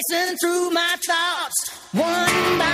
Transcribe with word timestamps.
racing 0.00 0.36
through 0.38 0.70
my 0.70 0.96
thoughts, 1.04 1.70
one 1.92 2.58
by 2.58 2.64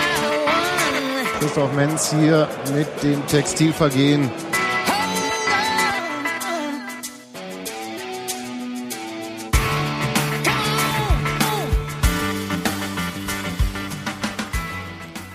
one. 0.45 1.38
Christoph 1.38 1.72
Menz 1.75 2.11
hier 2.11 2.49
mit 2.75 3.03
dem 3.03 3.27
Textilvergehen. 3.27 4.30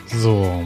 So, 0.07 0.63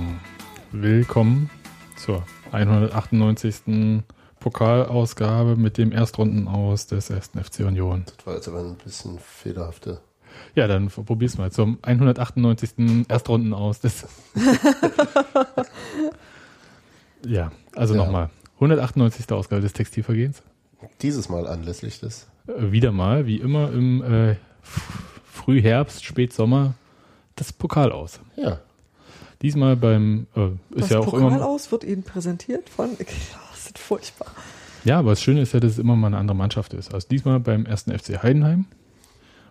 willkommen 0.71 1.49
zur 1.95 2.23
198. 2.51 4.03
Pokalausgabe 4.39 5.55
mit 5.55 5.79
dem 5.79 5.91
Erstrunden 5.91 6.47
aus 6.47 6.85
des 6.85 7.09
1. 7.09 7.31
FC 7.41 7.61
Union. 7.61 8.03
Das 8.17 8.27
war 8.27 8.35
jetzt 8.35 8.47
aber 8.47 8.59
ein 8.59 8.75
bisschen 8.75 9.17
fehlerhafte. 9.17 10.01
Ja, 10.55 10.67
dann 10.67 10.87
probier's 10.87 11.37
mal 11.37 11.51
zum 11.51 11.79
198. 11.81 13.05
Erstrunden 13.07 13.53
aus 13.53 13.79
ja, 17.25 17.51
also 17.75 17.93
Ja. 17.95 18.03
nochmal. 18.05 18.29
198. 18.55 19.29
Ausgabe 19.31 19.61
des 19.61 19.73
Textilvergehens. 19.73 20.41
Dieses 21.01 21.27
Mal 21.29 21.47
anlässlich 21.47 21.99
des. 21.99 22.27
Äh, 22.47 22.71
Wieder 22.71 22.91
mal, 22.91 23.25
wie 23.25 23.37
immer 23.37 23.71
im 23.71 24.01
äh, 24.03 24.35
Frühherbst, 25.31 26.05
Spätsommer, 26.05 26.73
das 27.35 27.51
Pokal 27.51 27.91
aus. 27.91 28.19
Ja. 28.35 28.59
Diesmal 29.41 29.75
beim, 29.75 30.27
äh, 30.35 30.45
ist 30.47 30.83
Das 30.83 30.89
ja 30.91 30.99
auch 30.99 31.05
Pokal 31.05 31.33
immer. 31.33 31.45
aus 31.45 31.71
wird 31.71 31.83
Ihnen 31.83 32.03
präsentiert 32.03 32.69
von. 32.69 32.89
Das 32.97 33.71
ist 33.71 33.79
furchtbar. 33.79 34.27
Ja, 34.83 34.99
aber 34.99 35.09
das 35.11 35.21
Schöne 35.23 35.41
ist 35.41 35.53
ja, 35.53 35.59
dass 35.59 35.71
es 35.71 35.79
immer 35.79 35.95
mal 35.95 36.07
eine 36.07 36.17
andere 36.17 36.35
Mannschaft 36.37 36.73
ist. 36.75 36.93
Also 36.93 37.07
diesmal 37.07 37.39
beim 37.39 37.65
ersten 37.65 37.97
FC 37.97 38.21
Heidenheim. 38.21 38.65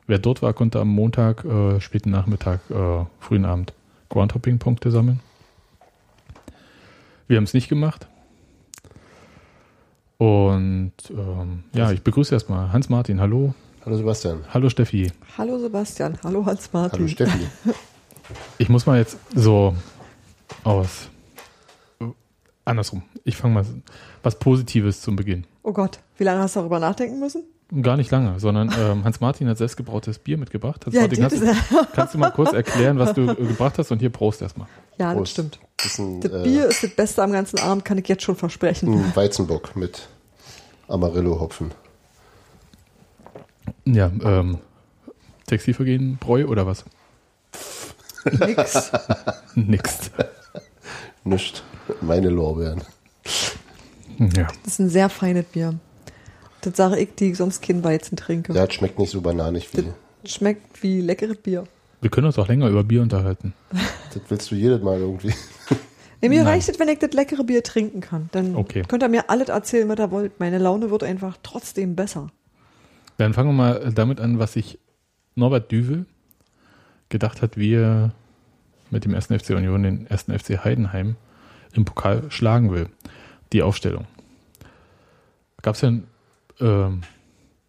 Wer 0.06 0.18
dort 0.18 0.42
war, 0.42 0.52
konnte 0.52 0.80
am 0.80 0.88
Montag, 0.88 1.44
äh, 1.44 1.80
späten 1.80 2.10
Nachmittag, 2.10 2.60
äh, 2.70 3.04
frühen 3.20 3.44
Abend 3.44 3.72
Groundhopping-Punkte 4.10 4.90
sammeln. 4.90 5.20
Wir 7.26 7.38
haben 7.38 7.44
es 7.44 7.54
nicht 7.54 7.68
gemacht. 7.68 8.06
Und 10.18 10.92
ähm, 11.10 11.64
ja, 11.72 11.90
ich 11.90 12.02
begrüße 12.02 12.34
erstmal 12.34 12.72
Hans-Martin. 12.72 13.20
Hallo. 13.20 13.54
Hallo 13.84 13.96
Sebastian. 13.96 14.44
Hallo 14.52 14.68
Steffi. 14.68 15.10
Hallo 15.36 15.58
Sebastian, 15.58 16.18
hallo 16.22 16.44
Hans-Martin. 16.46 17.00
Hallo 17.00 17.08
Steffi. 17.08 17.46
Ich 18.56 18.70
muss 18.70 18.86
mal 18.86 18.96
jetzt 18.96 19.18
so 19.34 19.74
aus. 20.62 21.10
Andersrum. 22.64 23.02
Ich 23.24 23.36
fange 23.36 23.52
mal 23.52 23.66
was 24.22 24.38
Positives 24.38 25.02
zum 25.02 25.14
Beginn. 25.14 25.46
Oh 25.62 25.74
Gott, 25.74 26.00
wie 26.16 26.24
lange 26.24 26.40
hast 26.40 26.56
du 26.56 26.60
darüber 26.60 26.78
nachdenken 26.78 27.20
müssen? 27.20 27.44
Gar 27.82 27.96
nicht 27.96 28.10
lange, 28.10 28.38
sondern 28.38 28.72
ähm, 28.78 29.04
Hans-Martin 29.04 29.48
hat 29.48 29.58
selbstgebrautes 29.58 30.18
Bier 30.18 30.38
mitgebracht. 30.38 30.84
Ja, 30.90 31.02
Hans-Martin, 31.02 31.40
das 31.40 31.68
kannst, 31.68 31.92
kannst 31.92 32.14
du 32.14 32.18
mal 32.18 32.30
kurz 32.30 32.52
erklären, 32.52 32.98
was 32.98 33.14
du 33.14 33.22
äh, 33.30 33.34
gebracht 33.34 33.78
hast? 33.78 33.90
Und 33.90 33.98
hier 34.00 34.10
Prost 34.10 34.42
erstmal. 34.42 34.68
Ja, 34.98 35.08
das 35.08 35.16
Prost. 35.16 35.32
stimmt. 35.32 35.58
Das 35.76 35.86
ist 35.86 35.98
ein, 35.98 36.20
Das 36.20 36.32
äh, 36.32 36.42
Bier 36.44 36.66
ist 36.66 36.82
das 36.82 36.90
Beste 36.90 37.22
am 37.22 37.32
ganzen 37.32 37.58
Abend, 37.58 37.84
kann 37.84 37.98
ich 37.98 38.06
jetzt 38.08 38.22
schon 38.22 38.36
versprechen. 38.36 38.92
ein 38.92 39.16
Weizenbock 39.16 39.74
mit 39.76 40.08
Amarillo-Hopfen. 40.88 41.72
Ja, 43.86 44.10
ähm, 44.22 44.58
Textilvergehen, 45.46 46.16
Bräu 46.18 46.46
oder 46.46 46.66
was? 46.66 46.84
Nix. 48.24 48.92
Nix. 49.54 50.10
Nischt. 51.24 51.62
Meine 52.00 52.30
Lorbeeren. 52.30 52.82
Ja. 54.18 54.48
Das 54.62 54.74
ist 54.74 54.78
ein 54.78 54.88
sehr 54.88 55.08
feines 55.08 55.44
Bier. 55.46 55.74
Das 56.64 56.76
sage 56.76 56.98
ich, 56.98 57.14
die 57.14 57.30
ich 57.32 57.36
sonst 57.36 57.62
kein 57.62 57.84
Weizen 57.84 58.16
trinke. 58.16 58.52
Ja, 58.54 58.64
es 58.64 58.72
schmeckt 58.74 58.98
nicht 58.98 59.10
so 59.10 59.20
bananig 59.20 59.68
wie. 59.74 59.84
Das 60.22 60.32
schmeckt 60.32 60.82
wie 60.82 61.00
leckeres 61.00 61.36
Bier. 61.36 61.64
Wir 62.00 62.10
können 62.10 62.26
uns 62.26 62.38
auch 62.38 62.48
länger 62.48 62.68
über 62.68 62.84
Bier 62.84 63.02
unterhalten. 63.02 63.52
Das 64.14 64.22
willst 64.28 64.48
du 64.52 64.54
jedes 64.54 64.80
Mal 64.82 64.98
irgendwie. 64.98 65.34
Nee, 66.22 66.30
mir 66.30 66.44
Nein. 66.44 66.54
reicht 66.54 66.70
es, 66.70 66.78
wenn 66.78 66.88
ich 66.88 67.00
das 67.00 67.12
leckere 67.12 67.44
Bier 67.44 67.62
trinken 67.62 68.00
kann. 68.00 68.30
Dann 68.32 68.56
Okay. 68.56 68.82
könnt 68.88 69.02
ihr 69.02 69.10
mir 69.10 69.28
alles 69.28 69.50
erzählen, 69.50 69.86
was 69.90 69.98
ihr 69.98 70.10
wollt. 70.10 70.40
Meine 70.40 70.56
Laune 70.56 70.88
wird 70.90 71.02
einfach 71.02 71.36
trotzdem 71.42 71.96
besser. 71.96 72.28
Dann 73.18 73.34
fangen 73.34 73.50
wir 73.50 73.52
mal 73.52 73.92
damit 73.94 74.20
an, 74.20 74.38
was 74.38 74.54
sich 74.54 74.78
Norbert 75.34 75.70
Düvel 75.70 76.06
gedacht 77.10 77.42
hat, 77.42 77.58
wie 77.58 77.74
er 77.74 78.12
mit 78.90 79.04
dem 79.04 79.14
1. 79.14 79.26
FC 79.26 79.50
Union 79.50 79.82
den 79.82 80.06
1. 80.08 80.22
FC 80.34 80.64
Heidenheim 80.64 81.16
im 81.74 81.84
Pokal 81.84 82.22
schlagen 82.30 82.72
will. 82.72 82.86
Die 83.52 83.62
Aufstellung. 83.62 84.06
Gab 85.60 85.74
es 85.74 85.82
ja 85.82 85.88
ein, 85.88 86.04
ähm, 86.60 87.02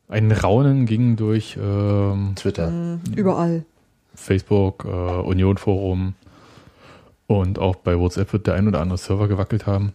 ein 0.07 0.31
Raunen, 0.31 0.85
ging 0.85 1.15
durch 1.15 1.57
ähm, 1.61 2.33
Twitter. 2.35 2.99
Überall. 3.15 3.65
Facebook, 4.13 4.85
äh, 4.85 4.87
Union 4.87 5.57
Forum 5.57 6.13
und 7.27 7.59
auch 7.59 7.75
bei 7.75 7.97
WhatsApp 7.99 8.31
wird 8.33 8.47
der 8.47 8.53
ein 8.53 8.67
oder 8.67 8.79
andere 8.81 8.97
Server 8.97 9.27
gewackelt 9.27 9.65
haben. 9.65 9.93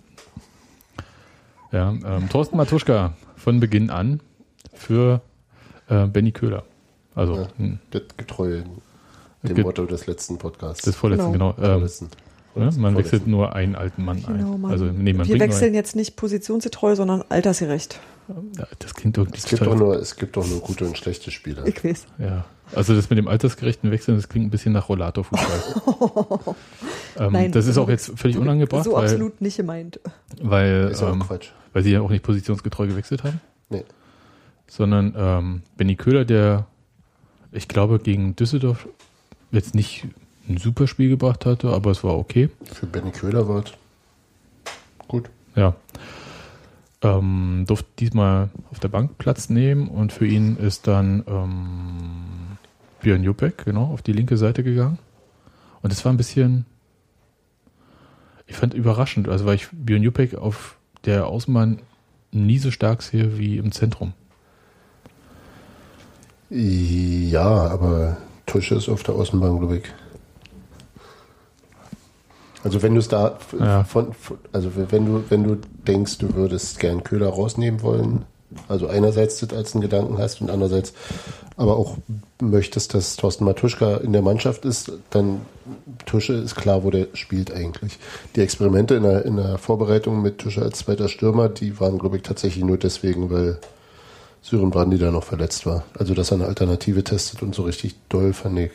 Ja, 1.72 1.90
ähm, 1.90 2.28
Thorsten 2.28 2.56
Matuschka 2.56 3.14
von 3.36 3.60
Beginn 3.60 3.90
an 3.90 4.20
für 4.74 5.20
äh, 5.88 6.06
Benny 6.06 6.32
Köhler. 6.32 6.64
Also 7.14 7.34
Ja. 7.36 7.48
hm, 7.56 7.78
Das 7.92 8.02
getreu 8.16 8.62
dem 9.42 9.54
Ge- 9.54 9.64
Motto 9.64 9.86
des 9.86 10.06
letzten 10.06 10.36
Podcasts. 10.38 10.82
das 10.84 10.96
vorletzten, 10.96 11.32
genau. 11.32 11.52
Genau. 11.54 11.66
Ähm, 11.66 11.72
Vorletzten. 11.74 12.04
ne? 12.06 12.64
Man 12.64 12.72
Vorletzten. 12.72 12.96
wechselt 12.96 13.26
nur 13.28 13.54
einen 13.54 13.74
alten 13.76 14.04
Mann 14.04 14.22
Genau, 14.26 14.54
ein. 14.54 14.60
Mann. 14.60 14.70
Also 14.72 14.86
nee, 14.86 15.12
man 15.12 15.26
Wir 15.28 15.38
wechseln 15.40 15.72
jetzt 15.74 15.94
nicht 15.96 16.16
positionsgetreu, 16.16 16.94
sondern 16.96 17.22
altersgerecht. 17.28 18.00
Das 18.78 18.94
klingt 18.94 19.16
irgendwie 19.18 19.38
Es 19.38 19.46
gibt, 19.46 19.62
doch 19.62 19.74
nur, 19.74 19.96
es 19.96 20.16
gibt 20.16 20.36
doch 20.36 20.46
nur 20.46 20.60
gute 20.60 20.84
und 20.86 20.96
schlechte 20.96 21.30
Spieler. 21.30 21.66
Ich 21.66 21.84
weiß. 21.84 22.06
Ja, 22.18 22.44
also 22.74 22.94
das 22.94 23.10
mit 23.10 23.18
dem 23.18 23.28
altersgerechten 23.28 23.91
Wechseln, 23.91 24.16
das 24.16 24.28
klingt 24.28 24.46
ein 24.46 24.50
bisschen 24.50 24.72
nach 24.72 24.88
Rollator-Fußball. 24.88 26.54
ähm, 27.19 27.32
Nein. 27.32 27.52
das 27.52 27.66
ist 27.66 27.78
auch 27.78 27.88
jetzt 27.88 28.12
völlig 28.19 28.38
unangebracht, 28.38 28.84
So 28.84 28.92
weil, 28.92 29.04
absolut 29.04 29.40
nicht 29.40 29.56
gemeint. 29.56 29.98
weil, 30.40 30.88
Ist 30.92 31.00
ja 31.00 31.08
auch 31.08 31.12
ähm, 31.12 31.20
Quatsch. 31.20 31.48
weil 31.72 31.82
sie 31.82 31.92
ja 31.92 32.00
auch 32.00 32.10
nicht 32.10 32.22
positionsgetreu 32.22 32.86
gewechselt 32.86 33.24
haben. 33.24 33.40
Nee. 33.69 33.84
sondern 34.69 35.14
ähm, 35.16 35.62
Benny 35.76 35.96
Köhler, 35.96 36.24
der, 36.24 36.66
ich 37.52 37.69
glaube, 37.69 37.98
gegen 37.98 38.36
Düsseldorf 38.36 38.86
jetzt 39.52 39.74
nicht 39.74 40.06
ein 40.48 40.56
super 40.58 40.86
Spiel 40.86 41.08
gebracht 41.08 41.46
hatte, 41.46 41.69
aber 41.70 41.90
es 41.92 42.02
war 42.04 42.16
okay. 42.16 42.50
Für 42.72 42.86
Benny 42.86 43.10
Köhler 43.12 43.48
war 43.48 43.64
es 43.64 43.72
gut. 45.08 45.28
Ja. 45.56 45.74
Ähm, 47.03 47.65
durfte 47.66 47.88
diesmal 47.99 48.50
auf 48.71 48.78
der 48.78 48.88
Bank 48.88 49.16
Platz 49.16 49.49
nehmen 49.49 49.88
und 49.88 50.12
für 50.12 50.27
ihn 50.27 50.56
ist 50.56 50.87
dann 50.87 51.25
ähm, 51.27 52.59
Björn 53.00 53.22
Juppek, 53.22 53.65
genau, 53.65 53.84
auf 53.84 54.03
die 54.03 54.12
linke 54.12 54.37
Seite 54.37 54.62
gegangen. 54.62 54.99
Und 55.83 55.93
es 55.93 56.05
war 56.05 56.12
ein 56.12 56.19
bisschen, 56.19 56.66
ich 58.47 58.56
fand 58.56 58.75
überraschend, 58.75 59.28
also 59.28 59.47
weil 59.47 59.55
ich 59.55 59.69
Björn 59.72 60.03
Juppek 60.03 60.34
auf 60.34 60.77
der 61.06 61.27
Außenbahn 61.27 61.81
nie 62.33 62.59
so 62.59 62.71
stark 62.71 63.03
sehe 63.03 63.38
wie 63.38 63.56
im 63.56 63.72
Zentrum. 63.72 64.12
Ja, 66.50 67.69
aber 67.69 68.19
Tusche 68.47 68.75
ist 68.75 68.88
auf 68.88 69.03
der 69.05 69.15
Außenbahn, 69.15 69.59
glaube 69.59 69.78
ich. 69.78 69.84
Also 72.65 72.82
wenn 72.82 72.94
du 72.94 73.00
es 73.00 73.09
da 73.09 73.38
Ja. 73.59 73.84
von, 73.84 74.12
von 74.12 74.38
also 74.53 74.71
wenn 74.75 75.06
du 75.06 75.25
wenn 75.28 75.44
du 75.44 75.56
denkst, 75.87 76.19
du 76.19 76.34
würdest 76.34 76.78
gern 76.78 77.04
Köhler 77.04 77.28
rausnehmen 77.28 77.82
wollen, 77.82 78.25
also 78.69 78.88
einerseits 78.88 79.41
das 79.41 79.53
als 79.56 79.75
einen 79.75 79.82
Gedanken 79.82 80.19
hast 80.19 80.41
und 80.41 80.50
andererseits 80.50 80.93
aber 81.56 81.76
auch 81.76 81.97
möchtest, 82.41 82.94
dass 82.94 83.16
Thorsten 83.16 83.44
Matuschka 83.44 83.99
in 83.99 84.12
der 84.12 84.22
Mannschaft 84.22 84.65
ist, 84.65 84.93
dann 85.10 85.43
Tusche 86.06 86.32
ist 86.32 86.56
klar, 86.56 86.84
wo 86.84 86.91
der 86.91 87.09
spielt 87.12 87.53
eigentlich. 87.53 87.99
Die 88.34 88.41
Experimente 88.41 88.94
in 88.94 89.03
der, 89.03 89.25
in 89.25 89.37
der 89.37 89.59
Vorbereitung 89.59 90.22
mit 90.22 90.38
Tusche 90.38 90.62
als 90.62 90.78
zweiter 90.78 91.09
Stürmer, 91.09 91.49
die 91.49 91.78
waren, 91.78 91.99
glaube 91.99 92.16
ich, 92.16 92.22
tatsächlich 92.22 92.65
nur 92.65 92.78
deswegen, 92.78 93.31
weil 93.31 93.59
Sören 94.43 94.70
Brandi 94.70 94.99
da 94.99 95.10
noch 95.10 95.25
verletzt 95.25 95.66
war. 95.66 95.84
Also, 95.99 96.15
dass 96.15 96.31
er 96.31 96.37
eine 96.37 96.47
Alternative 96.47 97.04
testet 97.04 97.43
und 97.43 97.54
so 97.54 97.62
richtig 97.62 97.94
doll 98.09 98.32
fand 98.32 98.59
ich. 98.59 98.70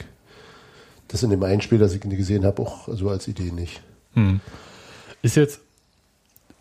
Das 1.07 1.23
in 1.23 1.29
dem 1.29 1.43
einen 1.43 1.61
Spiel, 1.61 1.77
das 1.77 1.93
ich 1.93 2.01
gesehen 2.01 2.45
habe, 2.45 2.61
auch 2.61 2.87
so 2.91 3.09
als 3.09 3.27
Idee 3.27 3.51
nicht. 3.51 3.81
Ist 5.21 5.35
jetzt 5.35 5.59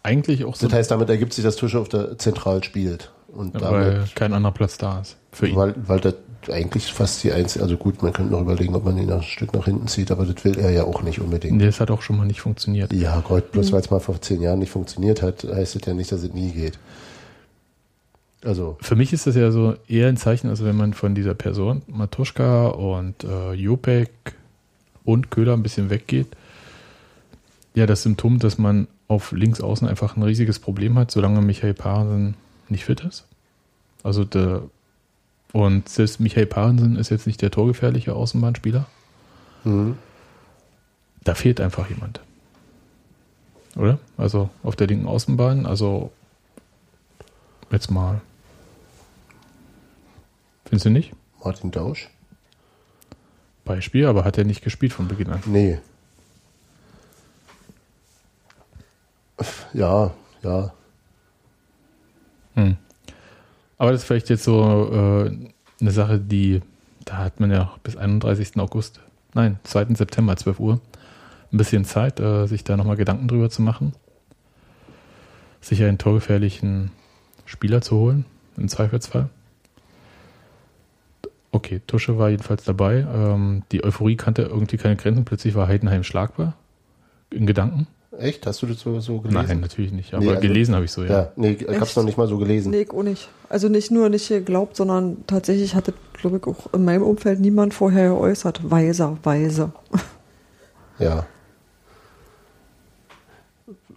eigentlich 0.03 0.45
auch 0.45 0.55
so, 0.55 0.67
Das 0.67 0.77
heißt, 0.77 0.91
damit 0.91 1.09
ergibt 1.09 1.33
sich, 1.33 1.45
dass 1.45 1.57
Tusche 1.57 1.79
auf 1.79 1.89
der 1.89 2.19
Zentral 2.19 2.63
spielt. 2.63 3.11
Und 3.29 3.61
weil 3.61 3.95
damit, 3.95 4.15
kein 4.15 4.33
anderer 4.33 4.53
Platz 4.53 4.79
da 4.79 5.01
ist 5.01 5.17
für 5.33 5.49
ihn. 5.49 5.57
weil, 5.57 5.75
weil 5.77 6.01
das 6.01 6.15
eigentlich 6.49 6.93
fast 6.93 7.25
die 7.25 7.33
einzige, 7.33 7.65
also 7.65 7.77
gut, 7.77 8.03
man 8.03 8.13
könnte 8.13 8.33
noch 8.33 8.43
überlegen, 8.43 8.75
ob 8.75 8.85
man 8.85 8.99
ihn 8.99 9.11
ein 9.11 9.23
Stück 9.23 9.55
nach 9.55 9.65
hinten 9.65 9.89
zieht, 9.89 10.11
aber 10.11 10.27
das 10.27 10.45
will 10.45 10.59
er 10.59 10.71
ja 10.71 10.85
auch 10.85 11.03
nicht 11.03 11.21
unbedingt. 11.21 11.57
Nee, 11.57 11.67
das 11.67 11.81
hat 11.81 11.91
auch 11.91 12.03
schon 12.03 12.17
mal 12.17 12.27
nicht 12.27 12.43
funktioniert. 12.43 12.93
Ja, 12.93 13.23
Gott, 13.27 13.51
bloß 13.51 13.73
weil 13.73 13.81
es 13.81 13.91
mal 13.91 13.99
vor 13.99 14.21
zehn 14.21 14.43
Jahren 14.43 14.59
nicht 14.59 14.71
funktioniert 14.71 15.23
hat, 15.23 15.43
heißt 15.43 15.75
das 15.77 15.83
ja 15.87 15.95
nicht, 15.95 16.13
dass 16.13 16.23
es 16.23 16.33
nie 16.33 16.51
geht. 16.51 16.79
Also, 18.45 18.77
Für 18.81 18.95
mich 18.95 19.13
ist 19.13 19.27
das 19.27 19.37
ja 19.37 19.51
so 19.51 19.75
eher 19.89 20.09
ein 20.09 20.17
Zeichen, 20.17 20.49
also 20.49 20.65
wenn 20.65 20.77
man 20.77 20.93
von 20.93 21.15
dieser 21.15 21.35
Person, 21.35 21.83
Matuschka 21.87 22.67
und 22.67 23.25
äh, 23.25 23.53
Jopek 23.53 24.11
und 25.05 25.31
Köhler 25.31 25.55
ein 25.55 25.63
bisschen 25.63 25.89
weggeht, 25.89 26.29
ja, 27.75 27.87
das 27.87 28.03
Symptom, 28.03 28.39
dass 28.39 28.59
man 28.59 28.87
auf 29.09 29.33
links 29.33 29.61
außen 29.61 29.89
einfach 29.89 30.17
ein 30.17 30.23
riesiges 30.23 30.59
Problem 30.59 30.99
hat, 30.99 31.11
solange 31.11 31.41
Michael 31.41 31.75
Parensen 31.75 32.35
nicht 32.69 32.85
fit 32.85 33.01
ist. 33.01 33.27
Also 34.03 34.25
der 34.25 34.63
Und 35.53 35.89
selbst 35.89 36.21
Michael 36.21 36.47
Parensen 36.47 36.97
ist 36.97 37.11
jetzt 37.11 37.27
nicht 37.27 37.41
der 37.41 37.51
torgefährliche 37.51 38.15
Außenbahnspieler. 38.15 38.87
Mhm. 39.65 39.97
Da 41.25 41.35
fehlt 41.35 41.61
einfach 41.61 41.89
jemand. 41.89 42.21
Oder? 43.77 43.99
Also 44.17 44.51
auf 44.63 44.77
der 44.77 44.87
linken 44.87 45.07
Außenbahn, 45.07 45.67
also 45.67 46.13
jetzt 47.71 47.91
mal. 47.91 48.21
Findest 50.65 50.87
du 50.87 50.91
nicht? 50.91 51.13
Martin 51.43 51.71
Dausch? 51.71 52.11
Beispiel, 53.65 54.07
aber 54.07 54.25
hat 54.25 54.39
er 54.39 54.45
nicht 54.45 54.63
gespielt 54.63 54.93
von 54.93 55.09
Beginn 55.09 55.31
an. 55.31 55.43
Nee. 55.47 55.79
Ja, 59.75 60.13
ja. 60.43 60.73
Hm. 62.55 62.77
Aber 63.77 63.91
das 63.91 64.03
ist 64.03 64.07
vielleicht 64.07 64.31
jetzt 64.31 64.45
so 64.45 65.27
äh, 65.27 65.51
eine 65.81 65.91
Sache, 65.91 66.19
die, 66.21 66.63
da 67.05 67.19
hat 67.19 67.41
man 67.41 67.51
ja 67.51 67.75
bis 67.83 67.97
31. 67.97 68.57
August, 68.59 69.01
nein, 69.35 69.59
2. 69.65 69.95
September, 69.95 70.37
12 70.37 70.61
Uhr, 70.61 70.81
ein 71.53 71.57
bisschen 71.57 71.85
Zeit, 71.85 72.21
äh, 72.21 72.47
sich 72.47 72.63
da 72.63 72.77
nochmal 72.77 72.97
Gedanken 72.97 73.27
drüber 73.27 73.51
zu 73.51 73.63
machen. 73.63 73.93
Sich 75.61 75.83
einen 75.83 75.99
torgefährlichen 75.99 76.93
Spieler 77.47 77.81
zu 77.81 77.97
holen, 77.97 78.25
im 78.57 78.69
Zweifelsfall. 78.69 79.29
Okay, 81.55 81.81
Tusche 81.87 82.19
war 82.19 82.31
jedenfalls 82.31 82.65
dabei. 82.65 83.07
Ähm, 83.15 83.63
die 83.71 83.85
Euphorie 83.85 84.17
kannte 84.17 84.43
irgendwie 84.43 84.77
keine 84.77 84.97
Grenzen. 84.97 85.25
Plötzlich 85.25 85.55
war 85.55 85.69
Heidenheim 85.69 86.03
schlagbar. 86.03 86.55
In 87.31 87.47
Gedanken. 87.47 87.87
Echt? 88.19 88.45
Hast 88.47 88.61
du 88.63 88.67
das 88.67 88.81
so, 88.81 88.99
so 88.99 89.21
gelesen? 89.21 89.47
Nein, 89.47 89.61
natürlich 89.61 89.93
nicht. 89.93 90.15
Aber 90.15 90.25
Nee, 90.25 90.31
also- 90.31 90.41
gelesen 90.41 90.75
habe 90.75 90.85
ich 90.85 90.91
so, 90.93 91.05
ja. 91.05 91.11
Ja, 91.11 91.33
nee, 91.37 91.53
ich 91.53 91.67
hab's 91.69 91.89
Echt? 91.91 91.97
noch 91.97 92.05
nicht 92.05 92.19
mal 92.19 92.27
so 92.27 92.39
gelesen. 92.39 92.71
Nee, 92.71 92.83
ich 92.83 92.91
auch 92.91 93.03
nicht. 93.05 93.29
Also 93.49 93.69
nicht 93.69 93.91
nur 93.93 94.09
nicht 94.09 94.29
geglaubt, 94.29 94.75
sondern 94.77 95.19
tatsächlich 95.29 95.75
hatte, 95.77 95.95
glaube 96.13 96.39
ich, 96.39 96.45
auch 96.47 96.73
in 96.75 96.85
meinem 96.85 97.03
Umfeld 97.03 97.39
niemand 97.41 97.73
vorher 97.73 98.09
geäußert. 98.09 98.69
Weiser, 98.69 99.17
weise. 99.23 99.73
Ja. 100.99 101.27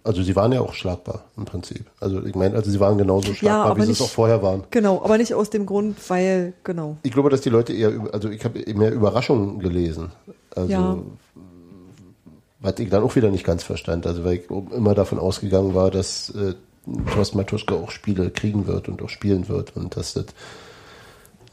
Also 0.08 0.22
sie 0.22 0.34
waren 0.34 0.52
ja 0.52 0.62
auch 0.62 0.72
schlagbar 0.72 1.24
im 1.36 1.44
Prinzip. 1.44 1.84
Also 2.00 2.24
ich 2.24 2.34
meine, 2.34 2.56
also 2.56 2.70
sie 2.70 2.80
waren 2.80 2.96
genauso 2.96 3.34
schlagbar, 3.34 3.72
aber 3.72 3.82
wie 3.82 3.84
sie 3.84 3.92
es 3.92 4.00
auch 4.00 4.08
vorher 4.08 4.42
waren. 4.42 4.64
Genau, 4.70 5.02
aber 5.04 5.18
nicht 5.18 5.34
aus 5.34 5.50
dem 5.50 5.66
Grund, 5.66 5.98
weil, 6.08 6.54
genau. 6.64 6.96
Ich 7.02 7.12
glaube, 7.12 7.28
dass 7.28 7.42
die 7.42 7.50
Leute 7.50 7.74
eher, 7.74 7.92
also 8.10 8.30
ich 8.30 8.42
habe 8.42 8.58
mehr 8.72 8.90
Überraschungen 8.90 9.58
gelesen. 9.58 10.10
Also 10.56 10.72
Ja. 10.72 10.96
was 12.60 12.78
ich 12.78 12.88
dann 12.88 13.02
auch 13.02 13.16
wieder 13.16 13.30
nicht 13.30 13.44
ganz 13.44 13.64
verstand. 13.64 14.06
Also 14.06 14.24
weil 14.24 14.36
ich 14.36 14.50
immer 14.50 14.94
davon 14.94 15.18
ausgegangen 15.18 15.74
war, 15.74 15.90
dass 15.90 16.30
äh, 16.30 16.54
Thorsten 17.12 17.36
Matuschka 17.36 17.74
auch 17.74 17.90
Spiele 17.90 18.30
kriegen 18.30 18.66
wird 18.66 18.88
und 18.88 19.02
auch 19.02 19.10
spielen 19.10 19.50
wird 19.50 19.76
und 19.76 19.94
dass 19.94 20.14
das 20.14 20.24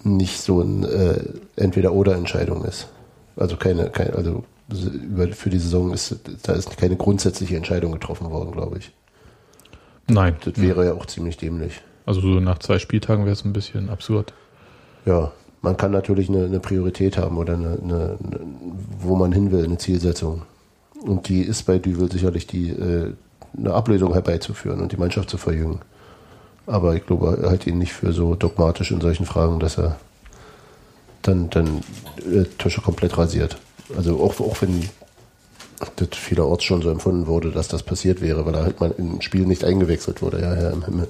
nicht 0.05 0.39
so 0.39 0.61
ein 0.61 0.85
äh, 0.85 1.25
Entweder-Oder-Entscheidung 1.57 2.63
ist. 2.63 2.87
Also 3.35 3.57
keine, 3.57 3.89
keine 3.89 4.13
also 4.13 4.45
über, 4.69 5.27
für 5.27 5.49
die 5.49 5.59
Saison 5.59 5.93
ist 5.93 6.19
da 6.43 6.53
ist 6.53 6.75
keine 6.77 6.95
grundsätzliche 6.95 7.55
Entscheidung 7.55 7.91
getroffen 7.91 8.29
worden, 8.31 8.51
glaube 8.51 8.79
ich. 8.79 8.91
Nein. 10.07 10.35
Das 10.43 10.59
wäre 10.59 10.85
ja 10.85 10.93
auch 10.93 11.05
ziemlich 11.05 11.37
dämlich. 11.37 11.81
Also 12.05 12.21
so 12.21 12.39
nach 12.39 12.59
zwei 12.59 12.79
Spieltagen 12.79 13.25
wäre 13.25 13.33
es 13.33 13.45
ein 13.45 13.53
bisschen 13.53 13.89
absurd. 13.89 14.33
Ja, 15.05 15.31
man 15.61 15.77
kann 15.77 15.91
natürlich 15.91 16.29
eine, 16.29 16.45
eine 16.45 16.59
Priorität 16.59 17.17
haben 17.17 17.37
oder 17.37 17.53
eine, 17.53 17.79
eine, 17.81 18.17
eine, 18.23 18.39
wo 18.99 19.15
man 19.15 19.31
hin 19.31 19.51
will, 19.51 19.63
eine 19.63 19.77
Zielsetzung. 19.77 20.43
Und 21.01 21.27
die 21.27 21.41
ist 21.41 21.63
bei 21.63 21.79
Düvel 21.79 22.11
sicherlich 22.11 22.47
die, 22.47 22.69
äh, 22.69 23.13
eine 23.57 23.73
Ablösung 23.73 24.13
herbeizuführen 24.13 24.81
und 24.81 24.91
die 24.91 24.97
Mannschaft 24.97 25.29
zu 25.29 25.37
verjüngen. 25.37 25.79
Aber 26.67 26.95
ich 26.95 27.05
glaube, 27.05 27.39
er 27.41 27.51
hat 27.51 27.67
ihn 27.67 27.77
nicht 27.77 27.93
für 27.93 28.11
so 28.11 28.35
dogmatisch 28.35 28.91
in 28.91 29.01
solchen 29.01 29.25
Fragen, 29.25 29.59
dass 29.59 29.77
er 29.77 29.97
dann, 31.21 31.49
dann 31.49 31.81
äh, 32.31 32.45
Tusche 32.57 32.81
komplett 32.81 33.17
rasiert. 33.17 33.57
Also 33.95 34.19
auch, 34.19 34.39
auch 34.39 34.61
wenn 34.61 34.89
das 35.97 36.07
vielerorts 36.13 36.63
schon 36.63 36.81
so 36.81 36.89
empfunden 36.89 37.27
wurde, 37.27 37.51
dass 37.51 37.67
das 37.67 37.83
passiert 37.83 38.21
wäre, 38.21 38.45
weil 38.45 38.55
er 38.55 38.63
halt 38.63 38.79
mal 38.79 38.93
im 38.97 39.21
Spiel 39.21 39.45
nicht 39.45 39.63
eingewechselt 39.63 40.21
wurde, 40.21 40.41
ja, 40.41 40.53
Herr 40.53 40.71
im 40.71 40.85
Himmel. 40.85 41.07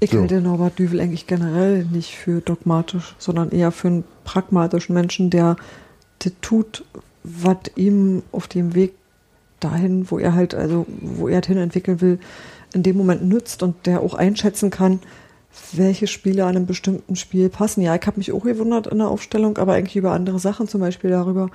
Ich 0.00 0.10
So. 0.10 0.20
halte 0.20 0.40
Norbert 0.40 0.78
Düvel 0.78 1.00
eigentlich 1.00 1.26
generell 1.26 1.84
nicht 1.84 2.14
für 2.14 2.40
dogmatisch, 2.40 3.14
sondern 3.18 3.50
eher 3.50 3.72
für 3.72 3.88
einen 3.88 4.04
pragmatischen 4.24 4.94
Menschen, 4.94 5.30
der 5.30 5.56
das 6.18 6.32
tut, 6.40 6.84
was 7.22 7.56
ihm 7.76 8.22
auf 8.32 8.46
dem 8.48 8.74
Weg 8.74 8.92
dahin, 9.60 10.10
wo 10.10 10.18
er 10.18 10.34
halt, 10.34 10.54
also 10.54 10.86
wo 11.00 11.28
er 11.28 11.40
hin 11.42 11.56
entwickeln 11.56 12.00
will, 12.00 12.18
in 12.74 12.82
dem 12.82 12.96
Moment 12.96 13.24
nützt 13.24 13.62
und 13.62 13.86
der 13.86 14.00
auch 14.00 14.14
einschätzen 14.14 14.70
kann, 14.70 15.00
welche 15.72 16.06
Spiele 16.06 16.44
an 16.44 16.56
einem 16.56 16.66
bestimmten 16.66 17.16
Spiel 17.16 17.48
passen. 17.48 17.80
Ja, 17.80 17.94
ich 17.94 18.06
habe 18.06 18.18
mich 18.18 18.32
auch 18.32 18.42
gewundert 18.44 18.86
in 18.86 18.98
der 18.98 19.08
Aufstellung, 19.08 19.56
aber 19.58 19.74
eigentlich 19.74 19.96
über 19.96 20.12
andere 20.12 20.38
Sachen, 20.38 20.68
zum 20.68 20.80
Beispiel 20.80 21.10
darüber, 21.10 21.50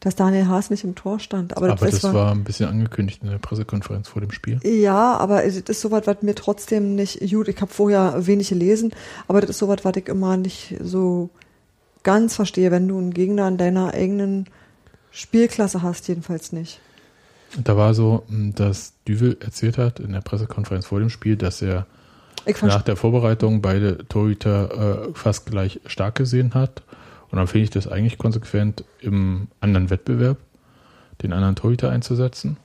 dass 0.00 0.16
Daniel 0.16 0.48
Haas 0.48 0.70
nicht 0.70 0.84
im 0.84 0.94
Tor 0.94 1.18
stand. 1.20 1.56
Aber, 1.56 1.70
Aber 1.70 1.86
das 1.86 2.02
war- 2.02 2.14
war 2.14 2.32
ein 2.32 2.44
bisschen 2.44 2.68
angekündigt 2.68 3.20
in 3.22 3.30
der 3.30 3.38
Pressekonferenz 3.38 4.08
vor 4.08 4.20
dem 4.20 4.32
Spiel. 4.32 4.60
ja, 4.64 5.16
aber 5.16 5.44
es 5.44 5.56
ist 5.56 5.80
sowas, 5.80 6.02
was 6.06 6.22
mir 6.22 6.34
trotzdem 6.34 6.94
nicht 6.94 7.20
gut. 7.30 7.48
Ich 7.48 7.60
habe 7.60 7.72
vorher 7.72 8.26
wenig 8.26 8.48
gelesen, 8.50 8.92
aber 9.28 9.40
das 9.40 9.50
ist 9.50 9.58
sowas, 9.58 9.78
was 9.82 9.96
ich 9.96 10.08
immer 10.08 10.36
nicht 10.36 10.74
so 10.82 11.30
ganz 12.02 12.34
verstehe, 12.34 12.70
wenn 12.70 12.86
du 12.88 12.98
einen 12.98 13.14
Gegner 13.14 13.48
in 13.48 13.56
deiner 13.56 13.94
eigenen 13.94 14.46
Spielklasse 15.10 15.82
hast, 15.82 16.08
jedenfalls 16.08 16.52
nicht. 16.52 16.80
Da 17.56 17.76
war 17.76 17.94
so, 17.94 18.24
dass 18.28 18.94
Düvel 19.06 19.36
erzählt 19.40 19.78
hat 19.78 20.00
in 20.00 20.12
der 20.12 20.20
Pressekonferenz 20.20 20.86
vor 20.86 20.98
dem 20.98 21.08
Spiel, 21.08 21.36
dass 21.36 21.62
er 21.62 21.86
nach 22.62 22.82
der 22.82 22.96
Vorbereitung 22.96 23.60
beide 23.62 24.06
Torhüter 24.08 25.08
äh, 25.08 25.14
fast 25.14 25.46
gleich 25.46 25.80
stark 25.86 26.14
gesehen 26.16 26.54
hat. 26.54 26.82
Und 27.30 27.38
dann 27.38 27.46
finde 27.46 27.64
ich 27.64 27.70
das 27.70 27.88
eigentlich 27.88 28.18
konsequent 28.18 28.84
im 29.00 29.48
anderen 29.60 29.90
Wettbewerb, 29.90 30.38
den 31.22 31.32
anderen 31.32 31.56
Torhüter 31.56 31.90
einzusetzen. 31.90 32.56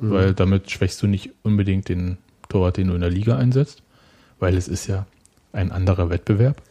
Weil 0.00 0.32
damit 0.32 0.70
schwächst 0.70 1.02
du 1.02 1.06
nicht 1.08 1.30
unbedingt 1.42 1.88
den 1.88 2.18
Torwart, 2.48 2.76
den 2.76 2.86
du 2.88 2.94
in 2.94 3.00
der 3.00 3.10
Liga 3.10 3.36
einsetzt, 3.36 3.82
weil 4.38 4.56
es 4.56 4.68
ist 4.68 4.86
ja 4.86 5.06
ein 5.52 5.72
anderer 5.72 6.08
Wettbewerb. 6.08 6.62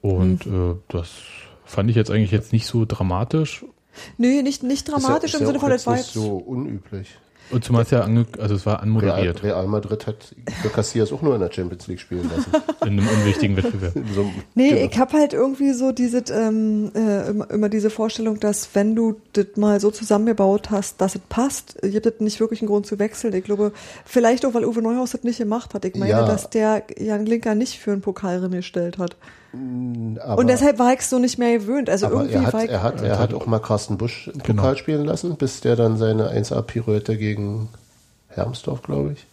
Und 0.00 0.46
äh, 0.46 0.74
das 0.88 1.10
fand 1.64 1.90
ich 1.90 1.96
jetzt 1.96 2.10
eigentlich 2.10 2.30
jetzt 2.32 2.52
nicht 2.52 2.66
so 2.66 2.84
dramatisch. 2.86 3.64
Nee, 4.16 4.42
nicht, 4.42 4.62
nicht 4.62 4.86
Ist 4.86 4.88
ja- 4.88 4.98
dramatisch 4.98 5.34
ist 5.34 5.40
im 5.40 5.42
ja 5.42 5.46
Sinne 5.46 5.58
auch 5.58 5.62
von, 5.62 5.70
das 5.70 5.86
war 5.86 5.94
nicht 5.94 6.04
jetzt. 6.06 6.14
so 6.14 6.36
unüblich. 6.36 7.16
Und 7.50 7.64
zumal 7.64 7.82
es 7.82 7.90
ja 7.90 8.00
ange 8.02 8.26
also 8.38 8.54
es 8.54 8.66
war 8.66 8.74
Real, 8.74 8.82
anmoderiert 8.82 9.42
Real 9.42 9.66
Madrid 9.66 10.06
hat 10.06 10.34
für 10.62 10.68
Casillas 10.68 11.12
auch 11.12 11.22
nur 11.22 11.34
in 11.34 11.40
der 11.40 11.52
Champions 11.52 11.86
League 11.86 12.00
spielen 12.00 12.28
lassen. 12.28 12.50
in 12.82 12.88
einem 12.98 13.08
unwichtigen 13.08 13.56
Wettbewerb. 13.56 13.94
So 14.14 14.30
Nee, 14.54 14.70
Genau. 14.70 14.90
ich 14.90 14.98
habe 14.98 15.12
halt 15.18 15.32
irgendwie 15.32 15.72
so 15.72 15.92
diese, 15.92 16.18
ähm, 16.32 16.90
äh, 16.94 17.30
immer, 17.30 17.50
immer 17.50 17.68
diese 17.68 17.90
Vorstellung, 17.90 18.38
dass 18.40 18.68
wenn 18.74 18.94
du 18.94 19.20
das 19.32 19.46
mal 19.56 19.80
so 19.80 19.90
zusammengebaut 19.90 20.70
hast, 20.70 21.00
dass 21.00 21.14
es 21.14 21.20
passt, 21.28 21.78
gibt 21.82 22.06
es 22.06 22.20
nicht 22.20 22.40
wirklich 22.40 22.60
einen 22.60 22.68
Grund 22.68 22.86
zu 22.86 22.98
wechseln. 22.98 23.32
Ich 23.34 23.44
glaube, 23.44 23.72
vielleicht 24.04 24.44
auch, 24.44 24.54
weil 24.54 24.64
Uwe 24.64 24.82
Neuhaus 24.82 25.12
das 25.12 25.24
nicht 25.24 25.38
gemacht 25.38 25.74
hat. 25.74 25.84
Ich 25.84 25.94
meine, 25.94 26.10
Ja. 26.10 26.26
dass 26.26 26.50
der 26.50 26.82
Jan 26.98 27.26
Linker 27.26 27.54
nicht 27.54 27.78
für 27.78 27.92
einen 27.92 28.00
Pokalrennen 28.02 28.52
gestellt 28.52 28.98
hat. 28.98 29.16
Aber, 29.52 30.38
Und 30.38 30.46
deshalb 30.48 30.78
war 30.78 30.92
ich 30.92 31.02
so 31.02 31.18
nicht 31.18 31.38
mehr 31.38 31.58
gewöhnt. 31.58 31.88
Also 31.88 32.06
aber 32.06 32.16
irgendwie 32.16 32.34
er 32.34 32.46
hat, 32.46 32.52
war 32.54 32.64
ich, 32.64 32.70
er, 32.70 32.82
hat, 32.82 33.00
er 33.02 33.18
hat 33.18 33.32
auch 33.34 33.46
mal 33.46 33.58
Carsten 33.60 33.96
Busch 33.96 34.28
im 34.28 34.42
Genau. 34.42 34.62
Pokal 34.62 34.76
spielen 34.76 35.04
lassen, 35.06 35.36
bis 35.36 35.60
der 35.60 35.74
dann 35.76 35.96
seine 35.96 36.30
1A-Pirouette 36.30 37.16
gegen 37.16 37.68
Hermsdorf, 38.28 38.82
glaube 38.82 39.12
ich. 39.12 39.26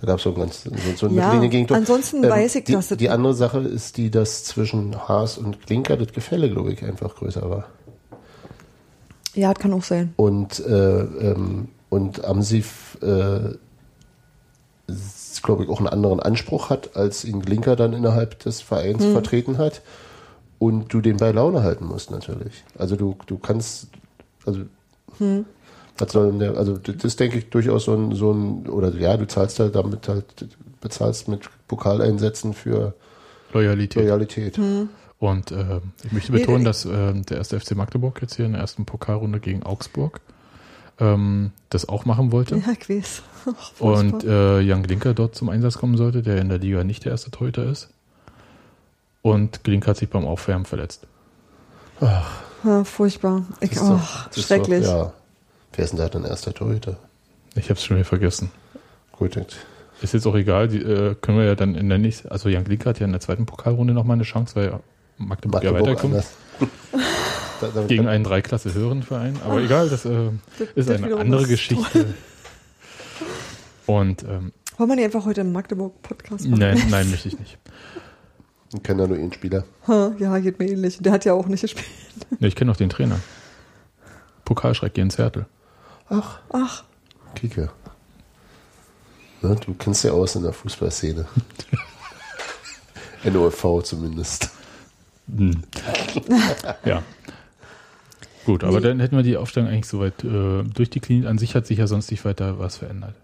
Da 0.00 0.06
gab 0.08 0.18
es 0.18 0.24
so 0.24 0.30
ein 0.30 0.36
ganz 0.40 0.64
so, 0.64 0.70
so 0.96 1.06
ein 1.06 1.14
Ja, 1.14 1.24
Mittellinie-Gegentor. 1.26 1.76
ansonsten 1.76 2.22
weiß 2.22 2.54
ich, 2.56 2.64
die, 2.64 2.72
dass 2.72 2.88
das- 2.88 2.98
Die 2.98 3.08
andere 3.10 3.34
Sache 3.34 3.60
ist 3.60 3.96
die, 3.96 4.10
dass 4.10 4.44
zwischen 4.44 4.96
Haas 5.08 5.38
und 5.38 5.62
Klinker 5.66 5.96
das 5.96 6.12
Gefälle, 6.12 6.50
glaube 6.50 6.72
ich, 6.72 6.82
einfach 6.84 7.14
größer 7.14 7.48
war. 7.48 7.64
ja, 9.34 9.52
das 9.52 9.62
kann 9.62 9.72
auch 9.74 9.82
sein. 9.84 10.12
Und, 10.16 10.60
äh, 10.60 11.00
ähm, 11.00 11.68
und 11.90 12.24
Amsif, 12.24 12.98
äh, 13.02 13.54
glaube 15.42 15.64
ich, 15.64 15.68
auch 15.70 15.78
einen 15.78 15.88
anderen 15.88 16.20
Anspruch 16.20 16.70
hat, 16.70 16.96
als 16.96 17.24
ihn 17.24 17.40
Glinker 17.42 17.76
dann 17.76 17.92
innerhalb 17.92 18.38
des 18.40 18.60
Vereins 18.60 19.04
Hm. 19.04 19.12
vertreten 19.12 19.58
hat. 19.58 19.82
Und 20.58 20.92
du 20.92 21.00
den 21.02 21.18
bei 21.18 21.32
Laune 21.32 21.62
halten 21.62 21.84
musst, 21.86 22.10
natürlich. 22.10 22.64
Also 22.78 22.96
du, 22.96 23.16
du 23.26 23.36
kannst, 23.38 23.88
also, 24.46 24.60
Hm. 25.18 25.44
was 25.98 26.12
soll 26.12 26.30
denn 26.30 26.38
der, 26.38 26.56
also 26.56 26.78
das 26.78 27.04
ist, 27.04 27.20
denke 27.20 27.38
ich, 27.38 27.50
durchaus 27.50 27.84
so 27.84 27.94
ein, 27.94 28.14
so 28.14 28.32
ein, 28.32 28.66
oder 28.68 28.94
ja, 28.94 29.16
du 29.16 29.26
zahlst 29.26 29.60
halt 29.60 29.74
damit 29.74 30.08
halt, 30.08 30.24
bezahlst 30.80 31.28
mit 31.28 31.42
Pokaleinsätzen 31.68 32.54
für 32.54 32.94
Loyalität. 33.52 34.02
Loyalität. 34.04 34.58
Und 35.18 35.50
äh, 35.52 35.80
ich 36.04 36.12
möchte 36.12 36.32
betonen, 36.32 36.58
ich- 36.60 36.64
dass 36.64 36.84
äh, 36.84 37.12
der 37.14 37.38
erste 37.38 37.58
FC 37.60 37.74
Magdeburg 37.74 38.20
jetzt 38.22 38.36
hier 38.36 38.46
in 38.46 38.52
der 38.52 38.60
ersten 38.60 38.84
Pokalrunde 38.86 39.40
gegen 39.40 39.62
Augsburg 39.62 40.20
ähm, 40.98 41.52
das 41.70 41.88
auch 41.88 42.04
machen 42.04 42.32
wollte. 42.32 42.56
Ja. 42.56 42.62
Ach, 43.46 43.70
Und 43.80 44.24
äh, 44.24 44.60
Jan 44.60 44.82
Glinker 44.82 45.14
dort 45.14 45.34
zum 45.34 45.48
Einsatz 45.48 45.78
kommen 45.78 45.96
sollte, 45.96 46.22
der 46.22 46.38
in 46.38 46.48
der 46.48 46.58
Liga 46.58 46.82
nicht 46.84 47.04
der 47.04 47.12
erste 47.12 47.30
Torhüter 47.30 47.64
ist. 47.64 47.88
Und 49.22 49.64
Glinker 49.64 49.90
hat 49.90 49.96
sich 49.96 50.08
beim 50.08 50.24
Aufwärmen 50.26 50.66
verletzt. 50.66 51.06
ja, 52.00 52.84
furchtbar. 52.84 53.44
Ich, 53.60 53.70
Das 53.70 53.82
ist 53.82 53.88
doch- 53.88 54.00
ach, 54.00 54.28
das 54.28 54.36
ist 54.38 54.46
schrecklich. 54.46 54.84
Doch, 54.84 54.90
ja. 55.06 55.12
Wer 55.74 55.84
ist 55.84 55.90
denn 55.90 55.98
da 55.98 56.08
dein 56.08 56.24
erster 56.24 56.54
Torhüter? 56.54 56.96
Ich 57.54 57.64
habe 57.64 57.74
es 57.74 57.84
schon 57.84 57.96
wieder 57.96 58.04
vergessen. 58.06 58.50
Gut, 59.12 59.36
jetzt 59.36 59.56
ist 60.02 60.12
jetzt 60.14 60.26
auch 60.26 60.34
egal, 60.34 60.68
die, 60.68 60.78
äh, 60.78 61.14
können 61.20 61.38
wir 61.38 61.44
ja 61.46 61.54
dann 61.54 61.74
in 61.74 61.88
der 61.88 61.98
nächsten, 61.98 62.28
also 62.28 62.48
Jan 62.48 62.64
Glink 62.64 62.84
hat 62.86 62.98
ja 63.00 63.06
in 63.06 63.12
der 63.12 63.20
zweiten 63.20 63.46
Pokalrunde 63.46 63.94
nochmal 63.94 64.14
eine 64.16 64.24
Chance, 64.24 64.54
weil 64.56 64.80
Magdeburg, 65.18 65.62
ja 65.64 65.72
Magdeburg 65.72 66.02
weiterkommt. 66.02 66.24
Da- 67.60 67.68
damit- 67.74 67.88
Gegen 67.88 68.06
einen 68.06 68.24
Dreiklasse 68.24 68.72
höheren 68.74 69.02
Verein. 69.02 69.38
Aber 69.44 69.60
egal, 69.60 69.88
das 69.88 70.04
äh, 70.04 70.30
Das- 70.58 70.68
ist 70.74 70.88
das 70.88 71.02
eine 71.02 71.16
andere 71.16 71.46
Geschichte. 71.46 72.06
Und 73.86 74.22
ähm, 74.24 74.52
Wollen 74.78 74.90
wir 74.90 74.96
nicht 74.96 75.04
einfach 75.06 75.24
heute 75.24 75.40
einen 75.42 75.52
Magdeburg-Podcast 75.52 76.46
machen? 76.48 76.58
nein, 76.60 76.82
nein, 76.90 77.10
möchte 77.10 77.28
ich 77.28 77.38
nicht. 77.38 77.58
Ich 78.74 78.82
kenne 78.82 79.02
da 79.02 79.08
nur 79.08 79.16
einen 79.16 79.32
Spieler. 79.32 79.64
Ha, 79.86 80.12
Ja, 80.18 80.36
geht 80.40 80.58
mir 80.58 80.68
ähnlich. 80.68 80.98
Der 81.00 81.12
hat 81.12 81.24
ja 81.24 81.32
auch 81.34 81.46
nicht 81.46 81.60
gespielt. 81.60 81.86
Nee, 82.40 82.48
ich 82.48 82.56
kenne 82.56 82.68
noch 82.70 82.76
den 82.76 82.90
Trainer. 82.90 83.20
Pokalschreck 84.44 84.98
Jens 84.98 85.18
Hertel. 85.18 85.46
Ach, 86.08 86.40
Ach, 86.50 86.82
Kike. 87.36 87.70
Ne, 89.42 89.56
du 89.64 89.72
kennst 89.74 90.02
ja 90.04 90.10
aus 90.10 90.34
in 90.34 90.42
der 90.42 90.52
Fußballszene. 90.52 91.26
NOFV 93.24 93.82
zumindest. 93.84 94.50
Hm. 95.34 95.62
ja. 96.84 97.02
Gut, 98.46 98.64
aber 98.64 98.78
Nee. 98.78 98.84
dann 98.88 99.00
hätten 99.00 99.16
wir 99.16 99.22
die 99.24 99.36
Aufstellung 99.36 99.68
eigentlich 99.68 99.86
soweit 99.86 100.24
äh, 100.24 100.62
durchdekliniert. 100.62 101.26
An 101.26 101.36
sich 101.36 101.54
hat 101.54 101.66
sich 101.66 101.78
ja 101.78 101.86
sonst 101.86 102.10
nicht 102.10 102.24
weiter 102.24 102.58
was 102.58 102.76
verändert. 102.76 103.14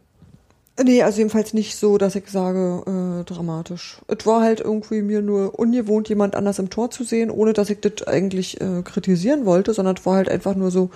Nee, 0.83 1.03
also 1.03 1.19
jedenfalls 1.19 1.53
nicht 1.55 1.77
so, 1.77 1.97
dass 1.99 2.15
ich 2.17 2.29
sage, 2.29 3.21
äh, 3.21 3.25
dramatisch. 3.25 3.99
Es 4.09 4.27
war 4.27 4.41
halt 4.43 4.61
irgendwie 4.61 5.03
mir 5.03 5.23
nur 5.23 5.59
ungewohnt, 5.59 6.09
jemand 6.09 6.35
anders 6.35 6.59
im 6.59 6.71
Tor 6.71 6.91
zu 6.91 7.05
sehen, 7.05 7.31
ohne 7.31 7.53
dass 7.53 7.71
ich 7.71 7.81
das 7.81 8.07
eigentlich 8.07 8.61
äh, 8.61 8.83
kritisieren 8.83 9.45
wollte, 9.45 9.75
sondern 9.75 9.97
es 9.97 10.05
war 10.07 10.17
halt 10.17 10.29
einfach 10.31 10.55
nur 10.57 10.71
so, 10.71 10.91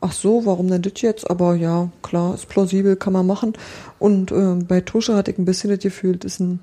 ach 0.00 0.12
so, 0.12 0.46
warum 0.46 0.68
denn 0.68 0.82
das 0.82 0.94
jetzt? 1.02 1.30
Aber 1.30 1.54
ja, 1.54 1.90
klar, 2.02 2.34
ist 2.34 2.48
plausibel, 2.48 2.96
kann 2.96 3.12
man 3.12 3.26
machen. 3.26 3.52
Und 3.98 4.32
äh, 4.32 4.54
bei 4.66 4.80
Tusche 4.80 5.14
hatte 5.14 5.30
ich 5.30 5.38
ein 5.38 5.44
bisschen 5.44 5.70
das 5.70 5.80
Gefühl, 5.80 6.16
das 6.16 6.32
ist 6.32 6.40
ein, 6.40 6.60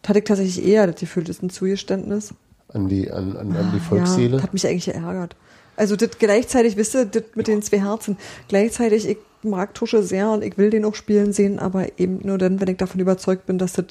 das 0.00 0.08
hatte 0.08 0.18
ich 0.20 0.24
tatsächlich 0.24 0.66
eher 0.66 0.86
das 0.86 0.96
Gefühl, 0.98 1.24
das 1.24 1.36
ist 1.36 1.42
ein 1.42 1.50
Zugeständnis. 1.50 2.32
An 2.68 2.88
die, 2.88 3.10
an, 3.12 3.36
an, 3.36 3.54
an 3.54 3.70
die 3.70 3.76
Ja, 3.78 3.82
Volksseele. 3.84 4.30
das 4.36 4.42
hat 4.42 4.54
mich 4.54 4.66
eigentlich 4.66 4.86
geärgert. 4.86 5.36
Also 5.76 5.96
das 5.96 6.10
gleichzeitig, 6.18 6.76
wisst 6.76 6.94
ihr, 6.94 7.06
das 7.06 7.22
mit 7.34 7.46
den 7.46 7.62
zwei 7.62 7.80
Herzen. 7.80 8.16
Gleichzeitig, 8.48 9.08
ich 9.08 9.18
mag 9.42 9.74
Tusche 9.74 10.02
sehr 10.02 10.30
und 10.30 10.44
ich 10.44 10.58
will 10.58 10.70
den 10.70 10.84
auch 10.84 10.94
spielen 10.94 11.32
sehen, 11.32 11.58
aber 11.58 11.98
eben 11.98 12.20
nur 12.22 12.38
dann, 12.38 12.60
wenn 12.60 12.68
ich 12.68 12.76
davon 12.76 13.00
überzeugt 13.00 13.46
bin, 13.46 13.58
dass 13.58 13.72
das 13.72 13.86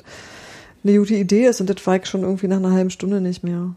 eine 0.84 0.98
gute 0.98 1.16
Idee 1.16 1.48
ist 1.48 1.62
und 1.62 1.70
das 1.70 1.86
war 1.86 1.98
ich 1.98 2.06
schon 2.06 2.22
irgendwie 2.24 2.48
nach 2.48 2.58
einer 2.58 2.72
halben 2.72 2.90
Stunde 2.90 3.22
nicht 3.22 3.44
mehr. 3.44 3.74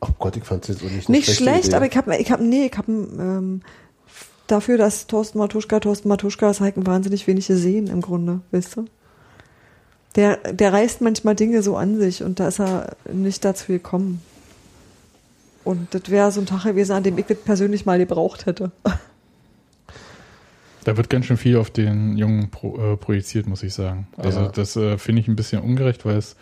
oh 0.00 0.08
Gott, 0.18 0.36
ich 0.36 0.44
fand 0.44 0.62
es 0.64 0.68
jetzt 0.68 0.84
auch 0.84 0.90
nicht 0.90 1.08
Nicht 1.08 1.34
schlecht, 1.34 1.66
Idee. 1.68 1.76
aber 1.76 1.86
ich 1.86 1.96
habe, 1.96 2.16
ich 2.16 2.30
hab, 2.30 2.40
nee, 2.40 2.66
ich 2.66 2.76
habe 2.76 2.92
ähm, 2.92 3.62
dafür, 4.46 4.76
dass 4.76 5.06
Thorsten 5.06 5.38
Matuschka, 5.38 5.80
Thorsten 5.80 6.08
Matuschka 6.08 6.50
ist 6.50 6.60
halt 6.60 6.74
wahnsinnig 6.76 7.26
wenig 7.26 7.46
gesehen 7.46 7.86
im 7.86 8.00
Grunde, 8.02 8.40
wisst 8.50 8.76
ihr? 8.76 8.84
Der, 10.14 10.36
der 10.52 10.72
reißt 10.74 11.00
manchmal 11.00 11.34
Dinge 11.34 11.62
so 11.62 11.76
an 11.76 11.98
sich 11.98 12.22
und 12.22 12.38
da 12.38 12.48
ist 12.48 12.60
er 12.60 12.96
nicht 13.10 13.44
dazu 13.44 13.68
gekommen. 13.68 14.20
Und 15.64 15.94
das 15.94 16.02
wäre 16.08 16.30
so 16.32 16.40
ein 16.40 16.46
Tag 16.46 16.64
gewesen, 16.64 16.92
an 16.92 17.02
dem 17.02 17.16
ich 17.18 17.26
das 17.26 17.38
persönlich 17.38 17.86
mal 17.86 17.98
gebraucht 17.98 18.46
hätte. 18.46 18.72
Da 20.84 20.96
wird 20.96 21.08
ganz 21.10 21.26
schön 21.26 21.36
viel 21.36 21.56
auf 21.58 21.70
den 21.70 22.16
Jungen 22.16 22.50
pro, 22.50 22.76
äh, 22.76 22.96
projiziert, 22.96 23.46
muss 23.46 23.62
ich 23.62 23.72
sagen. 23.72 24.08
Also 24.16 24.40
Ja. 24.40 24.48
das 24.48 24.74
äh, 24.74 24.98
finde 24.98 25.20
ich 25.22 25.28
ein 25.28 25.36
bisschen 25.36 25.62
ungerecht, 25.62 26.04
weil 26.04 26.16
es, 26.16 26.34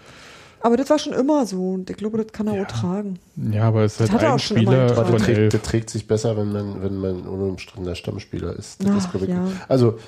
Aber 0.63 0.77
das 0.79 0.89
war 0.91 0.99
schon 0.99 1.13
immer 1.13 1.45
so 1.47 1.73
und 1.73 1.91
ich 1.91 1.97
glaube, 1.97 2.17
das 2.23 2.33
kann 2.33 2.47
er 2.47 2.55
Ja. 2.57 2.63
auch 2.63 2.67
tragen. 2.67 3.19
ja, 3.51 3.65
aber 3.65 3.83
es 3.85 3.93
ist 3.93 4.01
Das 4.01 4.11
halt 4.11 4.21
hat 4.23 4.29
ein 4.29 4.35
auch 4.35 4.39
schon 4.39 4.57
immer 4.59 4.71
Spieler 4.73 4.87
getragen. 4.87 5.01
Aber 5.01 5.11
der 5.11 5.19
von 5.19 5.27
trägt, 5.27 5.39
elf. 5.39 5.51
der 5.53 5.63
trägt 5.63 5.91
sich 5.91 6.07
besser, 6.07 6.37
wenn 6.39 6.53
man, 6.53 6.83
wenn 6.83 6.97
man 6.97 7.21
unumstrittener 7.27 7.95
Stammspieler 7.95 8.57
ist. 8.57 8.83
Das 8.83 9.07
Ach, 9.09 9.15
ist 9.15 9.27
ja. 9.29 9.47
Also. 9.69 9.99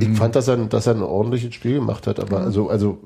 Ich 0.00 0.16
fand, 0.16 0.36
dass 0.36 0.46
er, 0.46 0.56
dass 0.58 0.86
er 0.86 0.94
ein 0.94 1.02
ordentliches 1.02 1.52
Spiel 1.54 1.74
gemacht 1.74 2.06
hat, 2.06 2.20
aber 2.20 2.38
Ja. 2.38 2.44
also, 2.44 2.68
also 2.68 2.98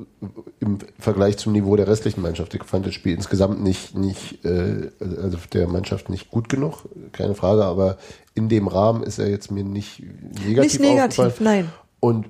im 0.61 0.79
Vergleich 0.99 1.39
zum 1.39 1.53
Niveau 1.53 1.75
der 1.75 1.89
restlichen 1.89 2.21
Mannschaft. 2.21 2.53
Ich 2.55 2.65
fand 2.65 2.85
das 2.85 2.93
Spiel 2.93 3.15
insgesamt 3.15 3.63
nicht, 3.63 3.97
nicht, 3.97 4.45
äh, 4.45 4.91
also 5.01 5.39
der 5.55 5.69
Mannschaft 5.69 6.11
nicht 6.11 6.31
gut 6.31 6.51
genug, 6.51 6.87
keine 7.13 7.35
Frage, 7.35 7.65
aber 7.65 7.97
in 8.35 8.51
dem 8.51 8.69
Rahmen 8.69 9.03
ist 9.05 9.19
er 9.19 9.31
jetzt 9.31 9.51
mir 9.51 9.65
nicht 9.65 10.03
negativ 10.47 10.79
nicht 10.79 10.81
negativ, 10.81 11.19
aufgefallen. 11.21 11.65
nein. 11.65 11.73
Und 12.01 12.27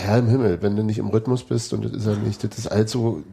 Herr 0.00 0.18
im 0.18 0.28
Himmel, 0.28 0.62
wenn 0.62 0.76
du 0.76 0.84
nicht 0.84 0.98
im 0.98 1.08
Rhythmus 1.08 1.42
bist 1.42 1.72
und 1.72 1.84
das 1.84 1.92
ist 1.92 2.06
er 2.06 2.16
nicht, 2.16 2.44
das 2.44 2.56
ist 2.56 2.68
allzu, 2.68 3.24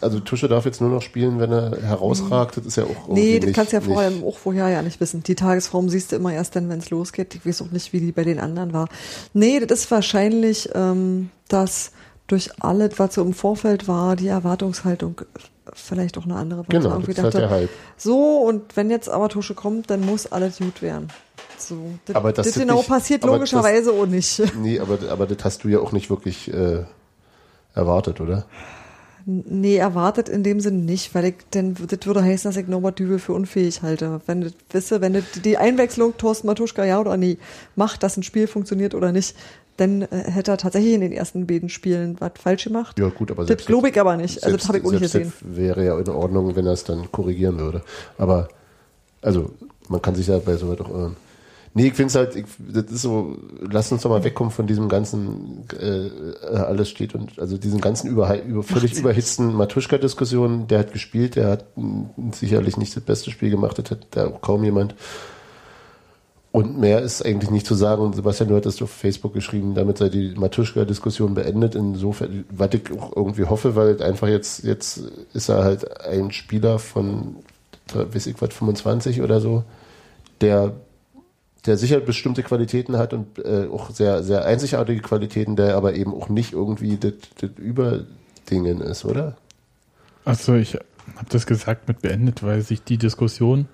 also 0.00 0.20
Tusche 0.20 0.48
darf 0.48 0.64
jetzt 0.64 0.80
nur 0.80 0.90
noch 0.90 1.02
spielen, 1.02 1.38
wenn 1.38 1.52
er 1.52 1.80
herausragt, 1.82 2.56
das 2.56 2.66
ist 2.66 2.76
ja 2.76 2.84
auch. 2.84 3.08
Nee, 3.08 3.38
das 3.38 3.46
nicht, 3.46 3.54
kannst 3.56 3.72
du 3.72 3.76
ja 3.76 3.80
nicht, 3.80 3.90
vor 3.92 4.00
allem 4.00 4.24
auch 4.24 4.38
vorher 4.38 4.68
ja 4.68 4.82
nicht 4.82 5.00
wissen. 5.00 5.22
Die 5.22 5.34
Tagesform 5.34 5.88
siehst 5.88 6.12
du 6.12 6.16
immer 6.16 6.32
erst 6.32 6.56
dann, 6.56 6.68
wenn 6.68 6.78
es 6.78 6.90
losgeht. 6.90 7.34
Ich 7.34 7.46
weiß 7.46 7.62
auch 7.62 7.70
nicht, 7.70 7.92
wie 7.92 8.00
die 8.00 8.12
bei 8.12 8.24
den 8.24 8.38
anderen 8.40 8.72
war. 8.72 8.88
Nee, 9.32 9.60
das 9.60 9.80
ist 9.80 9.90
wahrscheinlich, 9.90 10.70
ähm, 10.74 11.30
dass 11.48 11.92
durch 12.26 12.50
alles, 12.62 12.98
was 12.98 13.14
so 13.14 13.22
im 13.22 13.34
Vorfeld 13.34 13.86
war, 13.88 14.16
die 14.16 14.28
Erwartungshaltung 14.28 15.20
vielleicht 15.72 16.16
auch 16.18 16.24
eine 16.24 16.36
andere 16.36 16.60
war. 16.60 16.66
Genau, 16.68 16.90
Irgendwie 16.90 17.14
das 17.14 17.18
ist 17.28 17.34
halt 17.34 17.42
der 17.44 17.50
Hype. 17.50 17.70
so, 17.96 18.38
und 18.38 18.76
wenn 18.76 18.90
jetzt 18.90 19.08
aber 19.08 19.28
Tusche 19.28 19.54
kommt, 19.54 19.90
dann 19.90 20.00
muss 20.00 20.30
alles 20.30 20.58
gut 20.58 20.82
werden. 20.82 21.08
So, 21.58 21.76
das, 22.06 22.16
Aber 22.16 22.32
das 22.32 22.46
das 22.48 22.54
genau 22.56 22.78
nicht- 22.78 22.88
passiert 22.88 23.24
logischerweise 23.24 23.92
auch 23.92 24.06
nicht. 24.06 24.42
Nee, 24.60 24.80
aber, 24.80 24.98
aber 25.10 25.26
das 25.26 25.44
hast 25.44 25.64
du 25.64 25.68
ja 25.68 25.78
auch 25.80 25.92
nicht 25.92 26.10
wirklich 26.10 26.52
äh, 26.52 26.84
erwartet, 27.74 28.20
oder? 28.20 28.44
Nee, 29.26 29.76
erwartet 29.76 30.28
in 30.28 30.42
dem 30.42 30.60
Sinn 30.60 30.84
nicht, 30.84 31.14
weil 31.14 31.24
ich, 31.26 31.34
denn 31.54 31.74
das 31.74 32.06
würde 32.06 32.22
heißen, 32.22 32.50
dass 32.50 32.60
ich 32.60 32.68
Norbert 32.68 32.98
Dübel 32.98 33.18
für 33.18 33.32
unfähig 33.32 33.80
halte. 33.80 34.20
Wenn 34.26 34.42
das, 34.42 34.52
wisse, 34.70 35.00
wenn 35.00 35.14
das 35.14 35.24
die 35.42 35.56
Einwechslung 35.56 36.16
Thorsten 36.18 36.46
Matuschka 36.46 36.84
ja 36.84 37.00
oder 37.00 37.16
nee 37.16 37.38
macht, 37.74 38.02
dass 38.02 38.18
ein 38.18 38.22
Spiel 38.22 38.46
funktioniert 38.46 38.94
oder 38.94 39.12
nicht, 39.12 39.34
dann 39.76 40.02
äh, 40.02 40.06
hätte 40.10 40.52
er 40.52 40.58
tatsächlich 40.58 40.92
in 40.92 41.00
den 41.00 41.12
ersten 41.12 41.46
beiden 41.46 41.68
Spielen 41.68 42.16
was 42.20 42.32
falsch 42.40 42.64
gemacht. 42.64 42.98
Ja, 42.98 43.08
gut, 43.08 43.30
aber 43.30 43.42
das 43.42 43.48
selbst 43.48 43.66
glaube 43.66 43.88
ich 43.88 43.98
aber 43.98 44.16
nicht. 44.16 44.44
Also 44.44 44.56
das 44.56 44.68
habe 44.68 44.78
ich 44.78 44.84
auch 44.84 44.92
nicht 44.92 45.08
selbst 45.08 45.38
gesehen. 45.38 45.48
das 45.48 45.56
wäre 45.56 45.84
ja 45.84 45.98
in 45.98 46.08
Ordnung, 46.08 46.54
wenn 46.54 46.66
er 46.66 46.72
es 46.72 46.84
dann 46.84 47.10
korrigieren 47.10 47.58
würde. 47.58 47.82
Aber, 48.18 48.48
also, 49.22 49.50
man 49.88 50.00
kann 50.00 50.14
sich 50.14 50.26
ja 50.26 50.38
bei 50.38 50.56
sowas 50.56 50.80
auch 50.80 50.90
irren. 50.90 51.16
Nee, 51.76 51.88
ich 51.88 51.94
finde 51.94 52.06
es 52.06 52.14
halt, 52.14 52.36
ich, 52.36 52.44
das 52.58 52.84
ist 52.84 53.02
so, 53.02 53.36
lass 53.60 53.90
uns 53.90 54.02
doch 54.02 54.10
mal 54.10 54.22
wegkommen 54.22 54.52
von 54.52 54.68
diesem 54.68 54.88
ganzen, 54.88 55.64
äh, 55.76 56.08
alles 56.54 56.88
steht 56.88 57.16
und, 57.16 57.36
also 57.40 57.58
diesen 57.58 57.80
ganzen 57.80 58.10
über, 58.10 58.40
über, 58.44 58.62
völlig 58.62 58.96
überhitzten 58.96 59.52
Matuschka-Diskussionen. 59.54 60.68
Der 60.68 60.78
hat 60.78 60.92
gespielt, 60.92 61.34
der 61.34 61.48
hat 61.48 61.64
sicherlich 62.30 62.76
nicht 62.76 62.94
das 62.94 63.02
beste 63.02 63.32
Spiel 63.32 63.50
gemacht, 63.50 63.76
das 63.76 63.90
hat 63.90 64.06
da 64.12 64.28
auch 64.28 64.40
kaum 64.40 64.62
jemand. 64.62 64.94
Und 66.52 66.78
mehr 66.78 67.02
ist 67.02 67.26
eigentlich 67.26 67.50
nicht 67.50 67.66
zu 67.66 67.74
sagen. 67.74 68.02
Und 68.02 68.14
Sebastian, 68.14 68.50
du 68.50 68.54
hattest 68.54 68.80
auf 68.80 68.90
Facebook 68.90 69.34
geschrieben, 69.34 69.74
damit 69.74 69.98
sei 69.98 70.08
die 70.08 70.34
Matuschka-Diskussion 70.36 71.34
beendet. 71.34 71.74
Insofern, 71.74 72.44
was 72.50 72.72
ich 72.74 72.92
auch 72.92 73.16
irgendwie 73.16 73.46
hoffe, 73.46 73.74
weil 73.74 74.00
einfach 74.00 74.28
jetzt, 74.28 74.62
jetzt 74.62 75.00
ist 75.32 75.48
er 75.48 75.64
halt 75.64 76.02
ein 76.02 76.30
Spieler 76.30 76.78
von, 76.78 77.34
weiß 77.92 78.28
ich 78.28 78.40
was, 78.40 78.54
25 78.54 79.20
oder 79.20 79.40
so, 79.40 79.64
der, 80.40 80.74
der 81.66 81.76
sicher 81.78 82.00
bestimmte 82.00 82.42
Qualitäten 82.42 82.98
hat 82.98 83.12
und 83.14 83.38
äh, 83.38 83.66
auch 83.72 83.90
sehr, 83.90 84.22
sehr 84.22 84.44
einzigartige 84.44 85.00
Qualitäten, 85.00 85.56
der 85.56 85.76
aber 85.76 85.94
eben 85.94 86.12
auch 86.12 86.28
nicht 86.28 86.52
irgendwie 86.52 86.98
das, 86.98 87.14
Überdingen 87.56 88.80
ist, 88.80 89.04
oder? 89.04 89.36
Also 90.24 90.54
ich 90.54 90.74
habe 90.74 91.28
das 91.30 91.46
gesagt 91.46 91.88
mit 91.88 92.02
beendet, 92.02 92.42
weil 92.42 92.60
sich 92.60 92.82
die 92.82 92.98
Diskussion, 92.98 93.66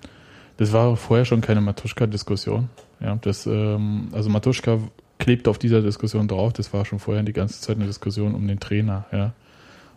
das 0.57 0.71
war 0.73 0.95
vorher 0.95 1.25
schon 1.25 1.41
keine 1.41 1.61
Matuschka-Diskussion. 1.61 2.69
Ja, 2.99 3.17
das, 3.21 3.45
ähm, 3.45 4.09
also 4.11 4.29
Matuschka 4.29 4.79
klebt 5.17 5.47
auf 5.47 5.57
dieser 5.57 5.81
Diskussion 5.81 6.27
drauf. 6.27 6.53
Das 6.53 6.73
war 6.73 6.85
schon 6.85 6.99
vorher 6.99 7.23
die 7.23 7.33
ganze 7.33 7.59
Zeit 7.61 7.77
eine 7.77 7.85
Diskussion 7.85 8.35
um 8.35 8.47
den 8.47 8.59
Trainer. 8.59 9.05
Ja, 9.11 9.33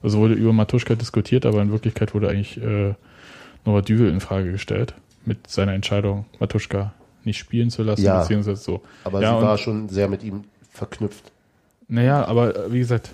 also 0.03 0.19
wurde 0.19 0.35
über 0.35 0.53
Matuschka 0.53 0.95
diskutiert, 0.97 1.47
aber 1.47 1.63
in 1.63 1.71
Wirklichkeit 1.71 2.15
wurde 2.15 2.29
eigentlich 2.29 2.61
äh, 2.61 2.95
Norbert 3.65 3.89
Düvel 3.89 4.11
in 4.11 4.21
Frage 4.21 4.53
gestellt 4.53 4.95
mit 5.25 5.49
seiner 5.49 5.73
Entscheidung, 5.73 6.27
Matuschka 6.39 6.93
nicht 7.27 7.39
spielen 7.39 7.71
zu 7.71 7.83
lassen, 7.83 8.05
Ja. 8.05 8.21
beziehungsweise 8.21 8.63
so. 8.63 8.83
Aber 9.05 9.21
Ja, 9.21 9.31
sie 9.31 9.37
und- 9.37 9.43
war 9.43 9.59
schon 9.59 9.89
sehr 9.89 10.09
mit 10.09 10.23
ihm 10.23 10.45
verknüpft. 10.71 11.31
Naja, 11.89 12.25
aber 12.25 12.57
äh, 12.67 12.73
wie 12.73 12.79
gesagt, 12.79 13.11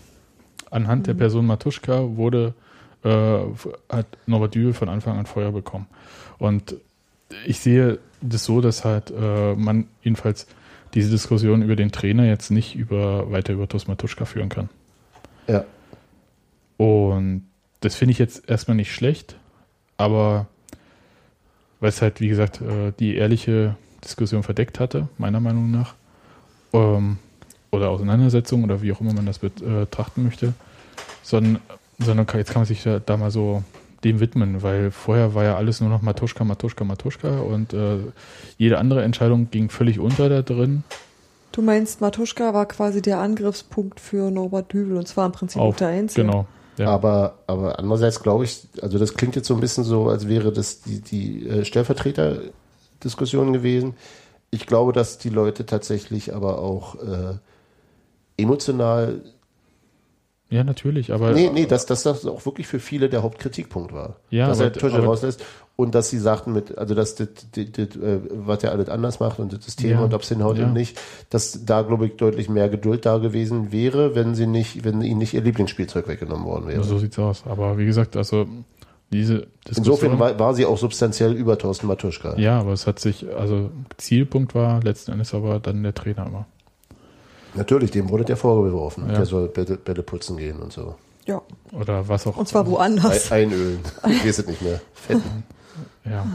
anhand 0.70 1.06
der 1.06 1.14
Person 1.14 1.46
Matuschka 1.46 2.16
wurde, 2.16 2.54
äh, 3.04 3.38
hat 3.88 4.06
Norbert 4.26 4.54
Dübel 4.54 4.72
von 4.72 4.88
Anfang 4.88 5.18
an 5.18 5.26
Feuer 5.26 5.52
bekommen. 5.52 5.86
Und 6.38 6.76
ich 7.46 7.60
sehe 7.60 7.98
das 8.20 8.44
so, 8.44 8.60
dass 8.60 8.84
halt 8.84 9.10
äh, 9.10 9.54
man 9.54 9.86
jedenfalls 10.02 10.46
diese 10.94 11.10
Diskussion 11.10 11.62
über 11.62 11.76
den 11.76 11.92
Trainer 11.92 12.24
jetzt 12.26 12.50
nicht 12.50 12.74
über 12.76 13.30
weiter 13.30 13.52
über 13.52 13.68
Tos 13.68 13.86
Matuschka 13.88 14.24
führen 14.24 14.48
kann. 14.48 14.68
Ja. 15.46 15.64
Und 16.76 17.46
das 17.80 17.94
finde 17.94 18.12
ich 18.12 18.18
jetzt 18.18 18.48
erstmal 18.48 18.76
nicht 18.76 18.92
schlecht, 18.94 19.36
aber 19.96 20.46
weil 21.80 21.88
es 21.90 22.02
halt, 22.02 22.20
wie 22.20 22.28
gesagt, 22.28 22.60
äh, 22.60 22.92
die 22.98 23.16
ehrliche 23.16 23.76
Diskussion 24.04 24.42
verdeckt 24.42 24.80
hatte, 24.80 25.08
meiner 25.18 25.40
Meinung 25.40 25.70
nach, 25.70 25.94
ähm, 26.72 27.18
oder 27.70 27.90
Auseinandersetzung 27.90 28.64
oder 28.64 28.82
wie 28.82 28.92
auch 28.92 29.00
immer 29.00 29.12
man 29.12 29.26
das 29.26 29.38
betrachten 29.38 30.24
möchte, 30.24 30.54
sondern, 31.22 31.60
sondern 31.98 32.26
jetzt 32.34 32.50
kann 32.52 32.60
man 32.60 32.66
sich 32.66 32.82
da, 32.82 32.98
da 32.98 33.16
mal 33.16 33.30
so 33.30 33.62
dem 34.04 34.20
widmen, 34.20 34.62
weil 34.62 34.90
vorher 34.90 35.34
war 35.34 35.44
ja 35.44 35.56
alles 35.56 35.80
nur 35.80 35.90
noch 35.90 36.02
Matuschka, 36.02 36.44
Matuschka, 36.44 36.84
Matuschka 36.84 37.40
und 37.40 37.74
äh, 37.74 37.98
jede 38.56 38.78
andere 38.78 39.02
Entscheidung 39.02 39.50
ging 39.50 39.68
völlig 39.68 39.98
unter 39.98 40.28
da 40.28 40.42
drin. 40.42 40.84
Du 41.52 41.62
meinst, 41.62 42.00
Matuschka 42.00 42.54
war 42.54 42.66
quasi 42.66 43.02
der 43.02 43.18
Angriffspunkt 43.18 44.00
für 44.00 44.30
Norbert 44.30 44.72
Dübel 44.72 44.96
und 44.96 45.06
zwar 45.06 45.26
im 45.26 45.32
Prinzip 45.32 45.60
auch 45.60 45.68
Auf, 45.68 45.76
der 45.76 45.88
Einzige. 45.88 46.26
genau. 46.26 46.46
Ja. 46.78 46.88
Aber, 46.88 47.34
aber 47.46 47.78
andererseits 47.78 48.22
glaube 48.22 48.44
ich, 48.44 48.66
also 48.80 48.98
das 48.98 49.14
klingt 49.14 49.36
jetzt 49.36 49.48
so 49.48 49.54
ein 49.54 49.60
bisschen 49.60 49.84
so, 49.84 50.08
als 50.08 50.28
wäre 50.28 50.50
das 50.50 50.80
die, 50.80 51.00
die 51.00 51.46
äh, 51.46 51.64
Stellvertreter-Diskussion 53.00 53.52
gewesen. 53.52 53.94
Ich 54.50 54.66
glaube, 54.66 54.92
dass 54.92 55.18
die 55.18 55.28
Leute 55.28 55.64
tatsächlich 55.66 56.34
aber 56.34 56.58
auch 56.58 56.96
äh, 56.96 57.34
emotional 58.36 59.20
ja, 60.52 60.64
natürlich, 60.64 61.12
aber 61.12 61.30
Nee, 61.30 61.48
nee, 61.54 61.66
dass, 61.66 61.86
dass 61.86 62.02
das 62.02 62.26
auch 62.26 62.44
wirklich 62.44 62.66
für 62.66 62.80
viele 62.80 63.08
der 63.08 63.22
Hauptkritikpunkt 63.22 63.92
war. 63.92 64.16
Ja, 64.30 64.48
dass 64.48 64.60
aber- 64.60 64.74
er 64.74 64.94
aber- 64.94 65.04
rauslässt 65.04 65.44
und 65.76 65.94
dass 65.94 66.10
sie 66.10 66.18
sagten 66.18 66.52
mit, 66.52 66.76
also 66.76 66.96
dass 66.96 67.14
das, 67.14 67.28
das, 67.54 67.66
das, 67.70 67.88
was 68.32 68.64
er 68.64 68.72
alles 68.72 68.88
anders 68.88 69.20
macht 69.20 69.38
und 69.38 69.52
das 69.52 69.64
System 69.64 69.90
Ja, 69.92 70.00
und 70.00 70.12
ob 70.12 70.22
es 70.22 70.28
hinhaut 70.28 70.58
ja. 70.58 70.64
und 70.66 70.72
nicht, 70.72 71.00
dass 71.30 71.64
da 71.64 71.82
glaube 71.82 72.06
ich 72.06 72.16
deutlich 72.16 72.48
mehr 72.48 72.68
Geduld 72.68 73.06
da 73.06 73.18
gewesen 73.18 73.70
wäre, 73.70 74.16
wenn 74.16 74.34
sie 74.34 74.48
nicht, 74.48 74.82
wenn 74.82 75.00
ihnen 75.02 75.18
nicht 75.18 75.34
ihr 75.34 75.40
Lieblingsspielzeug 75.42 76.08
weggenommen 76.08 76.44
worden 76.46 76.66
wäre. 76.66 76.82
so 76.82 76.98
sieht's 76.98 77.18
aus. 77.20 77.44
Aber 77.46 77.78
wie 77.78 77.86
gesagt, 77.86 78.16
also 78.16 78.48
diese 79.12 79.46
Diskussion. 79.66 79.76
Insofern 79.76 80.18
war, 80.18 80.38
war 80.38 80.54
sie 80.54 80.64
auch 80.66 80.78
substanziell 80.78 81.32
über 81.34 81.58
Thorsten 81.58 81.86
Matuschka. 81.86 82.36
ja, 82.36 82.60
aber 82.60 82.72
es 82.72 82.86
hat 82.86 82.98
sich, 82.98 83.26
also 83.36 83.70
Zielpunkt 83.96 84.54
war 84.54 84.82
letzten 84.82 85.12
Endes 85.12 85.34
aber 85.34 85.58
dann 85.60 85.82
der 85.82 85.94
Trainer 85.94 86.26
immer. 86.26 86.46
Natürlich, 87.54 87.90
dem 87.90 88.08
wurde 88.10 88.24
der 88.24 88.36
vorgeworfen. 88.36 89.08
Ja. 89.08 89.16
Der 89.16 89.26
soll 89.26 89.48
Bälle, 89.48 89.76
Bälle 89.76 90.02
putzen 90.04 90.36
gehen 90.36 90.60
und 90.60 90.72
so. 90.72 90.94
Ja, 91.26 91.42
Oder 91.72 92.08
was 92.08 92.26
auch. 92.26 92.36
und 92.36 92.46
zwar 92.48 92.66
woanders. 92.66 93.30
Ein, 93.32 93.48
einölen. 93.52 93.78
Ich 94.08 94.24
weiß 94.24 94.38
es 94.38 94.46
nicht 94.46 94.62
mehr. 94.62 94.80
Fetten. 94.94 95.42
Ja. 96.04 96.26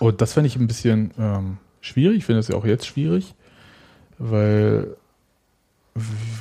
Und 0.00 0.20
das 0.20 0.32
fände 0.32 0.48
ich 0.48 0.56
ein 0.56 0.66
bisschen 0.66 1.12
ähm, 1.18 1.58
schwierig. 1.80 2.18
Ich 2.18 2.24
finde 2.24 2.40
es 2.40 2.48
ja 2.48 2.56
auch 2.56 2.64
jetzt 2.64 2.86
schwierig, 2.86 3.34
weil. 4.18 4.96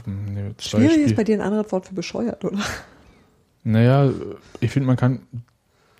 Nee, 0.05 0.51
Schwierig 0.59 0.91
Spiel- 0.91 1.05
ist 1.05 1.15
bei 1.15 1.23
dir 1.23 1.35
ein 1.35 1.41
anderes 1.41 1.71
Wort 1.71 1.85
für 1.87 1.93
bescheuert, 1.93 2.43
oder? 2.43 2.57
Naja, 3.65 4.11
ich 4.61 4.71
finde, 4.71 4.87
man 4.87 4.95
kann 4.95 5.19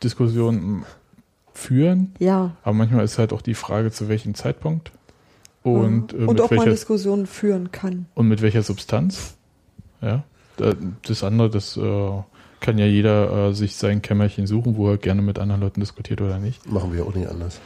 Diskussionen 0.04 0.86
führen, 1.54 2.14
Ja. 2.20 2.52
aber 2.64 2.74
manchmal 2.74 3.04
ist 3.04 3.18
halt 3.18 3.34
auch 3.34 3.42
die 3.42 3.56
Frage, 3.56 3.92
zu 3.92 4.08
welchem 4.08 4.36
Zeitpunkt 4.36 4.92
und, 5.64 6.14
äh, 6.14 6.18
und 6.18 6.28
mit, 6.34 6.42
ob 6.42 6.52
man 6.52 6.60
welcher, 6.60 6.72
Diskussionen 6.72 7.26
führen 7.28 7.72
kann. 7.72 8.06
und 8.14 8.28
mit 8.28 8.42
welcher 8.42 8.62
Substanz. 8.64 9.36
Ja. 10.02 10.24
Da- 10.58 10.76
Das 11.08 11.24
andere, 11.24 11.50
das 11.50 11.76
äh, 11.76 12.10
kann 12.60 12.78
ja 12.78 12.86
jeder 12.86 13.50
äh, 13.50 13.54
sich 13.54 13.76
sein 13.76 14.02
Kämmerchen 14.02 14.48
suchen, 14.48 14.76
wo 14.78 14.90
er 14.92 14.98
gerne 14.98 15.22
mit 15.22 15.40
anderen 15.40 15.62
Leuten 15.62 15.80
diskutiert 15.80 16.22
oder 16.22 16.38
nicht. 16.40 16.70
Machen 16.70 16.94
wir 16.94 17.06
auch 17.06 17.16
nicht 17.16 17.28
anders. 17.30 17.60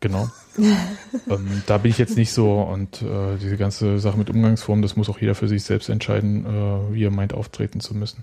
Genau. 0.00 0.28
ähm, 0.58 1.62
da 1.66 1.78
bin 1.78 1.90
ich 1.90 1.98
jetzt 1.98 2.16
nicht 2.16 2.32
so 2.32 2.60
und 2.62 3.02
äh, 3.02 3.36
diese 3.42 3.56
ganze 3.56 3.98
Sache 3.98 4.16
mit 4.16 4.30
Umgangsformen, 4.30 4.80
das 4.82 4.96
muss 4.96 5.08
auch 5.08 5.18
jeder 5.20 5.34
für 5.34 5.48
sich 5.48 5.64
selbst 5.64 5.88
entscheiden, 5.88 6.46
äh, 6.46 6.94
wie 6.94 7.04
er 7.04 7.10
meint, 7.10 7.34
auftreten 7.34 7.80
zu 7.80 7.94
müssen. 7.94 8.22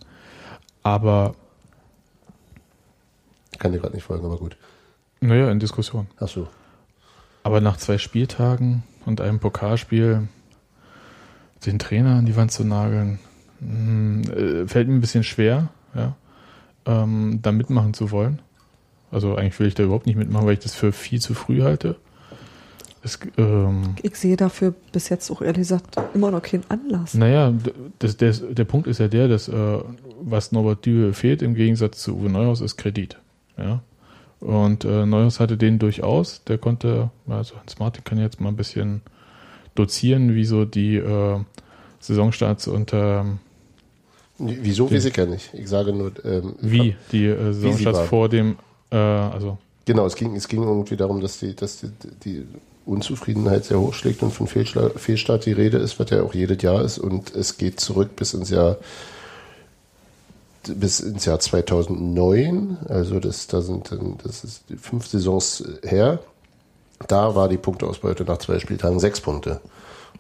Aber, 0.86 1.34
Kann 3.58 3.72
dir 3.72 3.80
gerade 3.80 3.96
nicht 3.96 4.04
folgen, 4.04 4.24
aber 4.24 4.38
gut. 4.38 4.56
naja, 5.20 5.50
in 5.50 5.60
Diskussion. 5.60 6.06
Ach 6.20 6.28
so. 6.28 6.48
Aber 7.42 7.60
nach 7.60 7.78
zwei 7.78 7.98
Spieltagen 7.98 8.84
und 9.06 9.20
einem 9.20 9.40
Pokalspiel 9.40 10.28
den 11.66 11.80
Trainer 11.80 12.18
an 12.18 12.28
die 12.28 12.36
Wand 12.36 12.52
zu 12.52 12.64
nageln, 12.64 13.18
mh, 13.62 14.30
äh, 14.32 14.68
fällt 14.68 14.88
mir 14.88 14.94
ein 14.94 15.02
bisschen 15.02 15.24
schwer, 15.24 15.70
ja, 15.96 16.16
ähm, 16.86 17.40
da 17.42 17.52
mitmachen 17.52 17.96
zu 17.96 18.12
wollen. 18.12 18.40
Also 19.12 19.36
eigentlich 19.36 19.60
will 19.60 19.68
ich 19.68 19.74
da 19.76 19.84
überhaupt 19.84 20.06
nicht 20.06 20.18
mitmachen, 20.18 20.46
weil 20.46 20.54
ich 20.54 20.60
das 20.60 20.76
für 20.76 20.92
viel 20.92 21.20
zu 21.20 21.34
früh 21.34 21.64
halte. 21.64 21.96
Es, 23.06 23.20
ähm, 23.38 23.94
Ich 24.02 24.16
sehe 24.16 24.36
dafür 24.36 24.74
bis 24.92 25.10
jetzt 25.10 25.30
auch 25.30 25.44
ehrlich 25.44 25.60
gesagt 25.60 25.96
immer 26.16 26.32
noch 26.32 26.42
keinen 26.42 26.64
Anlass. 26.70 27.14
Naja, 27.14 27.54
das, 28.00 28.18
das, 28.18 28.42
der 28.50 28.64
Punkt 28.64 28.88
ist 28.88 29.00
ja 29.00 29.08
der, 29.08 29.28
dass 29.28 29.48
äh, 29.48 29.78
was 30.22 30.52
Norbert 30.52 30.88
Dühe 30.88 31.14
fehlt 31.14 31.44
im 31.44 31.54
Gegensatz 31.54 32.02
zu 32.02 32.18
Uwe 32.18 32.32
Neuhaus 32.32 32.62
ist 32.62 32.78
Kredit. 32.78 33.20
Ja. 33.60 33.84
Und 34.40 34.86
äh, 34.86 35.06
Neuhaus 35.06 35.40
hatte 35.40 35.56
den 35.56 35.78
durchaus, 35.78 36.44
der 36.46 36.58
konnte, 36.58 37.12
also 37.28 37.56
Hans 37.58 37.78
Martin 37.78 38.04
kann 38.04 38.18
jetzt 38.18 38.42
mal 38.42 38.50
ein 38.50 38.56
bisschen 38.56 39.02
dozieren, 39.76 40.34
wie 40.34 40.46
so 40.46 40.66
die 40.66 40.96
äh, 40.96 41.40
Saisonstarts 42.00 42.68
unter 42.68 43.26
Wieso 44.40 44.92
weiß 44.92 45.06
ich 45.06 45.16
ja 45.16 45.28
nicht. 45.28 45.54
Ich 45.54 45.70
sage 45.70 45.94
nur, 45.94 46.12
ähm, 46.26 46.56
wie 46.60 46.96
die 47.12 47.28
äh, 47.28 47.54
Saisonstarts 47.54 48.00
vor 48.10 48.30
dem, 48.30 48.58
äh, 48.90 48.98
also 48.98 49.60
Genau, 49.86 50.08
es 50.08 50.16
ging, 50.16 50.36
es 50.36 50.48
ging 50.48 50.64
irgendwie 50.64 50.98
darum, 50.98 51.22
dass 51.22 51.38
die, 51.38 51.56
dass 51.56 51.80
die, 51.82 51.92
die 52.24 52.46
Unzufriedenheit 52.86 53.66
sehr 53.66 53.80
hoch 53.80 53.94
schlägt 53.94 54.22
und 54.24 54.32
von 54.32 54.48
Fehlschla 54.48 54.90
Fehlstart 54.96 55.46
die 55.46 55.52
Rede 55.54 55.78
ist, 55.78 56.00
was 56.00 56.10
ja 56.12 56.22
auch 56.22 56.34
jedes 56.34 56.62
Jahr 56.62 56.82
ist 56.84 56.98
und 57.00 57.34
es 57.36 57.58
geht 57.58 57.80
zurück 57.80 58.16
bis 58.16 58.34
ins 58.34 58.50
Jahr 58.50 58.78
bis 60.68 61.00
ins 61.00 61.26
Jahr 61.26 61.40
2009, 61.40 62.78
also 62.90 63.20
das, 63.20 63.48
da 63.48 63.62
sind 63.62 63.92
dann, 63.92 64.18
das 64.24 64.44
ist 64.44 64.64
fünf 64.82 65.06
Saisons 65.08 65.64
her. 65.84 66.20
Da 67.08 67.36
war 67.36 67.50
die 67.50 67.58
Punkteausbeute 67.58 68.24
nach 68.24 68.38
zwei 68.40 68.58
Spieltagen 68.60 69.00
sechs 69.00 69.22
Punkte. 69.22 69.60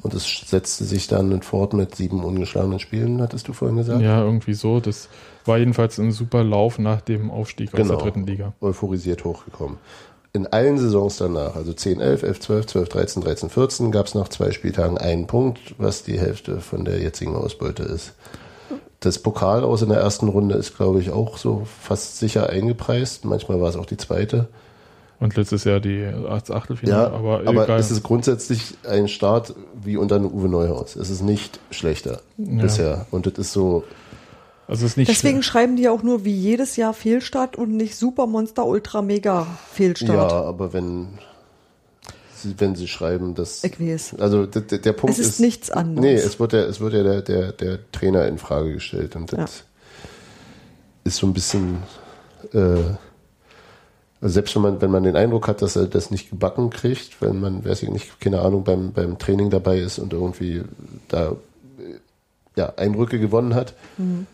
Und 0.03 0.13
es 0.13 0.43
setzte 0.45 0.83
sich 0.83 1.07
dann 1.07 1.41
fort 1.41 1.73
mit 1.73 1.95
sieben 1.95 2.23
ungeschlagenen 2.23 2.79
Spielen, 2.79 3.21
hattest 3.21 3.47
du 3.47 3.53
vorhin 3.53 3.77
gesagt? 3.77 4.01
ja, 4.01 4.21
irgendwie 4.21 4.53
so. 4.53 4.79
Das 4.79 5.09
war 5.45 5.57
jedenfalls 5.57 5.97
ein 5.97 6.11
super 6.11 6.43
Lauf 6.43 6.77
nach 6.77 7.01
dem 7.01 7.31
Aufstieg 7.31 7.73
aus 7.73 7.77
Genau. 7.77 7.95
der 7.95 8.03
dritten 8.03 8.27
Liga. 8.27 8.53
euphorisiert 8.61 9.23
hochgekommen. 9.23 9.77
In 10.35 10.47
allen 10.47 10.77
Saisons 10.77 11.15
danach, 11.15 11.55
also 11.55 11.71
10, 11.71 12.01
11, 12.01 12.23
11, 12.23 12.39
12, 12.41 12.65
12, 12.65 12.89
13, 12.89 13.23
13, 13.23 13.49
14, 13.49 13.91
gab 13.91 14.07
es 14.07 14.15
nach 14.15 14.27
zwei 14.27 14.51
Spieltagen 14.51 14.97
einen 14.97 15.27
Punkt, 15.27 15.59
was 15.77 16.03
die 16.03 16.19
Hälfte 16.19 16.59
von 16.59 16.83
der 16.83 16.99
jetzigen 16.99 17.35
Ausbeute 17.37 17.83
ist. 17.83 18.11
Das 18.99 19.17
Pokal 19.19 19.63
aus 19.63 19.81
in 19.81 19.87
der 19.87 19.99
ersten 19.99 20.27
Runde 20.27 20.55
ist, 20.55 20.75
glaube 20.75 20.99
ich, 20.99 21.11
auch 21.11 21.37
so 21.37 21.65
fast 21.81 22.17
sicher 22.19 22.49
eingepreist. 22.49 23.23
Manchmal 23.23 23.61
war 23.61 23.69
es 23.69 23.77
auch 23.77 23.85
die 23.85 23.95
zweite. 23.95 24.49
Und 25.21 25.37
letztes 25.37 25.63
Jahr 25.63 25.79
die 25.79 26.03
als 26.27 26.51
Achtelfinale, 26.51 27.03
Ja, 27.03 27.11
aber, 27.13 27.39
aber, 27.45 27.63
egal. 27.63 27.79
es 27.79 27.89
ist 27.89 28.03
grundsätzlich 28.03 28.73
ein 28.89 29.07
Start 29.07 29.55
wie 29.81 29.95
unter 29.95 30.15
einem 30.17 30.27
Uwe 30.27 30.49
Neuhaus. 30.49 30.97
Es 30.97 31.09
ist 31.09 31.21
nicht 31.21 31.61
schlechter 31.71 32.19
Ja. 32.37 32.61
bisher. 32.61 33.05
Und 33.09 33.25
das 33.25 33.35
ist 33.35 33.53
so, 33.53 33.85
also 34.67 34.85
ist 34.85 34.97
nicht 34.97 35.09
Deswegen 35.09 35.43
schreiben 35.43 35.75
die 35.75 35.83
ja 35.83 35.91
auch 35.91 36.03
nur 36.03 36.25
wie 36.25 36.33
jedes 36.33 36.75
Jahr 36.75 36.93
Fehlstart 36.93 37.55
und 37.55 37.75
nicht 37.75 37.95
Supermonster 37.95 38.65
Ultra 38.65 39.01
Mega 39.01 39.47
Fehlstart. 39.71 40.31
ja, 40.31 40.41
aber 40.41 40.73
wenn 40.73 41.19
sie, 42.35 42.55
wenn 42.57 42.75
sie 42.75 42.87
schreiben, 42.87 43.35
dass 43.35 43.63
Ich 43.63 43.79
weiß. 43.79 44.15
Also 44.19 44.45
der, 44.45 44.61
der 44.61 44.93
Punkt 44.93 45.17
Es 45.17 45.25
ist 45.25 45.39
nichts 45.39 45.69
anderes. 45.69 46.01
Nee, 46.03 46.15
es 46.15 46.39
wird 46.39 46.53
ja, 46.53 46.61
es 46.61 46.79
wird 46.79 46.93
ja 46.93 47.03
der, 47.03 47.21
der, 47.21 47.51
der 47.51 47.91
Trainer 47.91 48.27
in 48.27 48.37
Frage 48.37 48.73
gestellt 48.73 49.15
und 49.15 49.31
das 49.33 49.63
ist 51.03 51.17
so 51.17 51.27
ein 51.27 51.33
bisschen 51.33 51.83
äh, 52.53 52.77
also 54.21 54.33
selbst 54.33 54.55
wenn 54.55 54.63
man, 54.63 54.81
wenn 54.81 54.89
man 54.91 55.03
den 55.03 55.15
Eindruck 55.15 55.47
hat, 55.47 55.61
dass 55.61 55.75
er 55.75 55.85
das 55.85 56.09
nicht 56.09 56.31
gebacken 56.31 56.71
kriegt, 56.71 57.21
wenn 57.21 57.39
man, 57.39 57.63
weiß 57.63 57.83
ich 57.83 57.89
nicht, 57.89 58.19
keine 58.19 58.41
Ahnung, 58.41 58.63
beim, 58.63 58.91
beim 58.91 59.19
Training 59.19 59.51
dabei 59.51 59.77
ist 59.79 59.99
und 59.99 60.13
irgendwie 60.13 60.63
da 61.09 61.33
äh, 61.77 61.99
ja, 62.55 62.73
Eindrücke 62.75 63.19
gewonnen 63.19 63.53
hat, 63.53 63.75
Mhm. 63.97 64.25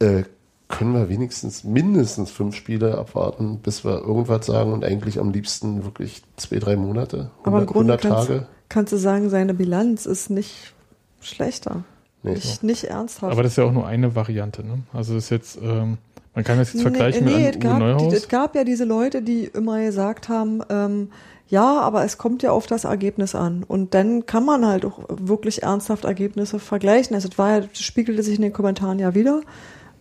Äh, 0.00 0.24
können 0.68 0.94
wir 0.94 1.08
wenigstens 1.08 1.64
mindestens 1.64 2.30
fünf 2.30 2.54
Spiele 2.54 2.96
abwarten, 2.96 3.58
bis 3.58 3.84
wir 3.84 4.00
irgendwas 4.02 4.46
sagen 4.46 4.72
und 4.72 4.84
eigentlich 4.84 5.18
am 5.18 5.32
liebsten 5.32 5.84
wirklich 5.84 6.22
zwei, 6.36 6.58
drei 6.58 6.76
Monate, 6.76 7.30
Aber 7.42 7.62
im 7.62 7.68
100, 7.68 7.72
Grunde 7.72 7.92
100 7.94 8.00
kannst, 8.02 8.28
Tage. 8.28 8.46
kannst 8.68 8.92
du 8.92 8.96
sagen, 8.96 9.30
seine 9.30 9.52
Bilanz 9.52 10.06
ist 10.06 10.30
nicht 10.30 10.74
schlechter. 11.20 11.84
Nee. 12.22 12.34
Nicht, 12.34 12.62
nicht 12.62 12.84
ernsthaft. 12.84 13.32
Aber 13.32 13.42
das 13.42 13.52
ist 13.52 13.56
ja 13.56 13.64
auch 13.64 13.72
nur 13.72 13.86
eine 13.86 14.14
Variante. 14.14 14.64
Ne? 14.64 14.80
Also 14.92 15.14
das 15.14 15.24
ist 15.24 15.30
jetzt, 15.30 15.58
ähm, 15.62 15.98
man 16.34 16.44
kann 16.44 16.58
das 16.58 16.72
jetzt 16.72 16.76
Nee, 16.76 16.82
vergleichen 16.82 17.24
nee, 17.24 17.46
mit 17.46 17.56
es 17.56 17.60
gab, 17.60 17.78
die, 17.78 17.84
Neuhaus. 17.84 18.12
es 18.12 18.28
gab 18.28 18.54
ja 18.54 18.64
diese 18.64 18.84
Leute, 18.84 19.22
die 19.22 19.44
immer 19.44 19.82
gesagt 19.82 20.28
haben, 20.28 20.62
ähm, 20.68 21.10
ja, 21.48 21.80
aber 21.80 22.04
es 22.04 22.16
kommt 22.16 22.44
ja 22.44 22.52
auf 22.52 22.68
das 22.68 22.84
Ergebnis 22.84 23.34
an. 23.34 23.64
Und 23.66 23.94
dann 23.94 24.24
kann 24.26 24.44
man 24.44 24.64
halt 24.64 24.84
auch 24.84 25.00
wirklich 25.08 25.64
ernsthaft 25.64 26.04
Ergebnisse 26.04 26.60
vergleichen. 26.60 27.16
Also 27.16 27.28
es 27.28 27.38
war 27.38 27.50
ja, 27.50 27.60
das 27.62 27.80
spiegelte 27.80 28.22
sich 28.22 28.36
in 28.36 28.42
den 28.42 28.52
Kommentaren 28.52 29.00
ja 29.00 29.16
wieder. 29.16 29.40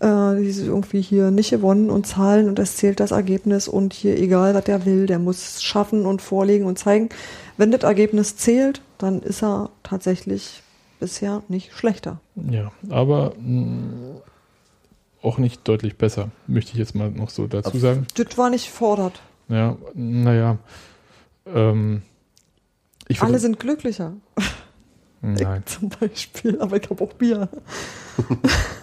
Äh, 0.02 0.50
irgendwie 0.50 1.02
hier 1.02 1.30
nicht 1.30 1.50
gewonnen 1.50 1.90
und 1.90 2.08
Zahlen 2.08 2.48
und 2.48 2.58
es 2.58 2.78
zählt 2.78 3.02
das 3.02 3.12
Ergebnis 3.12 3.68
und 3.68 3.94
hier 3.94 4.18
egal, 4.18 4.54
was 4.54 4.64
der 4.64 4.86
will, 4.86 5.08
der 5.08 5.20
muss 5.20 5.62
schaffen 5.62 6.06
und 6.06 6.22
vorlegen 6.22 6.66
und 6.66 6.80
zeigen. 6.80 7.10
Wenn 7.58 7.72
das 7.72 7.84
Ergebnis 7.84 8.38
zählt, 8.38 8.82
dann 8.98 9.22
ist 9.22 9.44
er 9.44 9.72
tatsächlich 9.84 10.64
bisher 11.02 11.44
nicht 11.50 11.74
schlechter. 11.74 12.22
Ja, 12.36 12.72
aber 12.90 13.34
mh, 13.42 14.22
auch 15.22 15.38
nicht 15.38 15.68
deutlich 15.68 15.98
besser, 15.98 16.30
möchte 16.48 16.72
ich 16.72 16.78
jetzt 16.78 16.96
mal 16.96 17.12
noch 17.12 17.30
so 17.30 17.48
dazu 17.48 17.78
sagen. 17.78 18.08
Das 18.16 18.38
war 18.38 18.50
nicht 18.50 18.70
fordert. 18.70 19.22
Ja, 19.50 19.76
naja. 19.94 20.60
Ähm, 21.46 22.04
ich 23.10 23.22
Alle 23.22 23.40
sind 23.40 23.60
glücklicher. 23.60 24.14
Nein. 25.22 25.64
Zum 25.66 25.90
Beispiel, 25.90 26.62
aber 26.62 26.78
ich 26.78 26.90
habe 26.90 27.04
auch 27.04 27.14
Bier. 27.14 27.50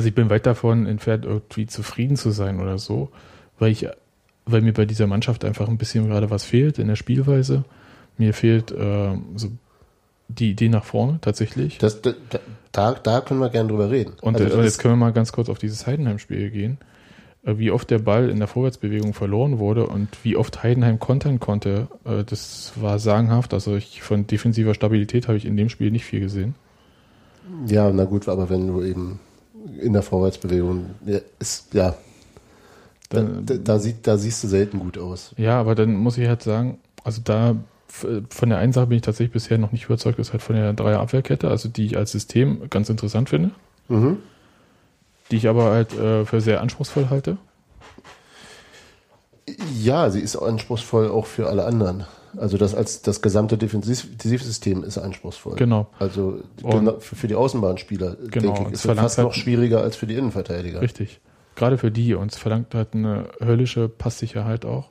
Also 0.00 0.08
ich 0.08 0.14
bin 0.14 0.30
weit 0.30 0.46
davon 0.46 0.86
entfernt, 0.86 1.26
irgendwie 1.26 1.66
zufrieden 1.66 2.16
zu 2.16 2.30
sein 2.30 2.58
oder 2.58 2.78
so, 2.78 3.10
weil 3.58 3.70
ich, 3.70 3.86
weil 4.46 4.62
mir 4.62 4.72
bei 4.72 4.86
dieser 4.86 5.06
Mannschaft 5.06 5.44
einfach 5.44 5.68
ein 5.68 5.76
bisschen 5.76 6.08
gerade 6.08 6.30
was 6.30 6.42
fehlt 6.42 6.78
in 6.78 6.88
der 6.88 6.96
Spielweise. 6.96 7.64
Mir 8.16 8.32
fehlt 8.32 8.72
äh, 8.72 9.10
so 9.36 9.48
die 10.28 10.52
Idee 10.52 10.70
nach 10.70 10.84
vorne 10.84 11.18
tatsächlich. 11.20 11.76
Das, 11.76 12.00
da, 12.00 12.14
da, 12.72 12.94
da 12.94 13.20
können 13.20 13.40
wir 13.40 13.50
gerne 13.50 13.68
drüber 13.68 13.90
reden. 13.90 14.14
Und 14.22 14.40
Also 14.40 14.56
das 14.56 14.64
jetzt 14.64 14.78
können 14.78 14.94
wir 14.94 15.04
mal 15.04 15.12
ganz 15.12 15.32
kurz 15.32 15.50
auf 15.50 15.58
dieses 15.58 15.86
Heidenheim-Spiel 15.86 16.48
gehen. 16.48 16.78
Äh, 17.44 17.58
Wie 17.58 17.70
oft 17.70 17.90
der 17.90 17.98
Ball 17.98 18.30
in 18.30 18.38
der 18.38 18.48
Vorwärtsbewegung 18.48 19.12
verloren 19.12 19.58
wurde 19.58 19.86
und 19.86 20.08
wie 20.22 20.34
oft 20.34 20.62
Heidenheim 20.62 20.98
kontern 20.98 21.40
konnte, 21.40 21.88
äh, 22.06 22.24
das 22.24 22.72
war 22.76 22.98
sagenhaft. 22.98 23.52
Also 23.52 23.76
ich, 23.76 24.00
von 24.00 24.26
defensiver 24.26 24.72
Stabilität 24.72 25.28
habe 25.28 25.36
ich 25.36 25.44
in 25.44 25.58
dem 25.58 25.68
Spiel 25.68 25.90
nicht 25.90 26.06
viel 26.06 26.20
gesehen. 26.20 26.54
ja, 27.66 27.90
na 27.92 28.04
gut, 28.04 28.30
aber 28.30 28.48
wenn 28.48 28.66
du 28.66 28.82
eben 28.82 29.20
in 29.80 29.92
der 29.92 30.02
Vorwärtsbewegung 30.02 30.90
ja, 31.06 31.18
ist, 31.38 31.72
ja, 31.74 31.94
da, 33.08 33.22
da, 33.22 33.54
da, 33.56 33.78
sieht, 33.78 34.06
da 34.06 34.16
siehst 34.16 34.44
du 34.44 34.48
selten 34.48 34.78
gut 34.78 34.96
aus. 34.98 35.34
Ja, 35.36 35.58
aber 35.60 35.74
dann 35.74 35.94
muss 35.94 36.16
ich 36.16 36.28
halt 36.28 36.42
sagen, 36.42 36.78
also 37.02 37.20
da 37.24 37.56
von 37.88 38.48
der 38.48 38.58
einen 38.58 38.72
Sache 38.72 38.86
bin 38.86 38.96
ich 38.96 39.02
tatsächlich 39.02 39.32
bisher 39.32 39.58
noch 39.58 39.72
nicht 39.72 39.86
überzeugt, 39.86 40.18
ist 40.20 40.30
halt 40.32 40.42
von 40.42 40.54
der 40.54 40.72
Dreier-Abwehrkette, 40.72 41.48
also 41.48 41.68
die 41.68 41.86
ich 41.86 41.96
als 41.96 42.12
System 42.12 42.70
ganz 42.70 42.88
interessant 42.88 43.30
finde, 43.30 43.50
Mhm. 43.88 44.18
die 45.30 45.36
ich 45.36 45.48
aber 45.48 45.64
halt 45.72 45.92
äh, 45.98 46.24
für 46.24 46.40
sehr 46.40 46.60
anspruchsvoll 46.60 47.10
halte. 47.10 47.36
Ja, 49.74 50.10
sie 50.10 50.20
ist 50.20 50.36
anspruchsvoll 50.36 51.08
auch 51.10 51.26
für 51.26 51.48
alle 51.48 51.64
anderen. 51.64 52.04
Also 52.36 52.56
das 52.58 52.74
als 52.74 53.02
das 53.02 53.22
gesamte 53.22 53.56
Defensiv- 53.56 54.06
Defensivsystem 54.16 54.84
ist 54.84 54.98
anspruchsvoll. 54.98 55.56
Genau. 55.56 55.88
Also 55.98 56.40
Und- 56.62 57.02
für, 57.02 57.26
die 57.28 57.34
Außenbahnspieler 57.34 58.16
Genau, 58.30 58.54
denke 58.54 58.68
ich, 58.68 58.74
ist 58.74 58.84
es 58.84 58.94
fast 58.96 59.18
halt- 59.18 59.26
noch 59.28 59.34
schwieriger 59.34 59.82
als 59.82 59.96
für 59.96 60.06
die 60.06 60.14
Innenverteidiger. 60.14 60.80
Richtig. 60.80 61.20
Gerade 61.56 61.78
für 61.78 61.90
die. 61.90 62.14
Und 62.14 62.32
es 62.32 62.38
verlangt 62.38 62.74
halt 62.74 62.94
eine 62.94 63.26
höllische 63.40 63.88
Passsicherheit 63.88 64.64
auch, 64.64 64.90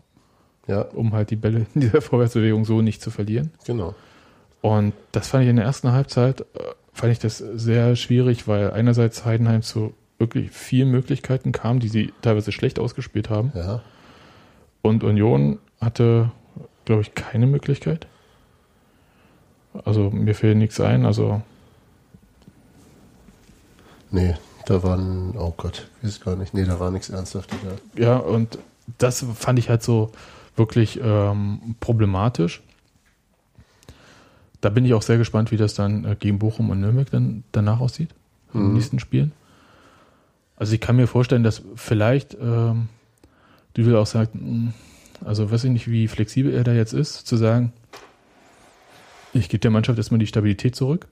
Ja, 0.67 0.81
um 0.81 1.13
halt 1.13 1.29
die 1.31 1.35
Bälle 1.35 1.65
in 1.73 1.81
dieser 1.81 2.01
Vorwärtsbewegung 2.01 2.65
so 2.65 2.81
nicht 2.81 3.01
zu 3.01 3.09
verlieren. 3.11 3.51
genau. 3.65 3.95
Und 4.61 4.93
das 5.13 5.29
fand 5.29 5.45
ich 5.45 5.49
in 5.49 5.55
der 5.55 5.63
ersten 5.65 5.93
Halbzeit, 5.93 6.41
äh, 6.41 6.45
fand 6.91 7.13
ich 7.13 7.19
das 7.19 7.37
sehr 7.37 7.95
schwierig, 7.95 8.45
weil 8.47 8.71
einerseits 8.71 9.23
Heidenheim 9.23 9.61
zu 9.61 9.93
wirklich 10.17 10.51
vielen 10.51 10.91
Möglichkeiten 10.91 11.53
kam, 11.53 11.79
die 11.79 11.87
sie 11.87 12.11
teilweise 12.21 12.51
schlecht 12.51 12.77
ausgespielt 12.77 13.29
haben. 13.29 13.53
Ja. 13.55 13.81
Und 14.81 15.05
Union 15.05 15.59
hatte, 15.79 16.31
glaube 16.89 17.03
ich, 17.03 17.13
keine 17.13 17.45
Möglichkeit. 17.45 18.07
Also 19.85 20.09
mir 20.09 20.33
fällt 20.33 20.57
nichts 20.57 20.81
ein. 20.81 21.05
Also 21.05 21.43
Nee, 24.09 24.35
da 24.65 24.81
waren, 24.81 25.35
oh 25.37 25.53
Gott, 25.55 25.87
weiß 26.01 26.19
gar 26.21 26.35
nicht. 26.35 26.55
Nee, 26.55 26.65
da 26.65 26.79
war 26.79 26.89
nichts 26.89 27.09
Ernsthaftes. 27.11 27.55
Ja. 27.95 28.03
ja, 28.03 28.17
und 28.17 28.57
das 28.97 29.23
fand 29.35 29.59
ich 29.59 29.69
halt 29.69 29.83
so 29.83 30.11
wirklich 30.55 30.99
ähm, 31.03 31.75
problematisch. 31.79 32.63
Da 34.61 34.69
bin 34.69 34.83
ich 34.83 34.95
auch 34.95 35.03
sehr 35.03 35.19
gespannt, 35.19 35.51
wie 35.51 35.57
das 35.57 35.75
dann 35.75 36.05
äh, 36.05 36.15
gegen 36.19 36.39
Bochum 36.39 36.71
und 36.71 36.79
Nürnberg 36.81 37.09
dann 37.11 37.43
danach 37.51 37.79
aussieht, 37.79 38.09
in 38.55 38.61
den 38.61 38.67
Mhm. 38.69 38.73
nächsten 38.73 38.99
Spielen. 38.99 39.31
Also 40.55 40.73
ich 40.73 40.81
kann 40.81 40.95
mir 40.95 41.05
vorstellen, 41.05 41.43
dass 41.43 41.61
vielleicht 41.75 42.35
ähm, 42.41 42.89
Düvel 43.77 43.95
auch 43.95 44.07
sagt, 44.07 44.33
mh, 44.33 44.73
also 45.23 45.51
weiß 45.51 45.65
ich 45.65 45.71
nicht, 45.71 45.89
wie 45.89 46.07
flexibel 46.07 46.53
er 46.53 46.63
da 46.63 46.73
jetzt 46.73 46.93
ist, 46.93 47.27
zu 47.27 47.37
sagen, 47.37 47.73
ich 49.33 49.49
gebe 49.49 49.59
der 49.59 49.71
Mannschaft 49.71 49.97
erstmal 49.97 50.19
die 50.19 50.27
Stabilität 50.27 50.75
zurück 50.75 51.07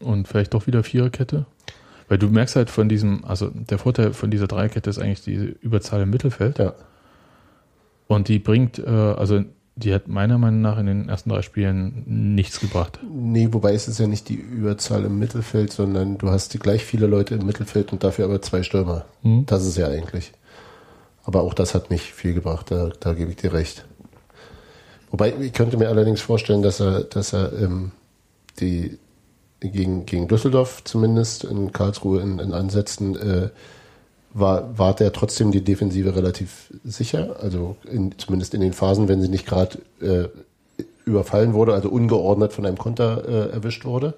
und 0.00 0.28
vielleicht 0.28 0.54
doch 0.54 0.66
wieder 0.66 0.82
Viererkette. 0.82 1.46
Weil 2.08 2.18
du 2.18 2.28
merkst 2.28 2.56
halt 2.56 2.70
von 2.70 2.88
diesem, 2.88 3.24
also 3.24 3.50
der 3.50 3.78
Vorteil 3.78 4.12
von 4.12 4.30
dieser 4.30 4.46
Dreierkette 4.46 4.90
ist 4.90 4.98
eigentlich 4.98 5.22
diese 5.22 5.44
Überzahl 5.44 6.02
im 6.02 6.10
Mittelfeld. 6.10 6.58
ja. 6.58 6.74
Und 8.06 8.28
die 8.28 8.38
bringt, 8.38 8.78
äh, 8.78 8.90
also 8.90 9.42
die 9.76 9.92
hat 9.92 10.08
meiner 10.08 10.38
Meinung 10.38 10.60
nach 10.60 10.78
in 10.78 10.86
den 10.86 11.08
ersten 11.08 11.30
drei 11.30 11.42
Spielen 11.42 12.04
nichts 12.34 12.60
gebracht. 12.60 13.00
Nee, 13.10 13.48
wobei 13.50 13.74
es 13.74 13.88
ist 13.88 13.98
ja 13.98 14.06
nicht 14.06 14.28
die 14.28 14.34
Überzahl 14.34 15.04
im 15.04 15.18
Mittelfeld, 15.18 15.72
sondern 15.72 16.18
du 16.18 16.30
hast 16.30 16.54
die 16.54 16.58
gleich 16.58 16.84
viele 16.84 17.06
Leute 17.06 17.34
im 17.34 17.46
Mittelfeld 17.46 17.92
und 17.92 18.04
dafür 18.04 18.26
aber 18.26 18.40
zwei 18.42 18.62
Stürmer. 18.62 19.06
Hm? 19.22 19.46
Das 19.46 19.64
ist 19.66 19.76
ja 19.76 19.88
eigentlich. 19.88 20.32
Aber 21.24 21.42
auch 21.42 21.54
das 21.54 21.74
hat 21.74 21.90
nicht 21.90 22.12
viel 22.12 22.34
gebracht, 22.34 22.70
da, 22.70 22.90
da 23.00 23.14
gebe 23.14 23.30
ich 23.30 23.36
dir 23.36 23.52
recht. 23.52 23.84
Wobei, 25.10 25.32
ich 25.40 25.52
könnte 25.52 25.76
mir 25.76 25.88
allerdings 25.88 26.20
vorstellen, 26.20 26.62
dass 26.62 26.80
er, 26.80 27.04
dass 27.04 27.32
er 27.32 27.52
ähm, 27.52 27.92
die 28.60 28.98
gegen, 29.60 30.06
gegen 30.06 30.28
Düsseldorf 30.28 30.84
zumindest 30.84 31.44
in 31.44 31.72
Karlsruhe 31.72 32.20
in, 32.20 32.38
in 32.38 32.52
Ansätzen 32.52 33.16
äh, 33.16 33.48
war, 34.32 34.76
war 34.78 34.94
der 34.94 35.12
trotzdem 35.12 35.52
die 35.52 35.62
Defensive 35.62 36.14
relativ 36.16 36.72
sicher. 36.84 37.36
Also 37.40 37.76
in, 37.90 38.18
zumindest 38.18 38.54
in 38.54 38.60
den 38.60 38.72
Phasen, 38.72 39.08
wenn 39.08 39.22
sie 39.22 39.28
nicht 39.28 39.46
gerade 39.46 39.78
äh, 40.00 40.28
überfallen 41.04 41.54
wurde, 41.54 41.74
also 41.74 41.88
ungeordnet 41.88 42.52
von 42.52 42.66
einem 42.66 42.78
Konter 42.78 43.24
äh, 43.26 43.52
erwischt 43.52 43.84
wurde. 43.84 44.14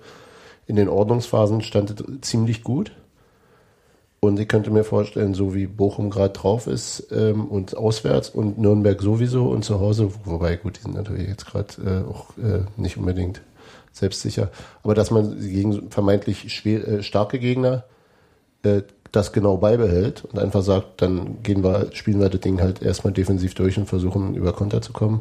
In 0.67 0.77
den 0.77 0.89
Ordnungsphasen 0.89 1.63
stand 1.63 1.91
es 1.91 2.21
ziemlich 2.23 2.65
gut. 2.65 2.93
Und 4.27 4.41
ich 4.41 4.49
könnte 4.49 4.71
mir 4.71 4.85
vorstellen, 4.85 5.35
so 5.35 5.55
wie 5.55 5.67
Bochum 5.67 6.11
gerade 6.11 6.33
drauf 6.33 6.67
ist 6.67 7.09
ähm, 7.13 7.47
und 7.47 7.77
auswärts 7.77 8.29
und 8.29 8.59
Nürnberg 8.59 9.01
sowieso 9.01 9.49
und 9.49 9.65
zu 9.65 9.81
Hause, 9.81 10.11
wobei 10.25 10.57
gut, 10.57 10.79
die 10.79 10.83
sind 10.83 10.95
natürlich 10.95 11.29
jetzt 11.29 11.47
gerade 11.47 11.69
äh, 11.85 12.11
auch 12.11 12.31
äh, 12.39 12.65
nicht 12.77 12.97
unbedingt 12.97 13.41
selbstsicher, 13.93 14.51
aber 14.83 14.95
dass 14.95 15.11
man 15.11 15.39
gegen 15.41 15.91
vermeintlich 15.91 16.53
schwer, 16.53 16.87
äh, 16.87 17.03
starke 17.03 17.39
Gegner 17.39 17.85
äh, 18.63 18.83
das 19.13 19.33
genau 19.33 19.57
beibehält 19.57 20.25
und 20.25 20.39
einfach 20.39 20.63
sagt, 20.63 21.01
dann 21.01 21.43
gehen 21.43 21.63
wir, 21.63 21.89
spielen 21.93 22.21
wir 22.21 22.29
das 22.29 22.41
Ding 22.41 22.61
halt 22.61 22.83
erstmal 22.83 23.13
defensiv 23.13 23.55
durch 23.55 23.79
und 23.79 23.87
versuchen 23.87 24.35
über 24.35 24.53
Konter 24.53 24.83
zu 24.83 24.93
kommen. 24.93 25.21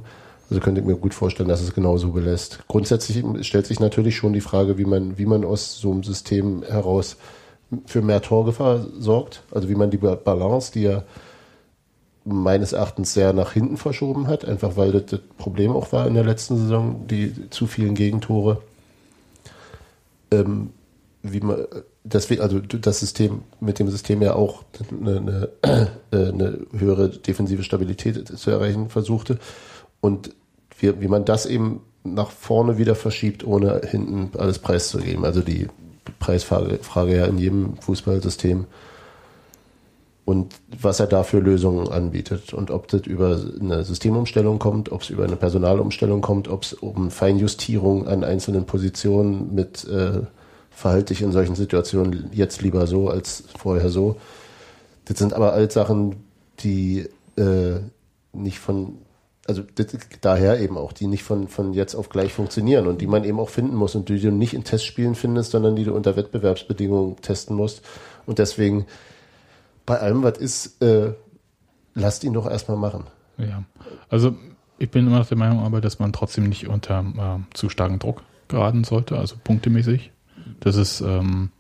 Also 0.49 0.61
könnte 0.61 0.81
ich 0.81 0.87
mir 0.87 0.95
gut 0.95 1.13
vorstellen, 1.13 1.49
dass 1.49 1.61
es 1.61 1.73
genau 1.73 1.97
so 1.97 2.11
belässt. 2.11 2.59
Grundsätzlich 2.67 3.23
stellt 3.41 3.65
sich 3.65 3.79
natürlich 3.79 4.15
schon 4.15 4.33
die 4.33 4.41
Frage, 4.41 4.77
wie 4.77 4.85
man, 4.85 5.17
wie 5.17 5.25
man 5.25 5.45
aus 5.45 5.77
so 5.79 5.91
einem 5.91 6.03
System 6.03 6.63
heraus 6.63 7.17
für 7.85 8.01
mehr 8.01 8.21
Torgefahr 8.21 8.85
sorgt. 8.99 9.43
Also 9.51 9.69
wie 9.69 9.75
man 9.75 9.91
die 9.91 9.97
Ba- 9.97 10.15
Balance, 10.15 10.71
die 10.71 10.83
ja 10.83 11.03
meines 12.23 12.73
Erachtens 12.73 13.13
sehr 13.13 13.33
nach 13.33 13.53
hinten 13.53 13.77
verschoben 13.77 14.27
hat, 14.27 14.45
einfach 14.45 14.77
weil 14.77 14.91
das, 14.91 15.05
das 15.07 15.19
Problem 15.37 15.71
auch 15.71 15.91
war 15.91 16.07
in 16.07 16.15
der 16.15 16.23
letzten 16.23 16.57
Saison, 16.57 17.05
die 17.07 17.49
zu 17.51 17.67
vielen 17.67 17.93
Gegentore. 17.93 18.61
Ähm, 20.31 20.71
wie 21.21 21.39
man 21.39 21.65
deswegen, 22.03 22.41
also 22.41 22.59
das 22.59 22.99
System, 22.99 23.43
mit 23.59 23.79
dem 23.79 23.89
System 23.89 24.21
ja 24.21 24.33
auch 24.35 24.63
eine, 24.89 25.17
eine, 25.17 25.49
äh, 26.11 26.29
eine 26.29 26.59
höhere 26.75 27.09
defensive 27.09 27.63
Stabilität 27.63 28.27
zu 28.27 28.51
erreichen 28.51 28.89
versuchte. 28.89 29.37
Und 30.01 30.31
wie, 30.79 30.99
wie 31.01 31.07
man 31.07 31.25
das 31.25 31.45
eben 31.45 31.81
nach 32.03 32.31
vorne 32.31 32.77
wieder 32.77 32.95
verschiebt, 32.95 33.45
ohne 33.45 33.81
hinten 33.83 34.37
alles 34.37 34.59
preiszugeben. 34.59 35.25
Also 35.25 35.41
die 35.41 35.67
Preisfrage 36.19 36.79
Frage 36.81 37.17
ja 37.17 37.25
in 37.25 37.37
jedem 37.37 37.77
Fußballsystem. 37.77 38.65
Und 40.25 40.55
was 40.81 40.99
er 40.99 41.05
da 41.05 41.21
für 41.21 41.39
Lösungen 41.39 41.87
anbietet. 41.87 42.51
Und 42.51 42.71
ob 42.71 42.87
das 42.87 43.01
über 43.01 43.39
eine 43.59 43.83
Systemumstellung 43.83 44.57
kommt, 44.57 44.91
ob 44.91 45.01
es 45.01 45.11
über 45.11 45.23
eine 45.23 45.35
Personalumstellung 45.35 46.21
kommt, 46.21 46.47
ob 46.47 46.63
es 46.63 46.73
um 46.73 47.11
Feinjustierung 47.11 48.07
an 48.07 48.23
einzelnen 48.23 48.65
Positionen 48.65 49.53
mit 49.53 49.85
äh, 49.85 50.21
verhalte 50.75 51.13
dich 51.13 51.21
in 51.21 51.31
solchen 51.31 51.55
Situationen 51.55 52.29
jetzt 52.33 52.61
lieber 52.61 52.85
so 52.85 53.09
als 53.09 53.45
vorher 53.57 53.89
so. 53.89 54.17
Das 55.05 55.17
sind 55.17 55.33
aber 55.33 55.53
alles 55.53 55.73
Sachen, 55.73 56.17
die 56.59 57.07
äh, 57.37 57.79
nicht 58.33 58.59
von, 58.59 58.97
also 59.47 59.63
daher 60.21 60.59
eben 60.59 60.77
auch, 60.77 60.91
die 60.91 61.07
nicht 61.07 61.23
von, 61.23 61.47
von 61.47 61.73
jetzt 61.73 61.95
auf 61.95 62.09
gleich 62.09 62.33
funktionieren 62.33 62.87
und 62.87 62.99
die 62.99 63.07
man 63.07 63.23
eben 63.23 63.39
auch 63.39 63.49
finden 63.49 63.75
muss 63.75 63.95
und 63.95 64.09
die 64.09 64.19
du 64.19 64.31
nicht 64.31 64.53
in 64.53 64.63
Testspielen 64.63 65.15
findest, 65.15 65.51
sondern 65.51 65.75
die 65.75 65.83
du 65.83 65.93
unter 65.93 66.15
Wettbewerbsbedingungen 66.15 67.17
testen 67.21 67.55
musst. 67.55 67.83
Und 68.25 68.39
deswegen, 68.39 68.85
bei 69.85 69.99
allem, 69.99 70.23
was 70.23 70.39
ist, 70.39 70.81
äh, 70.81 71.13
lasst 71.93 72.23
ihn 72.23 72.33
doch 72.33 72.49
erstmal 72.49 72.77
machen. 72.77 73.05
Ja. 73.37 73.63
Also 74.09 74.35
ich 74.79 74.89
bin 74.89 75.05
immer 75.05 75.19
noch 75.19 75.27
der 75.27 75.37
Meinung, 75.37 75.63
aber 75.63 75.79
dass 75.79 75.99
man 75.99 76.11
trotzdem 76.11 76.49
nicht 76.49 76.67
unter 76.67 77.05
äh, 77.17 77.55
zu 77.55 77.69
starken 77.69 77.99
Druck 77.99 78.23
geraten 78.47 78.83
sollte, 78.83 79.17
also 79.17 79.35
punktemäßig. 79.43 80.11
Das 80.59 80.75
ist 80.75 81.01
ähm, 81.01 81.51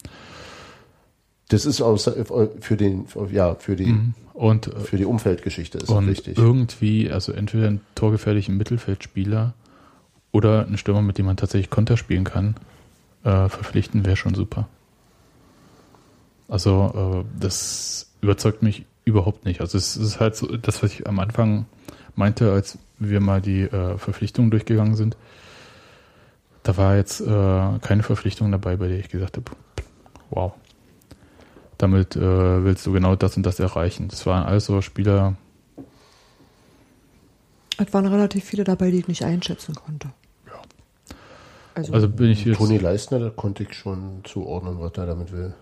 Das 1.49 1.65
ist 1.65 1.81
außer, 1.81 2.13
für 2.59 2.77
den, 2.77 3.05
ja, 3.31 3.55
für 3.55 3.75
die, 3.75 3.95
und, 4.35 4.67
äh, 4.67 4.79
für 4.81 4.97
die 4.97 5.05
Umfeldgeschichte 5.05 5.77
ist 5.79 5.89
und 5.89 6.07
wichtig. 6.07 6.37
irgendwie, 6.37 7.09
also 7.09 7.31
entweder 7.31 7.67
einen 7.67 7.81
torgefährlichen 7.95 8.57
Mittelfeldspieler 8.57 9.53
oder 10.31 10.65
einen 10.65 10.77
Stürmer, 10.77 11.01
mit 11.01 11.17
dem 11.17 11.25
man 11.25 11.37
tatsächlich 11.37 11.69
Konter 11.69 11.97
spielen 11.97 12.25
kann, 12.25 12.55
äh, 13.23 13.49
verpflichten 13.49 14.05
wäre 14.05 14.17
schon 14.17 14.35
super. 14.35 14.67
Also 16.47 17.23
äh, 17.25 17.39
das 17.39 18.11
überzeugt 18.21 18.61
mich 18.61 18.85
überhaupt 19.05 19.45
nicht. 19.45 19.61
Also 19.61 19.77
es 19.77 19.95
ist 19.95 20.19
halt 20.19 20.35
so 20.35 20.57
das, 20.57 20.83
was 20.83 20.91
ich 20.91 21.07
am 21.07 21.19
Anfang 21.19 21.65
meinte, 22.15 22.51
als 22.51 22.77
wir 22.99 23.21
mal 23.21 23.41
die 23.41 23.61
äh, 23.61 23.97
Verpflichtungen 23.97 24.51
durchgegangen 24.51 24.95
sind. 24.95 25.17
Da 26.63 26.77
war 26.77 26.95
jetzt 26.95 27.21
äh, 27.21 27.79
keine 27.81 28.03
Verpflichtung 28.03 28.51
dabei, 28.51 28.75
bei 28.75 28.87
der 28.87 28.99
ich 28.99 29.09
gesagt 29.09 29.37
habe, 29.37 29.51
wow, 30.29 30.53
damit 31.77 32.15
äh, 32.15 32.63
willst 32.63 32.85
du 32.85 32.91
genau 32.91 33.15
das 33.15 33.37
und 33.37 33.45
das 33.45 33.59
erreichen. 33.59 34.07
Das 34.07 34.25
waren 34.25 34.45
also 34.45 34.81
Spieler, 34.81 35.35
Es 37.77 37.93
waren 37.93 38.05
relativ 38.05 38.43
viele 38.45 38.63
dabei, 38.63 38.91
die 38.91 38.99
ich 38.99 39.07
nicht 39.07 39.23
einschätzen 39.23 39.75
konnte. 39.75 40.09
Also, 41.73 41.91
Also 41.93 42.07
bin 42.07 42.29
ich 42.29 42.45
jetzt. 42.45 42.57
Toni 42.57 42.77
Leistner, 42.77 43.19
da 43.19 43.29
konnte 43.29 43.63
ich 43.63 43.73
schon 43.73 44.21
zuordnen, 44.23 44.79
was 44.79 44.93
er 44.93 45.07
damit 45.07 45.33
will. 45.33 45.53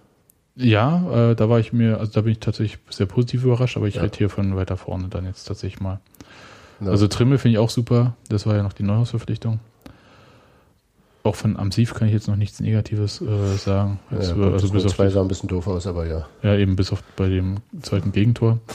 Ja, 0.56 1.32
äh, 1.32 1.36
da 1.36 1.50
war 1.50 1.60
ich 1.60 1.74
mir, 1.74 2.00
also 2.00 2.12
da 2.12 2.22
bin 2.22 2.34
ich 2.34 2.40
tatsächlich 2.40 2.78
sehr 2.92 3.08
positiv 3.08 3.44
überrascht, 3.44 3.76
aber 3.78 3.88
ich 3.88 3.96
Ja. 3.96 4.04
rede 4.04 4.16
hier 4.16 4.30
von 4.30 4.56
weiter 4.56 4.78
vorne 4.78 5.08
dann 5.08 5.26
jetzt 5.26 5.46
tatsächlich 5.46 5.82
mal. 5.82 6.00
Ja. 6.80 6.92
Also 6.92 7.08
Trimmel 7.08 7.40
finde 7.40 7.54
ich 7.54 7.58
auch 7.58 7.72
super. 7.72 8.16
Das 8.30 8.46
war 8.46 8.56
ja 8.56 8.62
noch 8.62 8.74
die 8.74 8.84
Neuhausverpflichtung. 8.84 9.60
Auch 11.26 11.36
von 11.36 11.56
Amsiv 11.58 11.94
kann 11.94 12.10
ich 12.10 12.14
jetzt 12.14 12.28
noch 12.28 12.36
nichts 12.36 12.60
Negatives 12.60 13.22
äh, 13.22 13.56
sagen. 13.56 14.00
ja, 14.12 14.18
Jetzt, 14.18 14.34
gut, 14.36 14.44
also 14.44 14.58
das 14.68 14.72
bis 14.72 14.86
auf, 14.86 14.96
zwei 14.96 15.08
sah 15.10 15.22
ein 15.22 15.30
bisschen 15.30 15.48
doof 15.48 15.68
aus, 15.68 15.88
aber 15.88 16.06
ja. 16.06 16.28
ja, 16.42 16.56
eben 16.58 16.76
bis 16.76 16.92
auf 16.92 17.02
bei 17.16 17.30
dem 17.30 17.58
zweiten 17.82 18.12
Gegentor. 18.12 18.60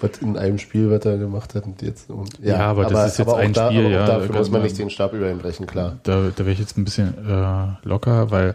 Was 0.00 0.18
in 0.18 0.36
einem 0.36 0.58
Spiel, 0.58 0.90
was 0.90 1.04
er 1.06 1.18
gemacht 1.18 1.56
hat 1.56 1.64
und 1.66 1.82
jetzt. 1.82 2.08
Und, 2.08 2.38
Ja, 2.40 2.60
aber 2.70 2.84
das 2.84 3.12
ist 3.14 3.18
jetzt 3.18 3.34
ein 3.34 3.52
da, 3.52 3.66
Spiel, 3.66 3.80
aber 3.86 3.90
ja, 3.90 4.06
Dafür 4.06 4.36
muss 4.36 4.48
man 4.48 4.60
man- 4.60 4.62
nicht 4.68 4.78
den 4.78 4.90
Stab 4.90 5.12
über 5.12 5.28
ihn 5.28 5.38
brechen, 5.38 5.66
klar. 5.66 5.98
Da, 6.04 6.30
da 6.30 6.38
wäre 6.38 6.52
ich 6.52 6.60
jetzt 6.60 6.78
ein 6.78 6.84
bisschen 6.84 7.14
äh, 7.28 7.66
locker, 7.82 8.30
weil 8.30 8.54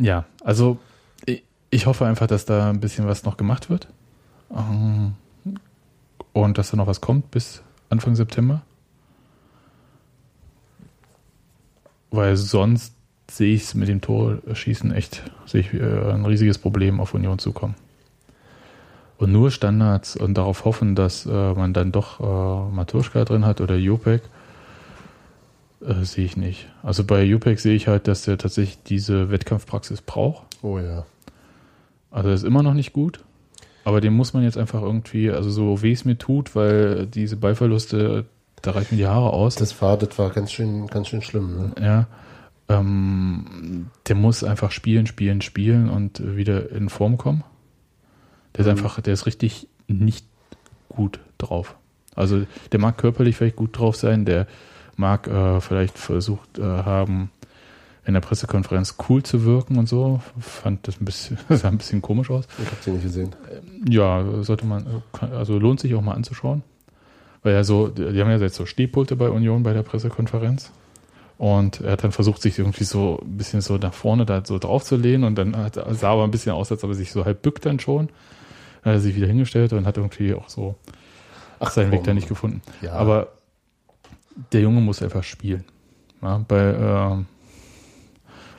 ja, 0.00 0.24
also 0.42 0.78
ich, 1.26 1.44
ich 1.70 1.86
hoffe 1.86 2.06
einfach, 2.06 2.26
dass 2.26 2.44
da 2.44 2.70
ein 2.70 2.80
bisschen 2.80 3.06
was 3.06 3.22
noch 3.24 3.36
gemacht 3.36 3.70
wird. 3.70 3.86
Ähm, 4.52 5.12
und 6.32 6.58
dass 6.58 6.72
da 6.72 6.76
noch 6.76 6.88
was 6.88 7.00
kommt 7.00 7.30
bis 7.30 7.62
Anfang 7.88 8.16
September. 8.16 8.62
Weil 12.10 12.36
sonst 12.36 12.94
sehe 13.30 13.54
ich 13.54 13.62
es 13.62 13.74
mit 13.74 13.88
dem 13.88 14.00
Torschießen 14.00 14.92
echt, 14.92 15.22
sehe 15.46 15.60
ich 15.60 15.72
äh, 15.74 16.12
ein 16.12 16.24
riesiges 16.24 16.58
Problem 16.58 17.00
auf 17.00 17.14
Union 17.14 17.38
zukommen. 17.38 17.74
Und 19.18 19.32
nur 19.32 19.50
Standards 19.50 20.16
und 20.16 20.34
darauf 20.34 20.64
hoffen, 20.64 20.94
dass 20.94 21.26
äh, 21.26 21.54
man 21.54 21.74
dann 21.74 21.92
doch 21.92 22.20
äh, 22.20 22.74
Matuschka 22.74 23.24
drin 23.24 23.44
hat 23.44 23.60
oder 23.60 23.76
Jopek, 23.76 24.22
äh, 25.82 26.04
sehe 26.04 26.24
ich 26.24 26.36
nicht. 26.36 26.68
Also 26.82 27.04
bei 27.04 27.22
Jupek 27.22 27.60
sehe 27.60 27.74
ich 27.74 27.86
halt, 27.86 28.08
dass 28.08 28.26
er 28.26 28.38
tatsächlich 28.38 28.82
diese 28.82 29.30
Wettkampfpraxis 29.30 30.00
braucht. 30.00 30.44
Oh 30.62 30.78
ja. 30.78 31.04
Also 32.10 32.30
ist 32.30 32.44
immer 32.44 32.62
noch 32.62 32.74
nicht 32.74 32.92
gut. 32.92 33.20
Aber 33.84 34.00
den 34.00 34.12
muss 34.12 34.34
man 34.34 34.42
jetzt 34.42 34.58
einfach 34.58 34.82
irgendwie, 34.82 35.30
also 35.30 35.50
so 35.50 35.82
weh 35.82 35.92
es 35.92 36.04
mir 36.04 36.18
tut, 36.18 36.54
weil 36.54 37.06
diese 37.06 37.36
Ballverluste, 37.36 38.26
da 38.62 38.72
reichen 38.72 38.94
mir 38.96 39.02
die 39.02 39.06
Haare 39.06 39.32
aus. 39.32 39.54
Das 39.56 39.80
war, 39.82 39.96
das 39.96 40.18
war 40.18 40.30
ganz 40.30 40.52
schön, 40.52 40.86
ganz 40.86 41.08
schön 41.08 41.22
schlimm. 41.22 41.56
Ne? 41.56 41.72
ja. 41.80 42.06
Ähm, 42.68 43.86
der 44.06 44.14
muss 44.14 44.44
einfach 44.44 44.70
spielen, 44.70 45.06
spielen, 45.06 45.40
spielen 45.40 45.90
und 45.90 46.36
wieder 46.36 46.70
in 46.70 46.88
Form 46.88 47.18
kommen. 47.18 47.42
Der 48.54 48.60
ist 48.60 48.66
Mhm. 48.66 48.78
einfach, 48.78 49.00
der 49.00 49.12
ist 49.14 49.26
richtig 49.26 49.66
nicht 49.88 50.24
gut 50.88 51.18
drauf. 51.38 51.74
Also 52.14 52.44
der 52.72 52.80
mag 52.80 52.96
körperlich 52.98 53.36
vielleicht 53.36 53.56
gut 53.56 53.76
drauf 53.78 53.96
sein, 53.96 54.24
der 54.24 54.46
mag 54.96 55.26
äh, 55.26 55.60
vielleicht 55.60 55.98
versucht 55.98 56.58
äh, 56.58 56.62
haben, 56.62 57.30
in 58.04 58.14
der 58.14 58.20
Pressekonferenz 58.20 58.96
cool 59.08 59.22
zu 59.22 59.44
wirken 59.44 59.76
und 59.78 59.88
so. 59.88 60.20
Fand 60.38 60.86
das 60.86 61.00
ein 61.00 61.04
bisschen, 61.04 61.38
sah 61.48 61.68
ein 61.68 61.78
bisschen 61.78 62.02
komisch 62.02 62.30
aus. 62.30 62.46
Ich 62.58 62.66
habe 62.66 62.76
sie 62.82 62.90
nicht 62.92 63.02
gesehen. 63.02 63.34
Ja, 63.88 64.42
sollte 64.42 64.66
man, 64.66 65.02
also 65.20 65.58
lohnt 65.58 65.80
sich 65.80 65.94
auch 65.94 66.02
mal 66.02 66.14
anzuschauen. 66.14 66.62
Weil 67.42 67.54
ja 67.54 67.64
so, 67.64 67.88
die 67.88 68.20
haben 68.20 68.30
ja 68.30 68.36
jetzt 68.36 68.56
so 68.56 68.66
Stehpulte 68.66 69.16
bei 69.16 69.30
Union 69.30 69.62
bei 69.62 69.72
der 69.72 69.82
Pressekonferenz. 69.82 70.72
Und 71.38 71.80
er 71.80 71.92
hat 71.92 72.04
dann 72.04 72.12
versucht, 72.12 72.42
sich 72.42 72.58
irgendwie 72.58 72.84
so 72.84 73.18
ein 73.22 73.38
bisschen 73.38 73.62
so 73.62 73.78
nach 73.78 73.94
vorne 73.94 74.26
da 74.26 74.44
so 74.44 74.58
drauf 74.58 74.84
zu 74.84 74.96
lehnen 74.96 75.24
und 75.24 75.36
dann 75.36 75.56
hat, 75.56 75.74
sah 75.96 76.10
aber 76.10 76.24
ein 76.24 76.30
bisschen 76.30 76.52
aus, 76.52 76.70
als 76.70 76.84
ob 76.84 76.90
er 76.90 76.94
sich 76.94 77.12
so 77.12 77.24
halb 77.24 77.40
bückt 77.40 77.64
dann 77.64 77.80
schon. 77.80 78.08
Dann 78.82 78.92
hat 78.92 78.98
er 78.98 79.00
sich 79.00 79.16
wieder 79.16 79.26
hingestellt 79.26 79.72
und 79.72 79.86
hat 79.86 79.96
irgendwie 79.96 80.34
auch 80.34 80.50
so 80.50 80.74
Ach, 81.58 81.70
seinen 81.70 81.92
Weg 81.92 82.00
komm. 82.00 82.06
da 82.06 82.14
nicht 82.14 82.28
gefunden. 82.28 82.60
Ja. 82.82 82.92
Aber 82.92 83.28
der 84.52 84.60
Junge 84.60 84.82
muss 84.82 85.02
einfach 85.02 85.24
spielen. 85.24 85.64
Ja, 86.20 86.44
bei, 86.46 86.74
ähm, 86.74 87.26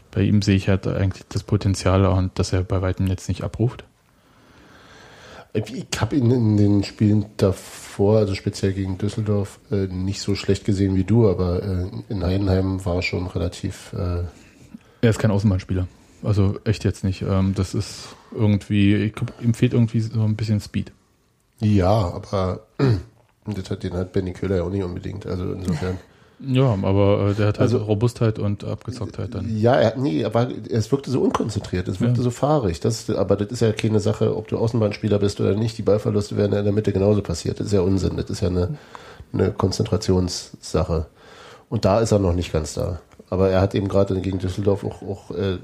bei 0.09 0.21
ihm 0.23 0.41
sehe 0.41 0.55
ich 0.55 0.67
halt 0.67 0.87
eigentlich 0.87 1.25
das 1.29 1.43
Potenzial 1.43 2.05
und 2.05 2.37
dass 2.39 2.51
er 2.51 2.63
bei 2.63 2.81
weitem 2.81 3.05
jetzt 3.05 3.27
nicht 3.27 3.43
abruft. 3.43 3.83
Ich 5.53 5.85
habe 5.99 6.15
ihn 6.15 6.31
in 6.31 6.55
den 6.57 6.83
Spielen 6.83 7.25
davor, 7.37 8.19
also 8.19 8.35
speziell 8.35 8.71
gegen 8.71 8.97
Düsseldorf, 8.97 9.59
äh, 9.69 9.87
nicht 9.87 10.21
so 10.21 10.33
schlecht 10.35 10.63
gesehen 10.63 10.95
wie 10.95 11.03
du, 11.03 11.29
aber 11.29 11.61
äh, 11.61 11.87
in 12.07 12.23
Heidenheim 12.23 12.85
war 12.85 13.01
schon 13.01 13.27
relativ. 13.27 13.91
Äh, 13.93 14.23
Er 15.01 15.09
ist 15.09 15.19
kein 15.19 15.31
Außenbahnspieler. 15.31 15.87
Also 16.23 16.57
echt 16.63 16.83
jetzt 16.85 17.03
nicht. 17.03 17.23
Ähm, 17.23 17.53
das 17.55 17.73
ist 17.73 18.15
irgendwie, 18.33 19.09
glaub, 19.09 19.33
ihm 19.41 19.53
fehlt 19.53 19.73
irgendwie 19.73 19.99
so 19.99 20.21
ein 20.23 20.35
bisschen 20.37 20.61
Speed. 20.61 20.91
ja, 21.59 21.89
aber 21.89 22.65
das 23.45 23.69
hat, 23.69 23.83
den 23.83 23.93
hat 23.93 24.13
Benny 24.13 24.31
Köhler 24.31 24.57
ja 24.57 24.63
auch 24.63 24.69
nicht 24.69 24.83
unbedingt. 24.83 25.25
Also 25.25 25.51
insofern. 25.53 25.97
Ja, 26.43 26.75
aber 26.81 27.29
äh, 27.31 27.33
der 27.35 27.47
hat 27.47 27.59
halt 27.59 27.71
Also- 27.71 27.77
Robustheit 27.83 28.39
und 28.39 28.63
Abgezocktheit 28.63 29.35
dann. 29.35 29.55
Ja, 29.57 29.75
er, 29.75 29.97
nee, 29.97 30.23
aber 30.25 30.49
es 30.69 30.91
wirkte 30.91 31.11
so 31.11 31.21
unkonzentriert, 31.21 31.87
es 31.87 32.01
wirkte 32.01 32.17
Ja. 32.19 32.23
so 32.23 32.31
fahrig. 32.31 32.79
Das, 32.79 33.09
aber 33.09 33.35
das 33.35 33.51
ist 33.51 33.59
ja 33.61 33.71
keine 33.73 33.99
Sache, 33.99 34.35
ob 34.35 34.47
du 34.47 34.57
Außenbahnspieler 34.57 35.19
bist 35.19 35.39
oder 35.39 35.53
nicht. 35.55 35.77
Die 35.77 35.83
Ballverluste 35.83 36.37
werden 36.37 36.53
ja 36.53 36.59
in 36.59 36.65
der 36.65 36.73
Mitte 36.73 36.93
genauso 36.93 37.21
passiert. 37.21 37.59
Das 37.59 37.67
ist 37.67 37.73
ja 37.73 37.81
Unsinn. 37.81 38.17
Das 38.17 38.29
ist 38.29 38.41
ja 38.41 38.47
eine, 38.49 38.77
eine 39.33 39.51
Konzentrationssache. 39.51 41.05
Und 41.69 41.85
da 41.85 41.99
ist 41.99 42.11
er 42.11 42.19
noch 42.19 42.33
nicht 42.33 42.51
ganz 42.51 42.73
da. 42.73 42.99
Aber 43.29 43.49
er 43.49 43.61
hat 43.61 43.75
eben 43.75 43.87
gerade 43.87 44.19
gegen 44.19 44.39
Düsseldorf 44.39 44.83
auch, 44.83 45.01
auch 45.03 45.31
äh, 45.31 45.57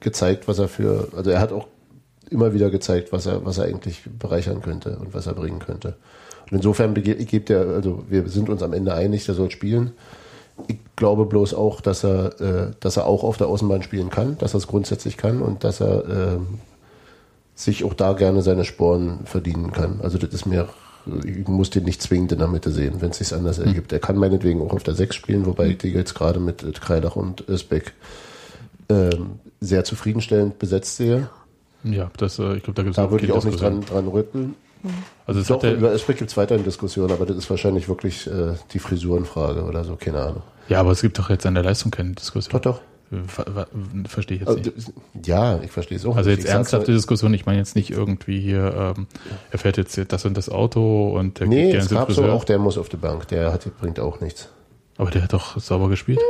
gezeigt, 0.00 0.48
was 0.48 0.58
er 0.58 0.68
für, 0.68 1.08
also 1.16 1.30
er 1.30 1.40
hat 1.40 1.52
auch 1.52 1.66
immer 2.30 2.52
wieder 2.52 2.70
gezeigt, 2.70 3.12
was 3.12 3.26
er, 3.26 3.44
was 3.44 3.58
er 3.58 3.64
eigentlich 3.64 4.02
bereichern 4.18 4.60
könnte 4.60 4.98
und 4.98 5.14
was 5.14 5.26
er 5.26 5.34
bringen 5.34 5.58
könnte. 5.60 5.94
Und 6.50 6.56
insofern 6.56 6.94
gibt 6.94 7.50
er, 7.50 7.60
also 7.68 8.04
wir 8.08 8.28
sind 8.28 8.48
uns 8.48 8.62
am 8.62 8.72
Ende 8.72 8.94
einig, 8.94 9.24
der 9.26 9.34
soll 9.34 9.50
spielen. 9.50 9.92
Ich 10.66 10.78
glaube 10.96 11.26
bloß 11.26 11.54
auch, 11.54 11.80
dass 11.80 12.04
er, 12.04 12.40
äh, 12.40 12.70
dass 12.80 12.96
er 12.96 13.06
auch 13.06 13.24
auf 13.24 13.36
der 13.36 13.46
Außenbahn 13.46 13.82
spielen 13.82 14.10
kann, 14.10 14.36
dass 14.38 14.54
er 14.54 14.58
es 14.58 14.66
grundsätzlich 14.66 15.16
kann 15.16 15.40
und 15.40 15.64
dass 15.64 15.80
er 15.80 16.04
ähm, 16.08 16.46
sich 17.54 17.84
auch 17.84 17.94
da 17.94 18.14
gerne 18.14 18.42
seine 18.42 18.64
Sporen 18.64 19.20
verdienen 19.24 19.72
kann. 19.72 20.00
Also 20.02 20.18
das 20.18 20.30
ist 20.34 20.46
mir, 20.46 20.68
ich 21.24 21.46
muss 21.46 21.70
den 21.70 21.84
nicht 21.84 22.02
zwingend 22.02 22.32
in 22.32 22.38
der 22.38 22.48
Mitte 22.48 22.70
sehen, 22.70 22.96
wenn 23.00 23.10
es 23.10 23.18
sich 23.18 23.32
anders 23.32 23.58
ergibt. 23.58 23.92
Er 23.92 24.00
kann 24.00 24.16
meinetwegen 24.16 24.60
auch 24.62 24.72
auf 24.72 24.82
der 24.82 24.94
6 24.94 25.14
spielen, 25.14 25.46
wobei 25.46 25.68
ich 25.68 25.78
die 25.78 25.88
jetzt 25.88 26.14
gerade 26.14 26.40
mit 26.40 26.62
äh, 26.62 26.72
Kreidach 26.72 27.16
und 27.16 27.48
Özbeck 27.48 27.92
ähm, 28.88 29.38
sehr 29.60 29.84
zufriedenstellend 29.84 30.58
besetzt 30.58 30.96
sehe. 30.96 31.28
Ja, 31.84 32.10
das, 32.16 32.38
äh, 32.38 32.56
ich 32.56 32.62
glaube, 32.62 32.76
da 32.76 32.82
gibt 32.82 32.90
es 32.90 32.96
Da 32.96 33.10
würde 33.10 33.24
ich 33.24 33.32
auch 33.32 33.44
nicht 33.44 33.60
dran, 33.60 33.82
dran 33.82 34.08
rütteln. 34.08 34.54
Also 35.26 35.40
es 35.40 35.46
Doch, 35.48 35.56
hat 35.56 35.62
der, 35.64 35.74
über 35.74 35.92
Özbeck 35.92 36.18
gibt 36.18 36.30
es 36.30 36.36
weiterhin 36.36 36.64
Diskussionen, 36.64 37.12
aber 37.12 37.26
das 37.26 37.36
ist 37.36 37.50
wahrscheinlich 37.50 37.88
wirklich 37.88 38.26
äh, 38.26 38.54
die 38.72 38.78
Frisurenfrage 38.78 39.64
oder 39.64 39.84
so, 39.84 39.96
keine 39.96 40.20
Ahnung. 40.20 40.42
ja, 40.68 40.80
aber 40.80 40.92
es 40.92 41.02
gibt 41.02 41.18
doch 41.18 41.28
jetzt 41.30 41.44
an 41.46 41.54
der 41.54 41.62
Leistung 41.64 41.90
keine 41.90 42.12
Diskussion. 42.12 42.52
Doch, 42.60 42.72
doch. 42.72 42.80
Ver, 43.26 43.44
ver, 43.44 43.66
verstehe 44.06 44.36
ich 44.36 44.42
jetzt 44.42 44.48
Also, 44.48 44.60
nicht. 44.70 45.26
ja, 45.26 45.60
ich 45.62 45.70
verstehe 45.72 45.98
es 45.98 46.06
auch. 46.06 46.16
Also 46.16 46.30
nicht. 46.30 46.38
jetzt 46.38 46.48
Ich 46.48 46.54
ernsthafte 46.54 46.92
Diskussion, 46.92 47.34
ich 47.34 47.44
meine 47.44 47.58
jetzt 47.58 47.74
nicht 47.74 47.90
irgendwie 47.90 48.38
hier, 48.40 48.94
ähm, 48.96 49.06
er 49.50 49.58
fährt 49.58 49.76
jetzt 49.78 50.00
das 50.12 50.24
und 50.24 50.36
das 50.36 50.48
Auto 50.48 51.10
und 51.18 51.40
der 51.40 51.48
Nee, 51.48 51.72
geht 51.72 51.80
es 51.82 51.88
gab 51.90 52.12
so 52.12 52.24
auch, 52.24 52.44
der 52.44 52.58
muss 52.60 52.78
auf 52.78 52.88
die 52.88 52.96
Bank. 52.96 53.26
Der 53.28 53.52
hat, 53.52 53.68
bringt 53.80 53.98
auch 53.98 54.20
nichts. 54.20 54.48
Aber 54.96 55.10
der 55.10 55.22
hat 55.24 55.32
doch 55.32 55.58
sauber 55.60 55.88
gespielt. 55.88 56.20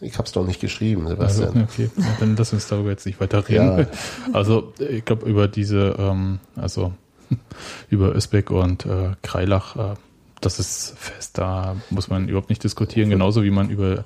Ich 0.00 0.16
hab's 0.16 0.30
doch 0.30 0.46
nicht 0.46 0.60
geschrieben, 0.60 1.08
Also, 1.08 1.16
Sebastian. 1.42 1.64
okay, 1.64 1.90
ja, 1.96 2.04
dann 2.20 2.36
lass 2.36 2.52
uns 2.52 2.68
darüber 2.68 2.90
jetzt 2.90 3.04
nicht 3.04 3.20
weiter 3.20 3.48
reden. 3.48 3.78
Ja. 3.80 3.86
Also 4.32 4.72
ich 4.78 5.04
glaube 5.04 5.28
über 5.28 5.48
diese, 5.48 5.96
ähm, 5.98 6.38
also 6.54 6.92
über 7.90 8.14
Özbek 8.14 8.50
und 8.50 8.86
äh, 8.86 9.12
Kreilach, 9.22 9.76
äh, 9.76 9.94
das 10.40 10.58
ist 10.58 10.94
fest, 10.98 11.38
da 11.38 11.76
muss 11.90 12.08
man 12.08 12.28
überhaupt 12.28 12.48
nicht 12.50 12.62
diskutieren, 12.62 13.10
genauso 13.10 13.42
wie 13.42 13.50
man 13.50 13.70
über 13.70 14.04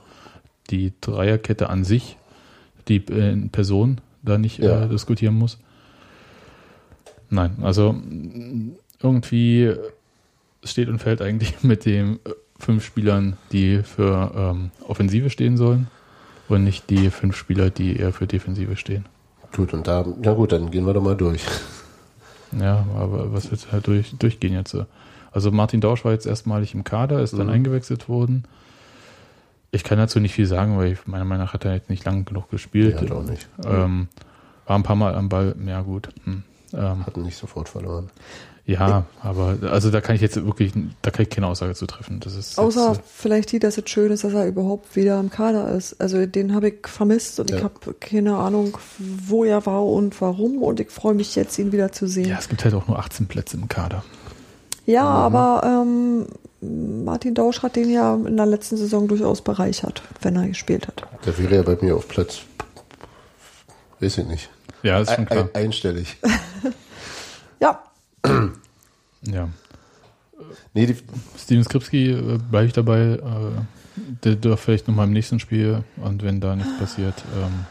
die 0.70 0.92
Dreierkette 1.00 1.68
an 1.68 1.84
sich, 1.84 2.16
die 2.88 2.96
äh, 3.08 3.32
in 3.32 3.50
Person 3.50 4.00
da 4.22 4.38
nicht 4.38 4.58
Ja. 4.58 4.84
äh, 4.84 4.88
diskutieren 4.88 5.34
muss. 5.34 5.58
Nein, 7.30 7.56
also 7.62 7.94
irgendwie 9.02 9.72
steht 10.64 10.88
und 10.88 10.98
fällt 10.98 11.22
eigentlich 11.22 11.62
mit 11.62 11.84
den 11.84 12.14
äh, 12.24 12.30
fünf 12.58 12.84
Spielern, 12.84 13.36
die 13.50 13.82
für 13.82 14.32
ähm, 14.36 14.70
Offensive 14.86 15.30
stehen 15.30 15.56
sollen 15.56 15.88
und 16.48 16.64
nicht 16.64 16.88
die 16.90 17.10
fünf 17.10 17.36
Spieler, 17.36 17.70
die 17.70 17.96
eher 17.96 18.12
für 18.12 18.26
Defensive 18.26 18.76
stehen. 18.76 19.06
Gut, 19.54 19.74
und 19.74 19.86
da, 19.86 20.04
na 20.22 20.32
gut, 20.32 20.52
dann 20.52 20.70
gehen 20.70 20.86
wir 20.86 20.94
doch 20.94 21.02
mal 21.02 21.16
durch. 21.16 21.42
Ja, 22.60 22.86
aber 22.96 23.32
was 23.32 23.50
wird 23.50 23.72
halt 23.72 23.86
durch, 23.86 24.14
durchgehen 24.18 24.52
jetzt? 24.52 24.70
so? 24.72 24.86
Also 25.30 25.50
Martin 25.50 25.80
Dausch 25.80 26.04
war 26.04 26.12
jetzt 26.12 26.26
erstmalig 26.26 26.74
im 26.74 26.84
Kader, 26.84 27.20
ist 27.22 27.32
dann 27.38 27.46
Mhm. 27.46 27.52
eingewechselt 27.54 28.08
worden. 28.08 28.44
Ich 29.70 29.84
kann 29.84 29.96
dazu 29.98 30.20
nicht 30.20 30.34
viel 30.34 30.46
sagen, 30.46 30.76
weil 30.76 30.92
ich, 30.92 31.06
meiner 31.06 31.24
Meinung 31.24 31.46
nach 31.46 31.54
hat 31.54 31.64
er 31.64 31.72
jetzt 31.74 31.88
nicht 31.88 32.04
lang 32.04 32.26
genug 32.26 32.50
gespielt. 32.50 32.96
Ja, 32.96 33.00
hat 33.00 33.10
auch 33.12 33.22
nicht. 33.24 33.48
Ähm, 33.64 34.08
war 34.66 34.76
ein 34.76 34.82
paar 34.82 34.96
Mal 34.96 35.14
am 35.14 35.30
Ball, 35.30 35.54
ja 35.66 35.80
gut. 35.80 36.10
Hm. 36.24 36.42
Ähm, 36.74 37.06
Hatten 37.06 37.22
nicht 37.22 37.36
sofort 37.38 37.68
verloren. 37.70 38.10
Ja, 38.64 39.04
aber 39.20 39.58
also 39.70 39.90
da 39.90 40.00
kann 40.00 40.14
ich 40.14 40.20
jetzt 40.22 40.36
wirklich, 40.44 40.72
da 41.02 41.10
kann 41.10 41.22
ich 41.24 41.30
keine 41.30 41.48
Aussage 41.48 41.74
zu 41.74 41.86
treffen. 41.86 42.20
Das 42.20 42.36
ist 42.36 42.58
Außer 42.58 42.90
jetzt, 42.92 43.02
vielleicht 43.12 43.50
die, 43.52 43.58
dass 43.58 43.76
es 43.76 43.90
schön 43.90 44.12
ist, 44.12 44.22
dass 44.22 44.32
er 44.34 44.46
überhaupt 44.46 44.94
wieder 44.94 45.18
im 45.18 45.30
Kader 45.30 45.70
ist. 45.72 46.00
Also 46.00 46.24
den 46.26 46.54
habe 46.54 46.68
ich 46.68 46.86
vermisst 46.86 47.40
und 47.40 47.50
ich 47.50 47.56
Ja. 47.58 47.64
habe 47.64 47.94
keine 47.94 48.36
Ahnung, 48.36 48.78
wo 48.98 49.44
er 49.44 49.66
war 49.66 49.84
und 49.84 50.20
warum 50.20 50.62
und 50.62 50.78
ich 50.78 50.90
freue 50.90 51.14
mich 51.14 51.34
jetzt, 51.34 51.58
ihn 51.58 51.72
wieder 51.72 51.90
zu 51.92 52.06
sehen. 52.06 52.28
ja, 52.28 52.38
es 52.38 52.48
gibt 52.48 52.64
halt 52.64 52.74
auch 52.74 52.86
nur 52.86 52.98
18 53.00 53.26
Plätze 53.26 53.56
im 53.56 53.66
Kader. 53.68 54.04
Ja, 54.86 55.04
aber 55.04 55.62
ähm, 55.64 56.26
Martin 57.04 57.34
Dausch 57.34 57.62
hat 57.62 57.74
den 57.76 57.90
ja 57.90 58.14
in 58.14 58.36
der 58.36 58.46
letzten 58.46 58.76
Saison 58.76 59.08
durchaus 59.08 59.40
bereichert, 59.42 60.02
wenn 60.22 60.36
er 60.36 60.46
gespielt 60.48 60.86
hat. 60.86 61.02
Der 61.26 61.36
wäre 61.38 61.56
ja 61.56 61.62
bei 61.62 61.76
mir 61.80 61.96
auf 61.96 62.06
Platz, 62.08 62.38
weiß 64.00 64.18
ich 64.18 64.26
nicht, 64.26 64.50
Ja, 64.84 65.00
ist 65.00 65.10
schon 65.10 65.20
ein, 65.20 65.26
klar. 65.26 65.48
ein, 65.52 65.64
einstellig. 65.64 66.16
Ja, 67.60 67.80
Ja. 69.22 69.48
Nee, 70.74 70.86
die, 70.86 70.96
Steven 71.38 71.64
Skripski 71.64 72.10
äh, 72.10 72.38
bleibe 72.50 72.66
ich 72.66 72.72
dabei. 72.72 73.00
Äh, 73.00 73.20
der 74.24 74.36
darf 74.36 74.60
vielleicht 74.60 74.88
nochmal 74.88 75.06
im 75.06 75.12
nächsten 75.12 75.38
Spiel 75.38 75.84
und 76.02 76.22
wenn 76.22 76.40
da 76.40 76.56
nichts 76.56 76.78
passiert. 76.78 77.14
Ähm, 77.36 77.66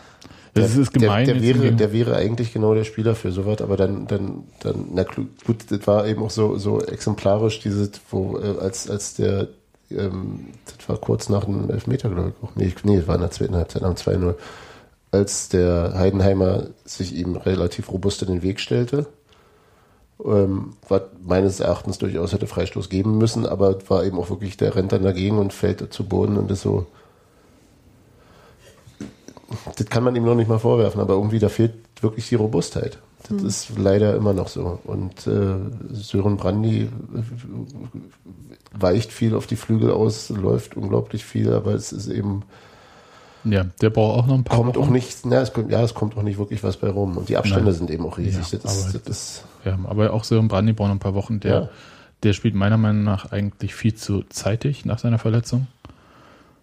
das 0.54 0.76
ist 0.76 0.94
gemein. 0.94 1.26
Der, 1.26 1.36
der, 1.36 1.44
wäre, 1.44 1.72
der 1.74 1.94
wäre 1.94 2.16
eigentlich 2.16 2.54
genau 2.54 2.74
der 2.76 2.84
Spieler 2.84 3.16
für 3.16 3.32
sowas, 3.32 3.62
aber 3.62 3.78
dann, 3.78 4.08
dann, 4.08 4.44
dann, 4.60 4.86
na 4.94 5.04
gut, 5.04 5.72
das 5.72 5.88
war 5.88 6.06
eben 6.08 6.22
auch 6.22 6.30
so, 6.30 6.58
so 6.58 6.82
exemplarisch, 6.82 7.60
dieses, 7.60 7.92
wo, 8.10 8.38
äh, 8.38 8.60
als, 8.60 8.90
als 8.90 9.16
der, 9.16 9.48
ähm, 9.90 10.48
das 10.66 10.90
war 10.90 10.98
kurz 10.98 11.30
nach 11.30 11.46
dem 11.46 11.70
Elfmeter, 11.70 12.10
glaube 12.10 12.34
ich 12.38 12.44
auch. 12.44 12.56
Nee, 12.56 12.74
nee, 12.84 12.98
das 12.98 13.08
war 13.08 13.16
in 13.16 13.22
der 13.22 13.32
zweiten 13.32 13.56
Halbzeit, 13.56 13.84
am 13.84 13.94
2-0. 13.94 14.36
Als 15.12 15.50
der 15.50 15.94
Heidenheimer 15.96 16.68
sich 16.86 17.16
ihm 17.16 17.36
relativ 17.36 17.92
robust 17.92 18.22
in 18.22 18.30
den 18.30 18.44
Weg 18.44 18.60
stellte, 18.60 19.08
ähm, 20.25 20.73
was 20.88 21.03
meines 21.23 21.60
Erachtens 21.60 21.97
durchaus 21.97 22.34
hätte 22.34 22.47
Freistoß 22.47 22.89
geben 22.89 23.17
müssen, 23.17 23.45
aber 23.45 23.77
war 23.89 24.03
eben 24.03 24.17
auch 24.17 24.29
wirklich, 24.29 24.57
der 24.57 24.75
rennt 24.75 24.91
dann 24.91 25.03
dagegen 25.03 25.38
und 25.38 25.53
fällt 25.53 25.93
zu 25.93 26.05
Boden 26.05 26.38
und 26.38 26.51
ist 26.51 26.62
so, 26.62 26.86
das 29.77 29.88
kann 29.88 30.03
man 30.03 30.15
ihm 30.15 30.23
noch 30.23 30.36
nicht 30.36 30.47
mal 30.47 30.60
vorwerfen, 30.60 31.01
aber 31.01 31.15
irgendwie 31.15 31.39
da 31.39 31.49
fehlt 31.49 31.73
wirklich 32.01 32.29
die 32.29 32.36
Robustheit. 32.36 32.99
Das 33.29 33.43
ist 33.43 33.77
leider 33.77 34.15
immer 34.15 34.34
noch 34.34 34.47
so. 34.47 34.79
Und 34.84 35.27
äh, 35.27 35.55
Sören 35.91 36.38
Brandy 36.38 36.84
äh, 36.84 36.89
weicht 38.73 39.12
viel 39.12 39.36
auf 39.36 39.47
die 39.47 39.55
Flügel 39.55 39.91
aus, 39.91 40.29
läuft 40.29 40.75
unglaublich 40.75 41.23
viel, 41.23 41.53
aber 41.53 41.73
es 41.73 41.91
ist 41.91 42.07
eben, 42.07 42.43
ja, 43.43 43.65
der 43.82 43.89
braucht 43.89 44.19
auch 44.19 44.27
noch 44.27 44.36
ein 44.36 44.43
paar 44.43 44.58
kommt 44.58 44.77
auch 44.77 44.82
Wochen. 44.84 44.93
nicht, 44.93 45.25
na, 45.25 45.41
es 45.41 45.51
kommt, 45.54 45.71
ja, 45.71 45.82
es 45.82 45.93
kommt 45.93 46.15
auch 46.17 46.23
nicht 46.23 46.38
wirklich 46.38 46.63
was 46.63 46.77
bei 46.77 46.89
rum. 46.89 47.17
Und 47.17 47.30
die 47.30 47.38
Abstände 47.38 47.65
Nein. 47.65 47.73
sind 47.73 47.89
eben 47.91 48.06
auch 48.06 48.17
riesig. 48.17 48.51
Ja, 48.51 48.60
das, 48.62 48.86
aber 48.93 48.99
das 48.99 49.17
ist, 49.17 49.43
Ja, 49.65 49.77
aber 49.86 50.13
auch 50.13 50.23
Sören 50.23 50.47
Brandy 50.47 50.73
braucht 50.73 50.88
noch 50.89 50.95
ein 50.95 50.99
paar 50.99 51.13
Wochen. 51.15 51.39
Der, 51.39 51.51
Ja. 51.63 51.69
der 52.23 52.34
spielt 52.34 52.56
meiner 52.56 52.77
Meinung 52.77 53.04
nach 53.04 53.32
eigentlich 53.32 53.73
viel 53.75 53.95
zu 53.95 54.23
zeitig 54.30 54.86
nach 54.86 54.99
seiner 54.99 55.17
Verletzung. 55.19 55.67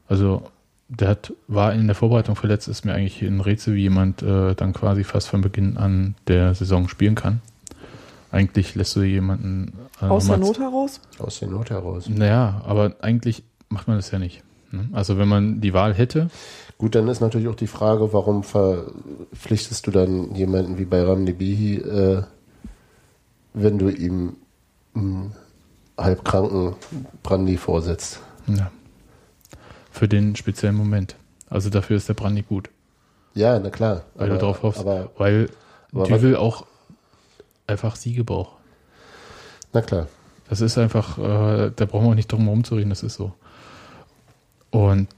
Also 0.08 0.42
der 0.88 1.08
hat, 1.08 1.32
war 1.48 1.74
in 1.74 1.86
der 1.86 1.94
Vorbereitung 1.94 2.34
verletzt, 2.36 2.66
ist 2.68 2.84
mir 2.84 2.94
eigentlich 2.94 3.20
ein 3.22 3.40
Rätsel, 3.40 3.74
wie 3.74 3.82
jemand 3.82 4.22
äh, 4.22 4.54
dann 4.54 4.72
quasi 4.72 5.04
fast 5.04 5.28
von 5.28 5.42
Beginn 5.42 5.76
an 5.76 6.14
der 6.28 6.54
Saison 6.54 6.88
spielen 6.88 7.14
kann. 7.14 7.40
Eigentlich 8.30 8.74
lässt 8.74 8.94
du 8.96 9.02
jemanden 9.02 9.72
äh, 10.00 10.06
aus 10.06 10.26
der 10.28 10.36
Not 10.38 10.58
heraus. 10.58 11.00
aus 11.18 11.40
der 11.40 11.48
Not 11.48 11.70
heraus. 11.70 12.08
Naja, 12.08 12.62
aber 12.66 12.94
eigentlich 13.00 13.42
macht 13.68 13.88
man 13.88 13.96
das 13.96 14.10
ja 14.10 14.18
nicht. 14.18 14.42
Ne? 14.70 14.88
Also 14.92 15.18
wenn 15.18 15.28
man 15.28 15.60
die 15.60 15.74
Wahl 15.74 15.94
hätte, 15.94 16.30
Gut, 16.78 16.94
dann 16.94 17.08
ist 17.08 17.20
natürlich 17.20 17.48
auch 17.48 17.56
die 17.56 17.66
Frage, 17.66 18.12
warum 18.12 18.44
verpflichtest 18.44 19.84
du 19.88 19.90
dann 19.90 20.32
jemanden 20.36 20.78
wie 20.78 20.84
bei 20.84 21.02
Ramnebihi, 21.02 21.78
äh, 21.78 22.22
wenn 23.52 23.78
du 23.78 23.88
ihm 23.88 24.36
einen 24.94 25.34
halbkranken 25.98 26.76
Brandy 27.24 27.56
vorsetzt. 27.56 28.20
ja, 28.46 28.70
für 29.90 30.06
den 30.06 30.36
speziellen 30.36 30.76
Moment. 30.76 31.16
Also 31.50 31.68
dafür 31.68 31.96
ist 31.96 32.08
der 32.08 32.14
Brandy 32.14 32.42
gut, 32.42 32.70
Ja, 33.34 33.58
na 33.58 33.70
klar. 33.70 34.02
weil 34.14 34.28
du 34.28 34.38
drauf 34.38 34.62
hoffst. 34.62 34.78
Aber, 34.80 35.10
weil 35.18 35.48
aber 35.92 36.04
Düvel 36.04 36.36
auch 36.36 36.64
einfach 37.66 37.96
Siege 37.96 38.22
braucht. 38.22 38.52
na 39.72 39.82
klar. 39.82 40.06
Das 40.48 40.60
ist 40.60 40.78
einfach, 40.78 41.18
äh, 41.18 41.72
da 41.74 41.84
brauchen 41.86 42.04
wir 42.06 42.10
auch 42.12 42.14
nicht 42.14 42.30
drum 42.30 42.44
herum 42.44 42.62
zu 42.64 42.76
reden, 42.76 42.90
das 42.90 43.02
ist 43.02 43.14
so. 43.16 43.32
Und 44.70 45.08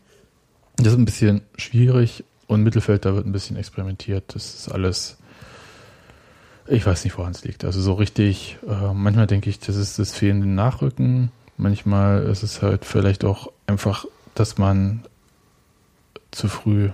das 0.76 0.88
ist 0.88 0.98
ein 0.98 1.04
bisschen 1.04 1.42
schwierig 1.56 2.24
und 2.46 2.62
Mittelfeld, 2.62 3.04
da 3.04 3.14
wird 3.14 3.26
ein 3.26 3.32
bisschen 3.32 3.56
experimentiert. 3.56 4.34
Das 4.34 4.54
ist 4.54 4.68
alles, 4.72 5.18
ich 6.66 6.84
weiß 6.84 7.04
nicht, 7.04 7.16
woran 7.18 7.32
es 7.32 7.44
liegt. 7.44 7.64
Also 7.64 7.80
so 7.80 7.94
richtig, 7.94 8.58
äh, 8.66 8.92
manchmal 8.92 9.26
denke 9.26 9.50
ich, 9.50 9.58
das 9.60 9.76
ist 9.76 9.98
das 9.98 10.12
fehlende 10.12 10.48
Nachrücken. 10.48 11.30
Manchmal 11.56 12.24
ist 12.24 12.42
es 12.42 12.62
halt 12.62 12.84
vielleicht 12.84 13.24
auch 13.24 13.52
einfach, 13.66 14.04
dass 14.34 14.58
man 14.58 15.02
zu 16.30 16.48
früh, 16.48 16.90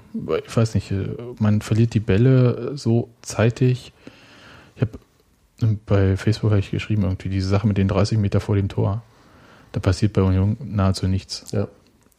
ich 0.46 0.56
weiß 0.56 0.74
nicht, 0.74 0.90
äh, 0.90 1.08
man 1.38 1.60
verliert 1.60 1.94
die 1.94 2.00
Bälle 2.00 2.76
so 2.76 3.10
zeitig. 3.22 3.92
Ich 4.74 4.82
habe 4.82 4.98
bei 5.86 6.16
Facebook 6.16 6.50
habe 6.50 6.60
ich 6.60 6.70
geschrieben, 6.70 7.02
irgendwie 7.02 7.28
diese 7.28 7.48
Sache 7.48 7.66
mit 7.66 7.78
den 7.78 7.88
30 7.88 8.18
Meter 8.18 8.40
vor 8.40 8.56
dem 8.56 8.68
Tor. 8.68 9.02
Da 9.72 9.80
passiert 9.80 10.12
bei 10.12 10.22
Union 10.22 10.56
nahezu 10.60 11.06
nichts. 11.08 11.50
Ja. 11.52 11.68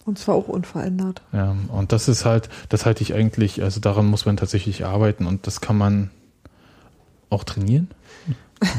Und 0.07 0.17
zwar 0.17 0.35
auch 0.35 0.47
unverändert. 0.47 1.21
Ja, 1.33 1.55
und 1.67 1.91
das 1.91 2.07
ist 2.07 2.23
halt, 2.25 2.47
das 2.69 2.85
halte 2.85 3.03
ich 3.03 3.13
eigentlich, 3.13 3.61
also 3.61 3.79
daran 3.81 4.05
muss 4.07 4.25
man 4.25 4.37
tatsächlich 4.37 4.85
arbeiten 4.85 5.25
und 5.27 5.45
das 5.47 5.59
kann 5.61 5.77
man 5.77 6.09
auch 7.29 7.43
trainieren. 7.43 7.89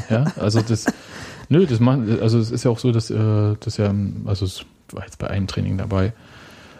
Ja, 0.09 0.25
also 0.37 0.59
das, 0.61 0.87
nö, 1.49 1.65
das 1.67 1.79
machen, 1.79 2.19
also 2.19 2.39
es 2.39 2.49
ist 2.49 2.63
ja 2.65 2.71
auch 2.71 2.79
so, 2.79 2.91
dass, 2.91 3.11
äh, 3.11 3.55
das 3.59 3.77
ja, 3.77 3.93
also 4.25 4.43
es 4.45 4.65
war 4.91 5.03
jetzt 5.03 5.19
bei 5.19 5.29
einem 5.29 5.45
Training 5.45 5.77
dabei, 5.77 6.13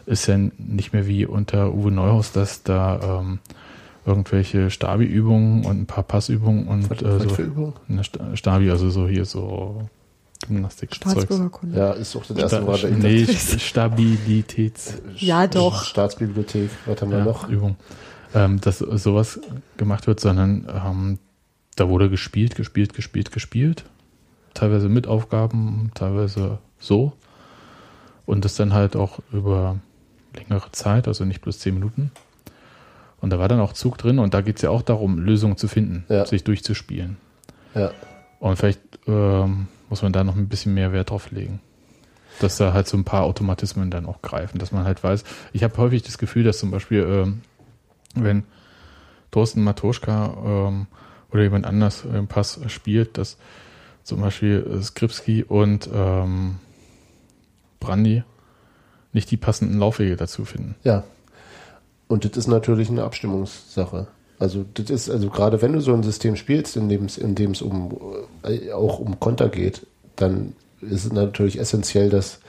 ist 0.07 0.25
ja 0.25 0.37
nicht 0.57 0.93
mehr 0.93 1.05
wie 1.05 1.27
unter 1.27 1.71
Uwe 1.71 1.91
Neuhaus, 1.91 2.31
dass 2.31 2.63
da 2.63 3.19
ähm, 3.21 3.37
irgendwelche 4.07 4.71
Stabi-Übungen 4.71 5.63
und 5.63 5.79
ein 5.81 5.85
paar 5.85 6.03
Passübungen 6.03 6.67
und 6.67 6.89
Was, 6.89 7.01
äh, 7.03 7.05
was 7.19 7.23
so 7.23 7.29
für 7.29 7.43
Übung? 7.43 7.73
eine 7.87 8.03
Sta- 8.03 8.35
Stabi, 8.35 8.71
also 8.71 8.89
so 8.89 9.07
hier 9.07 9.25
so 9.25 9.87
Staatsbürgerkunde. 10.45 11.77
Ja, 11.77 11.91
ist 11.91 12.15
doch 12.15 12.25
das 12.25 12.37
erste 12.37 12.57
Sta 12.57 12.65
Mal 12.65 12.77
bei 12.77 12.89
nee, 12.91 13.25
Stabilitäts 13.25 15.01
Ja. 15.17 15.47
doch. 15.47 15.83
Staatsbibliothek. 15.83 16.69
Was 16.85 17.01
haben 17.01 17.11
wir 17.11 17.19
ja, 17.19 17.25
noch? 17.25 17.49
Übung. 17.49 17.75
Ähm, 18.33 18.61
dass 18.61 18.79
sowas 18.79 19.39
gemacht 19.77 20.07
wird, 20.07 20.19
sondern 20.19 20.67
ähm, 20.73 21.19
da 21.75 21.89
wurde 21.89 22.09
gespielt, 22.09 22.55
gespielt, 22.55 22.93
gespielt, 22.93 23.31
gespielt. 23.31 23.85
Teilweise 24.53 24.89
mit 24.89 25.07
Aufgaben, 25.07 25.91
teilweise 25.93 26.59
so. 26.79 27.13
Und 28.25 28.45
das 28.45 28.55
dann 28.55 28.73
halt 28.73 28.95
auch 28.95 29.19
über 29.31 29.79
längere 30.35 30.71
Zeit, 30.71 31.07
also 31.07 31.25
nicht 31.25 31.41
bloß 31.41 31.59
zehn 31.59 31.73
Minuten. 31.73 32.11
Und 33.21 33.31
da 33.31 33.39
war 33.39 33.47
dann 33.47 33.59
auch 33.59 33.73
Zug 33.73 33.97
drin 33.97 34.19
und 34.19 34.33
da 34.33 34.41
geht 34.41 34.57
es 34.57 34.61
ja 34.61 34.69
auch 34.69 34.81
darum, 34.83 35.19
Lösungen 35.19 35.57
zu 35.57 35.67
finden, 35.67 36.05
Ja. 36.07 36.25
sich 36.25 36.43
durchzuspielen. 36.43 37.17
Ja. 37.75 37.91
Und 38.39 38.57
vielleicht 38.57 38.79
ähm, 39.07 39.67
muss 39.89 40.01
man 40.01 40.13
da 40.13 40.23
noch 40.23 40.35
ein 40.35 40.47
bisschen 40.47 40.73
mehr 40.73 40.93
Wert 40.93 41.09
drauf 41.09 41.31
legen. 41.31 41.59
Dass 42.39 42.57
da 42.57 42.73
halt 42.73 42.87
so 42.87 42.95
ein 42.97 43.03
paar 43.03 43.23
Automatismen 43.23 43.91
dann 43.91 44.05
auch 44.05 44.21
greifen, 44.21 44.59
dass 44.59 44.71
man 44.71 44.85
halt 44.85 45.03
weiß. 45.03 45.23
Ich 45.51 45.63
habe 45.63 45.77
häufig 45.77 46.03
das 46.03 46.17
Gefühl, 46.17 46.43
dass 46.43 46.59
zum 46.59 46.71
Beispiel, 46.71 47.01
ähm, 47.01 47.41
wenn 48.15 48.43
Thorsten 49.31 49.63
Matoschka 49.63 50.37
ähm, 50.43 50.87
oder 51.31 51.43
jemand 51.43 51.65
anders 51.65 52.05
im 52.05 52.27
Pass 52.27 52.59
spielt, 52.67 53.17
dass 53.17 53.37
zum 54.03 54.21
Beispiel 54.21 54.65
äh, 54.71 54.81
Skripski 54.81 55.43
und 55.43 55.89
ähm, 55.93 56.57
Brandy 57.79 58.23
nicht 59.13 59.29
die 59.31 59.37
passenden 59.37 59.79
Laufwege 59.79 60.15
dazu 60.15 60.45
finden. 60.45 60.75
Ja. 60.83 61.03
Und 62.07 62.25
das 62.25 62.37
ist 62.37 62.47
natürlich 62.47 62.89
eine 62.89 63.03
Abstimmungssache. 63.03 64.07
Also 64.39 64.65
das 64.73 64.89
ist, 64.89 65.09
also 65.09 65.29
gerade 65.29 65.61
wenn 65.61 65.73
du 65.73 65.81
so 65.81 65.93
ein 65.93 66.03
System 66.03 66.35
spielst, 66.35 66.77
in 66.77 66.87
dem 66.87 67.05
es, 67.05 67.17
in 67.17 67.35
dem 67.35 67.51
es 67.51 67.61
um 67.61 67.97
äh, 68.43 68.71
auch 68.71 68.99
um 68.99 69.19
Konter 69.19 69.49
geht, 69.49 69.85
dann 70.15 70.53
ist 70.81 71.05
es 71.05 71.11
natürlich 71.11 71.59
essentiell, 71.59 72.09
dass 72.09 72.39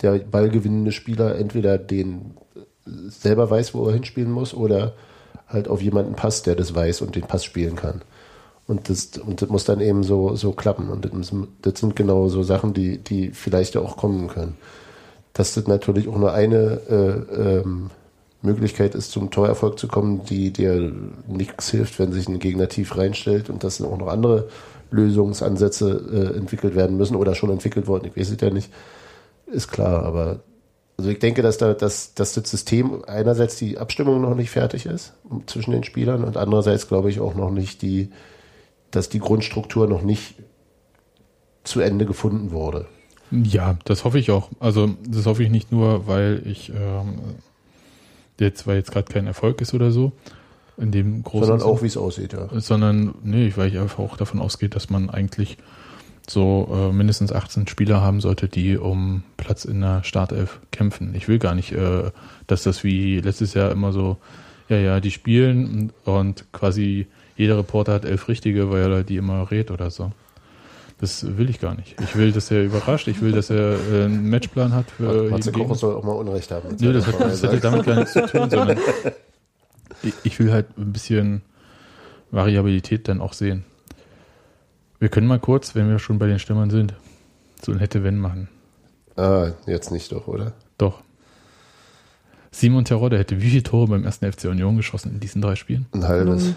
der 0.00 0.18
ballgewinnende 0.18 0.92
Spieler 0.92 1.36
entweder 1.36 1.78
den 1.78 2.34
selber 2.86 3.50
weiß, 3.50 3.74
wo 3.74 3.86
er 3.86 3.94
hinspielen 3.94 4.30
muss, 4.30 4.54
oder 4.54 4.94
halt 5.48 5.68
auf 5.68 5.82
jemanden 5.82 6.14
passt, 6.14 6.46
der 6.46 6.54
das 6.54 6.74
weiß 6.74 7.02
und 7.02 7.14
den 7.14 7.22
Pass 7.22 7.44
spielen 7.44 7.76
kann. 7.76 8.02
Und 8.66 8.88
das, 8.88 9.16
und 9.18 9.42
das 9.42 9.48
muss 9.48 9.64
dann 9.64 9.80
eben 9.80 10.02
so, 10.02 10.34
so 10.34 10.52
klappen. 10.52 10.88
Und 10.88 11.04
das, 11.04 11.32
das 11.62 11.80
sind 11.80 11.94
genau 11.94 12.28
so 12.28 12.42
Sachen, 12.42 12.74
die, 12.74 12.98
die 12.98 13.30
vielleicht 13.30 13.74
ja 13.74 13.80
auch 13.80 13.96
kommen 13.96 14.26
können. 14.28 14.56
Dass 15.34 15.54
das 15.54 15.66
natürlich 15.68 16.08
auch 16.08 16.18
nur 16.18 16.32
eine 16.32 16.80
äh, 16.88 17.60
ähm, 17.60 17.90
Möglichkeit 18.46 18.94
ist, 18.94 19.10
zum 19.10 19.30
Torerfolg 19.30 19.78
zu 19.78 19.88
kommen, 19.88 20.24
die 20.24 20.52
dir 20.52 20.92
nichts 21.26 21.70
hilft, 21.70 21.98
wenn 21.98 22.12
sich 22.12 22.28
ein 22.28 22.38
Gegner 22.38 22.68
tief 22.68 22.96
reinstellt 22.96 23.50
und 23.50 23.62
dass 23.64 23.82
auch 23.82 23.98
noch 23.98 24.08
andere 24.08 24.48
Lösungsansätze 24.90 26.32
äh, 26.34 26.36
entwickelt 26.38 26.74
werden 26.74 26.96
müssen 26.96 27.16
oder 27.16 27.34
schon 27.34 27.50
entwickelt 27.50 27.86
wurden. 27.86 28.06
Ich 28.06 28.16
weiß 28.16 28.30
es 28.30 28.40
ja 28.40 28.50
nicht. 28.50 28.70
Ist 29.46 29.68
klar, 29.68 30.02
aber 30.04 30.40
also 30.96 31.10
ich 31.10 31.18
denke, 31.18 31.42
dass 31.42 31.58
da 31.58 31.74
dass, 31.74 32.14
dass 32.14 32.32
das 32.32 32.50
System 32.50 33.04
einerseits 33.06 33.56
die 33.56 33.78
Abstimmung 33.78 34.20
noch 34.20 34.34
nicht 34.34 34.50
fertig 34.50 34.86
ist 34.86 35.12
zwischen 35.46 35.72
den 35.72 35.84
Spielern 35.84 36.24
und 36.24 36.36
andererseits 36.36 36.88
glaube 36.88 37.10
ich 37.10 37.20
auch 37.20 37.34
noch 37.34 37.50
nicht 37.50 37.82
die, 37.82 38.10
dass 38.90 39.08
die 39.08 39.18
Grundstruktur 39.18 39.86
noch 39.86 40.02
nicht 40.02 40.36
zu 41.64 41.80
Ende 41.80 42.06
gefunden 42.06 42.50
wurde. 42.50 42.86
Ja, 43.30 43.76
das 43.84 44.04
hoffe 44.04 44.18
ich 44.18 44.30
auch. 44.30 44.50
Also 44.60 44.90
das 45.06 45.26
hoffe 45.26 45.42
ich 45.42 45.50
nicht 45.50 45.72
nur, 45.72 46.06
weil 46.06 46.42
ich 46.44 46.70
ähm, 46.70 47.18
jetzt, 48.40 48.66
weil 48.66 48.76
jetzt 48.76 48.92
gerade 48.92 49.12
kein 49.12 49.26
Erfolg 49.26 49.60
ist 49.60 49.74
oder 49.74 49.90
so, 49.90 50.12
in 50.76 50.90
dem 50.92 51.22
großen 51.22 51.48
Sondern 51.48 51.66
auch, 51.66 51.82
wie 51.82 51.86
es 51.86 51.96
aussieht, 51.96 52.32
ja. 52.32 52.48
sondern 52.60 53.14
nee, 53.22 53.52
weil 53.56 53.68
ich 53.68 53.78
einfach 53.78 53.98
auch 53.98 54.16
davon 54.16 54.40
ausgehe, 54.40 54.68
dass 54.68 54.90
man 54.90 55.10
eigentlich 55.10 55.58
so 56.28 56.68
äh, 56.70 56.92
mindestens 56.92 57.32
18 57.32 57.68
Spieler 57.68 58.00
haben 58.00 58.20
sollte, 58.20 58.48
die 58.48 58.76
um 58.76 59.22
Platz 59.36 59.64
in 59.64 59.80
der 59.80 60.02
Startelf 60.02 60.60
kämpfen. 60.72 61.14
Ich 61.14 61.28
will 61.28 61.38
gar 61.38 61.54
nicht, 61.54 61.72
äh, 61.72 62.10
dass 62.46 62.64
das 62.64 62.84
wie 62.84 63.20
letztes 63.20 63.54
Jahr 63.54 63.70
immer 63.70 63.92
so, 63.92 64.16
ja, 64.68 64.76
ja, 64.76 65.00
die 65.00 65.12
spielen 65.12 65.92
und, 66.04 66.12
und 66.12 66.52
quasi 66.52 67.06
jeder 67.36 67.58
Reporter 67.58 67.94
hat 67.94 68.04
elf 68.04 68.28
Richtige, 68.28 68.70
weil 68.70 68.92
er 68.92 69.04
die 69.04 69.16
immer 69.16 69.50
rät 69.50 69.70
oder 69.70 69.90
so. 69.90 70.10
Das 70.98 71.36
will 71.36 71.50
ich 71.50 71.60
gar 71.60 71.74
nicht. 71.74 72.00
Ich 72.00 72.16
will, 72.16 72.32
dass 72.32 72.50
er 72.50 72.64
überrascht. 72.64 73.06
Ich 73.08 73.20
will, 73.20 73.32
dass 73.32 73.50
er 73.50 73.78
äh, 73.92 74.04
einen 74.04 74.30
Matchplan 74.30 74.72
hat 74.72 74.90
für 74.90 75.30
Matze. 75.30 75.52
Kocher 75.52 75.74
soll 75.74 75.94
auch 75.94 76.04
mal 76.04 76.12
Unrecht 76.12 76.50
haben. 76.50 76.74
Nö, 76.80 76.92
das 76.92 77.06
hat, 77.06 77.20
das 77.20 77.42
hat 77.42 77.62
damit 77.62 77.84
gar 77.84 77.96
nichts 77.96 78.14
zu 78.14 78.26
tun, 78.26 78.48
sondern 78.48 78.78
ich, 80.02 80.14
ich 80.22 80.38
will 80.38 80.52
halt 80.52 80.66
ein 80.78 80.92
bisschen 80.92 81.42
Variabilität 82.30 83.08
dann 83.08 83.20
auch 83.20 83.34
sehen. 83.34 83.64
Wir 84.98 85.10
können 85.10 85.26
mal 85.26 85.38
kurz, 85.38 85.74
wenn 85.74 85.90
wir 85.90 85.98
schon 85.98 86.18
bei 86.18 86.26
den 86.26 86.38
Stürmern 86.38 86.70
sind, 86.70 86.94
so 87.62 87.72
ein 87.72 87.78
Hätte-Wenn 87.78 88.16
machen. 88.16 88.48
Ah, 89.16 89.50
jetzt 89.66 89.90
nicht 89.90 90.12
doch, 90.12 90.26
oder? 90.28 90.54
Doch. 90.78 91.02
Simon 92.50 92.86
Terodde 92.86 93.18
hätte 93.18 93.42
wie 93.42 93.50
viele 93.50 93.62
Tore 93.62 93.88
beim 93.88 94.04
ersten 94.04 94.30
FC 94.30 94.44
Union 94.44 94.76
geschossen 94.76 95.12
in 95.12 95.20
diesen 95.20 95.42
drei 95.42 95.56
Spielen? 95.56 95.84
Ein 95.92 96.08
halbes. 96.08 96.54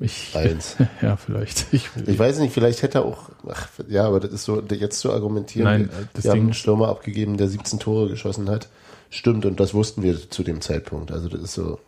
Ich, 0.00 0.34
Eins. 0.34 0.76
ja, 1.02 1.16
vielleicht. 1.16 1.66
Ich, 1.72 1.88
Ich 2.06 2.18
weiß 2.18 2.38
nicht, 2.38 2.54
vielleicht 2.54 2.82
hätte 2.82 2.98
er 2.98 3.04
auch, 3.04 3.28
ach, 3.50 3.68
ja, 3.88 4.06
aber 4.06 4.20
das 4.20 4.32
ist 4.32 4.44
so, 4.44 4.60
jetzt 4.62 5.00
zu 5.00 5.12
argumentieren, 5.12 5.64
Nein, 5.64 5.90
wir, 6.14 6.30
haben 6.30 6.34
Ding- 6.36 6.42
einen 6.44 6.54
Stürmer 6.54 6.88
abgegeben, 6.88 7.36
der 7.36 7.48
17 7.48 7.78
Tore 7.78 8.08
geschossen 8.08 8.48
hat. 8.48 8.68
Stimmt, 9.10 9.44
und 9.44 9.60
das 9.60 9.74
wussten 9.74 10.02
wir 10.02 10.30
zu 10.30 10.42
dem 10.42 10.62
Zeitpunkt. 10.62 11.12
Also 11.12 11.28
das 11.28 11.42
ist 11.42 11.52
so, 11.54 11.78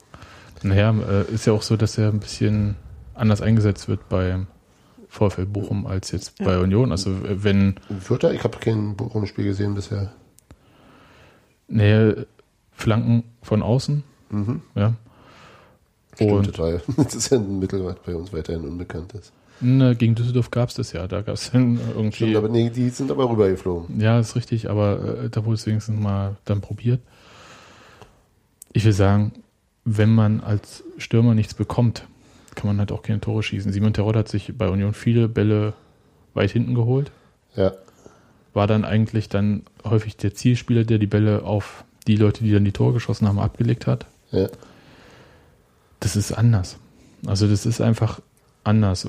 naja, 0.63 0.95
äh, 1.09 1.33
ist 1.33 1.47
ja 1.47 1.55
auch 1.55 1.63
so, 1.63 1.77
dass 1.79 1.97
er 1.97 2.09
ein 2.11 2.21
bisschen 2.21 2.77
anders 3.15 3.41
eingesetzt 3.41 3.89
wird 3.89 4.09
beim 4.11 4.47
VfL 5.09 5.47
Bochum 5.47 5.87
als 5.87 6.11
jetzt 6.11 6.37
bei 6.45 6.59
Union. 6.59 6.91
Also 6.93 7.11
äh, 7.11 7.43
wenn 7.43 7.77
Vierter, 8.01 8.35
ich 8.35 8.45
habe 8.45 8.59
kein 8.59 8.97
Bochum-Spiel 8.97 9.45
gesehen 9.47 9.75
bisher. 9.75 10.13
Nähe 11.69 12.27
Flanken 12.73 13.25
von 13.43 13.63
außen, 13.63 14.03
ja. 14.75 14.95
Stimmt 16.15 16.47
total. 16.47 16.83
Das 16.97 17.15
ist 17.15 17.31
ja 17.31 17.39
ein 17.39 17.59
Mittel, 17.59 17.85
was 17.85 17.97
bei 18.05 18.15
uns 18.15 18.33
weiterhin 18.33 18.63
unbekannt 18.65 19.13
ist. 19.15 19.33
ne, 19.61 19.95
gegen 19.97 20.15
Düsseldorf 20.15 20.51
gab 20.51 20.69
es 20.69 20.75
das 20.75 20.93
ja. 20.93 21.07
Da 21.07 21.23
gab 21.23 21.35
es 21.35 21.51
dann 21.53 21.79
irgendwie. 21.95 22.17
Stimmt, 22.17 22.37
aber 22.37 22.49
nee, 22.49 22.71
die 22.71 22.89
sind 22.91 23.11
aber 23.11 23.29
rübergeflogen. 23.31 24.01
Ja, 24.01 24.19
ist 24.19 24.37
richtig, 24.37 24.69
aber 24.71 25.23
äh, 25.25 25.31
da 25.31 25.45
wurde 25.45 25.55
es 25.55 25.67
wenigstens 25.67 25.99
mal 26.01 26.37
dann 26.45 26.61
probiert. 26.61 27.01
Ich 28.73 28.85
will 28.85 28.93
sagen, 28.93 29.33
wenn 29.85 30.11
man 30.15 30.41
als 30.41 30.83
Stürmer 30.99 31.35
nichts 31.35 31.55
bekommt, 31.55 32.07
kann 32.55 32.69
man 32.69 32.79
halt 32.79 32.93
auch 32.93 33.03
keine 33.03 33.21
Tore 33.21 33.43
schießen. 33.43 33.73
Simon 33.73 33.93
Terodde 33.93 34.21
hat 34.21 34.29
sich 34.29 34.53
bei 34.57 34.69
Union 34.69 34.95
viele 34.95 35.29
Bälle 35.29 35.75
weit 36.35 36.51
hinten 36.51 36.75
geholt, 36.75 37.11
Ja, 37.55 37.73
war 38.55 38.67
dann 38.67 38.85
eigentlich 38.85 39.29
dann 39.29 39.63
häufig 39.85 40.17
der 40.17 40.35
Zielspieler, 40.35 40.85
der 40.85 40.99
die 40.99 41.07
Bälle 41.07 41.43
auf 41.45 41.85
die 42.07 42.17
Leute, 42.17 42.43
die 42.45 42.53
dann 42.53 42.65
die 42.65 42.73
Tore 42.73 42.93
geschossen 42.95 43.29
haben, 43.29 43.39
abgelegt 43.39 43.87
hat. 43.87 44.07
ja. 44.33 44.49
Das 46.01 46.17
ist 46.17 46.33
anders. 46.33 46.77
Also 47.27 47.49
das 47.49 47.67
ist 47.67 47.81
einfach 47.81 48.21
anders. 48.65 49.07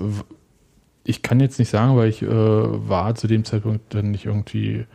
Ich 1.04 1.22
kann 1.22 1.40
jetzt 1.40 1.60
nicht 1.60 1.70
sagen, 1.70 1.96
weil 1.98 2.10
ich 2.10 2.22
äh, 2.22 2.28
war 2.30 3.16
zu 3.16 3.28
dem 3.28 3.46
Zeitpunkt 3.46 3.94
dann 3.94 4.12
nicht 4.12 4.26
irgendwie 4.26 4.86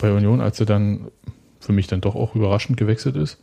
bei 0.00 0.12
Union, 0.12 0.40
als 0.40 0.60
er 0.60 0.66
dann 0.66 1.08
für 1.60 1.72
mich 1.72 1.86
dann 1.86 2.00
doch 2.00 2.14
auch 2.14 2.34
überraschend 2.34 2.76
gewechselt 2.76 3.16
ist. 3.16 3.38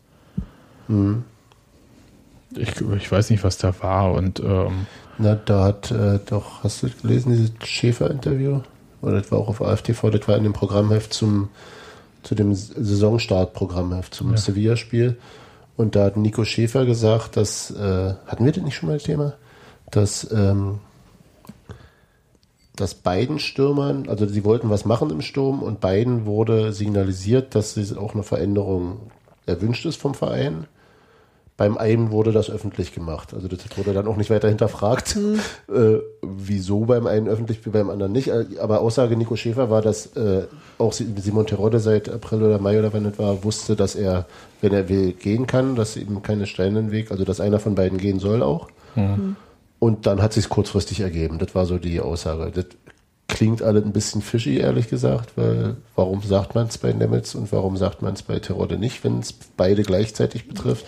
Ich, 2.56 2.82
ich 2.98 3.12
weiß 3.12 3.30
nicht, 3.30 3.44
was 3.44 3.58
da 3.58 3.74
war 3.82 4.12
und 4.14 4.42
ähm, 4.42 4.86
Na, 5.18 5.36
da 5.36 5.64
hat 5.64 5.90
äh, 5.92 6.20
doch, 6.26 6.64
hast 6.64 6.84
du 6.84 6.90
gelesen, 7.02 7.32
dieses 7.32 7.52
Schäfer-Interview? 7.64 8.60
Oder 9.02 9.14
das 9.22 9.32
war 9.32 9.40
auch 9.40 9.48
auf 9.48 9.62
AfTV, 9.62 10.10
das 10.12 10.28
war 10.28 10.36
in 10.38 10.44
dem 10.44 10.54
Programmheft 10.54 11.14
zum, 11.14 11.50
zu 12.24 12.36
dem 12.36 12.54
Saisonstart-Programmheft, 12.54 14.14
zum 14.14 14.32
Ja. 14.32 14.38
Sevilla-Spiel. 14.38 15.18
Und 15.82 15.96
da 15.96 16.04
hat 16.04 16.16
Nico 16.16 16.46
Schäfer 16.46 16.86
gesagt, 16.86 17.38
dass, 17.38 17.72
äh, 17.72 18.14
hatten 18.28 18.46
wir 18.46 18.52
das 18.52 18.64
nicht 18.64 18.76
schon 18.76 18.88
mal 18.88 18.98
das 18.98 19.04
Thema? 19.04 19.34
Dass, 19.90 20.32
ähm, 20.32 20.80
dass 22.76 22.94
beiden 22.94 23.40
Stürmern, 23.40 24.08
also 24.08 24.28
sie 24.28 24.44
wollten 24.44 24.70
was 24.70 24.86
machen 24.86 25.10
im 25.10 25.22
Sturm 25.22 25.64
und 25.64 25.82
beiden 25.82 26.28
wurde 26.28 26.72
signalisiert, 26.72 27.56
dass 27.56 27.76
auch 27.98 28.14
eine 28.14 28.22
Veränderung 28.22 29.10
erwünscht 29.48 29.88
ist 29.88 30.00
vom 30.00 30.14
Verein. 30.14 30.68
Beim 31.62 31.78
einen 31.78 32.10
wurde 32.10 32.32
das 32.32 32.50
öffentlich 32.50 32.92
gemacht. 32.92 33.36
Also 33.36 33.48
das 33.48 33.60
wurde 33.76 33.94
dann 33.94 34.08
auch 34.08 34.18
nicht 34.18 34.32
weiter 34.32 34.48
hinterfragt, 34.48 35.16
äh, 35.72 36.00
wieso 36.24 36.86
beim 36.86 37.06
einen 37.06 37.28
öffentlich, 37.28 37.64
wie 37.64 37.70
beim 37.70 37.92
anderen 37.92 38.12
nicht. 38.12 38.32
Aber 38.60 38.82
Aussage 38.82 39.16
Nico 39.16 39.36
Schäfer 39.36 39.70
war, 39.70 39.84
dass 39.84 40.16
äh, 40.16 40.46
auch 40.80 40.92
Simon 40.92 41.46
Terodde 41.46 41.80
seit 41.80 42.10
April 42.10 42.42
oder 42.42 42.58
Mai 42.58 42.80
oder 42.80 42.92
wann 42.94 43.04
das 43.04 43.20
war, 43.20 43.44
wusste, 43.44 43.76
dass 43.76 43.94
er, 43.94 44.26
wenn 44.62 44.74
er 44.74 44.90
will, 44.90 45.12
gehen 45.12 45.46
kann, 45.46 45.76
dass 45.76 45.98
ihm 45.98 46.24
keine 46.24 46.48
Steine 46.48 46.80
im 46.80 46.92
Weg, 46.92 47.12
also 47.12 47.26
dass 47.26 47.40
einer 47.40 47.60
von 47.60 47.76
beiden 47.76 48.00
gehen 48.00 48.18
soll 48.18 48.42
auch. 48.42 48.68
Und 49.78 50.08
dann 50.08 50.20
hat 50.20 50.34
sich 50.34 50.50
kurzfristig 50.50 51.02
ergeben. 51.02 51.38
Das 51.38 51.54
war 51.54 51.68
so 51.68 51.78
die 51.78 52.02
Aussage. 52.02 52.50
Das 52.50 52.66
klingt 53.28 53.62
alles 53.62 53.86
ein 53.86 53.94
bisschen 53.94 54.24
fishy, 54.24 54.58
ehrlich 54.58 54.90
gesagt, 54.90 55.38
weil 55.38 55.78
warum 55.96 56.24
sagt 56.24 56.56
man 56.56 56.66
es 56.66 56.80
bei 56.80 56.92
Nemitz 56.92 57.36
und 57.36 57.52
warum 57.52 57.78
sagt 57.78 58.02
man 58.02 58.16
es 58.16 58.24
bei 58.24 58.40
Terodde 58.40 58.80
nicht, 58.80 59.04
wenn 59.04 59.20
es 59.20 59.32
beide 59.34 59.84
gleichzeitig 59.84 60.48
betrifft? 60.48 60.88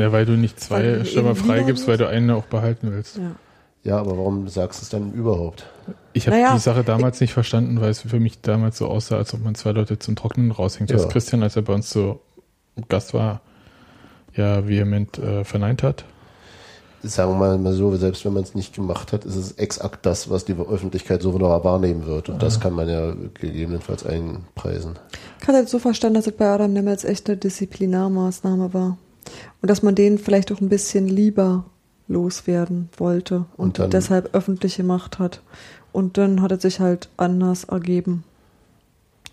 Ja, 0.00 0.12
weil 0.12 0.26
du 0.26 0.32
nicht 0.32 0.60
zwei 0.60 1.04
Stürmer 1.04 1.34
freigibst, 1.34 1.86
weil 1.88 1.96
du 1.96 2.08
einen 2.08 2.30
auch 2.30 2.44
behalten 2.44 2.92
willst. 2.92 3.16
Ja. 3.16 3.34
Ja, 3.84 3.98
aber 3.98 4.16
warum 4.16 4.48
sagst 4.48 4.80
du 4.80 4.84
es 4.84 4.88
dann 4.88 5.12
überhaupt? 5.12 5.66
Ich 6.14 6.26
habe 6.26 6.36
Naja, 6.36 6.54
die 6.54 6.60
Sache 6.60 6.84
damals 6.84 7.20
nicht 7.20 7.34
verstanden, 7.34 7.82
weil 7.82 7.90
es 7.90 8.00
für 8.00 8.18
mich 8.18 8.40
damals 8.40 8.78
so 8.78 8.88
aussah, 8.88 9.18
als 9.18 9.34
ob 9.34 9.44
man 9.44 9.54
zwei 9.54 9.72
Leute 9.72 9.98
zum 9.98 10.16
Trocknen 10.16 10.50
raushängt. 10.50 10.90
Ja. 10.90 10.96
Was 10.96 11.10
Christian, 11.10 11.42
als 11.42 11.54
er 11.56 11.62
bei 11.62 11.74
uns 11.74 11.90
so 11.90 12.20
Gast 12.88 13.12
war, 13.12 13.42
ja 14.34 14.66
vehement 14.66 15.18
äh, 15.18 15.44
verneint 15.44 15.82
hat. 15.82 16.06
Sagen 17.02 17.32
wir 17.32 17.36
mal, 17.36 17.58
mal 17.58 17.74
so, 17.74 17.94
selbst 17.96 18.24
wenn 18.24 18.32
man 18.32 18.44
es 18.44 18.54
nicht 18.54 18.74
gemacht 18.74 19.12
hat, 19.12 19.26
ist 19.26 19.36
es 19.36 19.52
exakt 19.52 20.06
das, 20.06 20.30
was 20.30 20.46
die 20.46 20.54
Öffentlichkeit 20.54 21.20
so 21.20 21.34
wunderbar 21.34 21.62
wahrnehmen 21.62 22.06
wird. 22.06 22.30
Und 22.30 22.42
das 22.42 22.60
kann 22.60 22.72
man 22.72 22.88
ja 22.88 23.12
gegebenenfalls 23.34 24.06
einpreisen. 24.06 24.98
Ich 25.42 25.46
hatte 25.46 25.60
das 25.60 25.70
so 25.70 25.78
verstanden, 25.78 26.14
dass 26.14 26.26
es 26.26 26.34
bei 26.34 26.46
Adam 26.46 26.72
Nemetz 26.72 27.04
echt 27.04 27.28
eine 27.28 27.36
Disziplinarmaßnahme 27.36 28.72
war. 28.72 28.96
Und 29.62 29.70
dass 29.70 29.82
man 29.82 29.94
den 29.94 30.18
vielleicht 30.18 30.52
auch 30.52 30.60
ein 30.60 30.68
bisschen 30.68 31.08
lieber 31.08 31.64
loswerden 32.08 32.88
wollte 32.96 33.36
und, 33.36 33.46
Und 33.56 33.78
dann- 33.78 33.90
deshalb 33.90 34.34
öffentlich 34.34 34.76
gemacht 34.76 35.18
hat. 35.18 35.40
Und 35.92 36.18
dann 36.18 36.42
hat 36.42 36.52
es 36.52 36.62
sich 36.62 36.80
halt 36.80 37.08
anders 37.16 37.64
ergeben. 37.64 38.24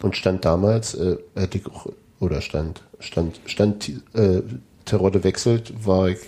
Und 0.01 0.15
stand 0.15 0.45
damals, 0.45 0.93
äh, 0.95 1.17
hätte 1.35 1.57
ich 1.57 1.65
auch, 1.67 1.87
oder 2.19 2.41
stand, 2.41 2.81
stand, 2.99 3.39
stand 3.45 3.89
äh, 4.13 4.41
Terodde 4.85 5.23
wechselt, 5.23 5.85
war 5.85 6.09
ich, 6.09 6.19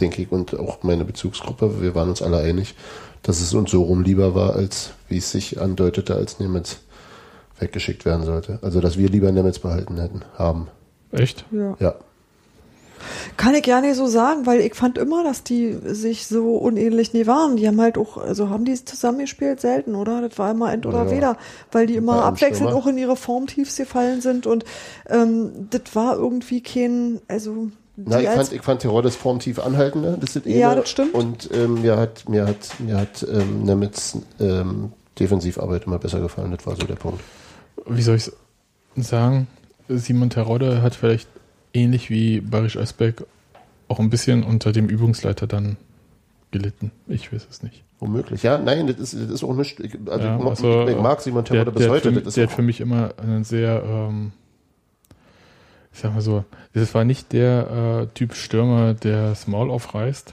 denke 0.00 0.22
ich, 0.22 0.32
und 0.32 0.58
auch 0.58 0.82
meine 0.82 1.04
Bezugsgruppe, 1.04 1.80
wir 1.82 1.94
waren 1.94 2.08
uns 2.08 2.22
alle 2.22 2.38
einig, 2.38 2.74
dass 3.22 3.40
es 3.40 3.52
uns 3.52 3.70
so 3.70 3.82
rum 3.82 4.02
lieber 4.02 4.34
war, 4.34 4.54
als 4.54 4.90
wie 5.08 5.18
es 5.18 5.30
sich 5.30 5.60
andeutete, 5.60 6.14
als 6.14 6.38
Nemitz 6.40 6.78
weggeschickt 7.58 8.04
werden 8.04 8.24
sollte. 8.24 8.58
Also, 8.62 8.80
dass 8.80 8.96
wir 8.96 9.08
lieber 9.10 9.30
Nemitz 9.30 9.58
behalten 9.58 9.98
hätten, 9.98 10.22
haben. 10.38 10.68
Echt? 11.12 11.44
Ja. 11.50 11.76
Ja. 11.80 11.94
Kann 13.36 13.54
ich 13.54 13.62
gar 13.62 13.80
nicht 13.80 13.96
so 13.96 14.06
sagen, 14.06 14.46
weil 14.46 14.60
ich 14.60 14.74
fand 14.74 14.98
immer, 14.98 15.24
dass 15.24 15.42
die 15.42 15.78
sich 15.84 16.26
so 16.26 16.56
unähnlich 16.56 17.12
nie 17.14 17.26
waren. 17.26 17.56
Die 17.56 17.66
haben 17.66 17.80
halt 17.80 17.96
auch, 17.98 18.16
also 18.16 18.50
haben 18.50 18.64
die 18.64 18.74
zusammengespielt 18.84 19.60
selten, 19.60 19.94
oder? 19.94 20.20
Das 20.26 20.38
war 20.38 20.50
immer 20.50 20.72
End 20.72 20.86
oder 20.86 21.04
Ja. 21.06 21.10
Weder, 21.10 21.36
weil 21.72 21.86
die 21.86 21.96
immer 21.96 22.24
abwechselnd 22.24 22.72
auch 22.72 22.86
in 22.86 22.98
ihre 22.98 23.16
Formtiefs 23.16 23.76
gefallen 23.76 24.20
sind 24.20 24.46
und 24.46 24.64
ähm, 25.08 25.68
das 25.70 25.94
war 25.94 26.16
irgendwie 26.16 26.62
kein, 26.62 27.20
also 27.28 27.68
Na, 27.96 28.20
ich 28.20 28.28
fand, 28.28 28.52
ich 28.52 28.62
fand 28.62 28.82
Teroddes 28.82 29.16
formtief 29.16 29.58
anhaltender, 29.58 30.16
das 30.20 30.36
ist 30.36 30.46
Ja, 30.46 30.70
eine. 30.72 30.80
das 30.80 30.90
stimmt. 30.90 31.14
Und 31.14 31.48
ähm, 31.52 31.82
mir 31.82 31.96
hat, 31.96 32.28
mir 32.28 32.46
hat, 32.46 32.74
mir 32.78 32.96
hat 32.98 33.26
ähm, 33.32 33.64
Nemitz 33.64 34.18
ähm, 34.38 34.92
Defensivarbeit 35.18 35.84
immer 35.86 35.98
besser 35.98 36.20
gefallen, 36.20 36.50
das 36.56 36.66
war 36.66 36.76
so 36.76 36.86
der 36.86 36.94
Punkt. 36.96 37.20
Wie 37.86 38.02
soll 38.02 38.16
ich 38.16 38.30
sagen? 38.96 39.46
Simon 39.88 40.30
Terodde 40.30 40.82
hat 40.82 40.94
vielleicht 40.94 41.28
ähnlich 41.72 42.10
wie 42.10 42.40
Barisch 42.40 42.76
Özbek 42.76 43.24
auch 43.88 43.98
ein 43.98 44.10
bisschen 44.10 44.42
unter 44.44 44.72
dem 44.72 44.88
Übungsleiter 44.88 45.46
dann 45.46 45.76
gelitten. 46.50 46.90
Ich 47.06 47.32
weiß 47.32 47.46
es 47.50 47.62
nicht. 47.62 47.82
Womöglich, 47.98 48.42
ja, 48.42 48.56
nein, 48.56 48.86
das 48.86 48.96
ist, 48.98 49.14
das 49.14 49.30
ist 49.30 49.44
auch 49.44 49.54
nicht. 49.54 49.78
Ich, 49.80 49.94
also, 50.08 50.26
Ja, 50.26 50.36
ich, 50.36 50.42
mag- 50.42 50.50
also, 50.50 50.88
ich 50.88 50.96
mag 50.96 51.20
Simon 51.20 51.44
Terodde 51.44 51.70
bis 51.72 51.82
der, 51.82 51.90
heute. 51.90 52.12
für, 52.12 52.22
Das 52.22 52.34
der 52.34 52.44
ist 52.44 52.50
hat 52.50 52.56
für 52.56 52.62
mich 52.62 52.80
immer 52.80 53.12
einen 53.18 53.44
sehr, 53.44 53.82
ähm, 53.84 54.32
ich 55.92 55.98
sag 56.00 56.14
mal 56.14 56.20
so, 56.22 56.44
das 56.72 56.94
war 56.94 57.04
nicht 57.04 57.32
der 57.32 58.06
äh, 58.10 58.14
Typ 58.14 58.34
Stürmer, 58.34 58.94
der 58.94 59.30
das 59.30 59.46
Maul 59.48 59.70
aufreißt 59.70 60.32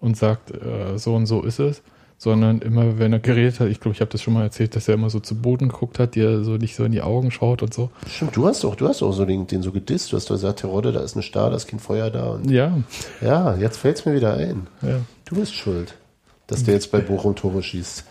und 0.00 0.16
sagt, 0.16 0.50
äh, 0.52 0.96
so 0.98 1.14
und 1.16 1.26
so 1.26 1.42
ist 1.42 1.58
es, 1.58 1.82
sondern 2.18 2.60
immer, 2.60 2.98
wenn 2.98 3.12
er 3.12 3.18
geredet 3.18 3.60
hat, 3.60 3.68
ich 3.68 3.80
glaube, 3.80 3.94
ich 3.94 4.00
habe 4.00 4.10
das 4.10 4.22
schon 4.22 4.32
mal 4.34 4.42
erzählt, 4.44 4.74
dass 4.76 4.88
er 4.88 4.94
immer 4.94 5.10
so 5.10 5.20
zu 5.20 5.34
Boden 5.34 5.68
geguckt 5.68 5.98
hat, 5.98 6.14
dir 6.14 6.42
so 6.44 6.52
nicht 6.56 6.74
so 6.76 6.84
in 6.84 6.92
die 6.92 7.02
Augen 7.02 7.30
schaut 7.30 7.62
und 7.62 7.74
so. 7.74 7.90
Stimmt, 8.08 8.36
du 8.36 8.46
hast 8.46 8.64
auch, 8.64 8.74
du 8.76 8.88
hast 8.88 9.02
auch 9.02 9.12
so 9.12 9.24
den, 9.24 9.46
den 9.46 9.62
so 9.62 9.72
gedisst. 9.72 10.12
Du 10.12 10.16
hast 10.16 10.30
doch 10.30 10.34
gesagt, 10.36 10.60
Terodde, 10.60 10.92
da 10.92 11.00
ist 11.00 11.16
ein 11.16 11.22
Star, 11.22 11.50
da 11.50 11.56
ist 11.56 11.66
kein 11.66 11.80
Feuer 11.80 12.10
da. 12.10 12.30
Und 12.30 12.50
Ja, 12.50 12.78
ja, 13.20 13.54
jetzt 13.56 13.76
fällt's 13.78 14.04
mir 14.06 14.14
wieder 14.14 14.34
ein. 14.34 14.66
ja. 14.82 15.00
Du 15.26 15.36
bist 15.36 15.54
schuld, 15.54 15.94
dass 16.46 16.64
der 16.64 16.74
jetzt 16.74 16.90
bei 16.92 17.00
Bochum 17.00 17.34
Tore 17.34 17.62
schießt. 17.62 18.04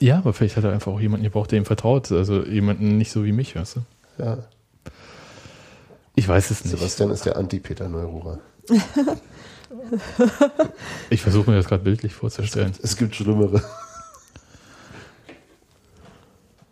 Ja, 0.00 0.18
aber 0.18 0.32
vielleicht 0.32 0.56
hat 0.56 0.64
er 0.64 0.72
einfach 0.72 0.92
auch 0.92 1.00
jemanden 1.00 1.24
gebraucht, 1.24 1.50
der 1.50 1.58
ihm 1.58 1.64
vertraut. 1.64 2.10
Also 2.12 2.44
jemanden 2.44 2.96
nicht 2.98 3.10
so 3.12 3.24
wie 3.24 3.32
mich, 3.32 3.56
weißt 3.56 3.76
du? 3.76 3.80
Ja. 4.22 4.38
Ich 6.14 6.26
weiß 6.28 6.50
es 6.50 6.64
nicht. 6.64 6.76
Sebastian 6.76 7.10
ist 7.10 7.26
der 7.26 7.36
Anti-Peter 7.36 7.88
Neururer. 7.88 8.38
Ich 11.10 11.22
versuche 11.22 11.50
mir 11.50 11.56
das 11.56 11.66
gerade 11.68 11.82
bildlich 11.84 12.14
vorzustellen. 12.14 12.72
Es 12.82 12.96
gibt 12.96 13.14
Schlimmere. 13.16 13.62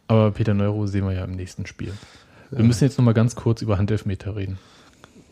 Aber 0.09 0.31
Peter 0.31 0.55
Neuro 0.55 0.87
sehen 0.87 1.05
wir 1.05 1.13
ja 1.13 1.25
im 1.25 1.33
nächsten 1.33 1.67
Spiel. 1.67 1.93
Wir 2.51 2.65
müssen 2.65 2.85
jetzt 2.85 2.97
nochmal 2.97 3.15
ganz 3.15 3.35
kurz 3.35 3.61
über 3.63 3.77
Handelfmeter 3.77 4.37
reden. 4.37 4.59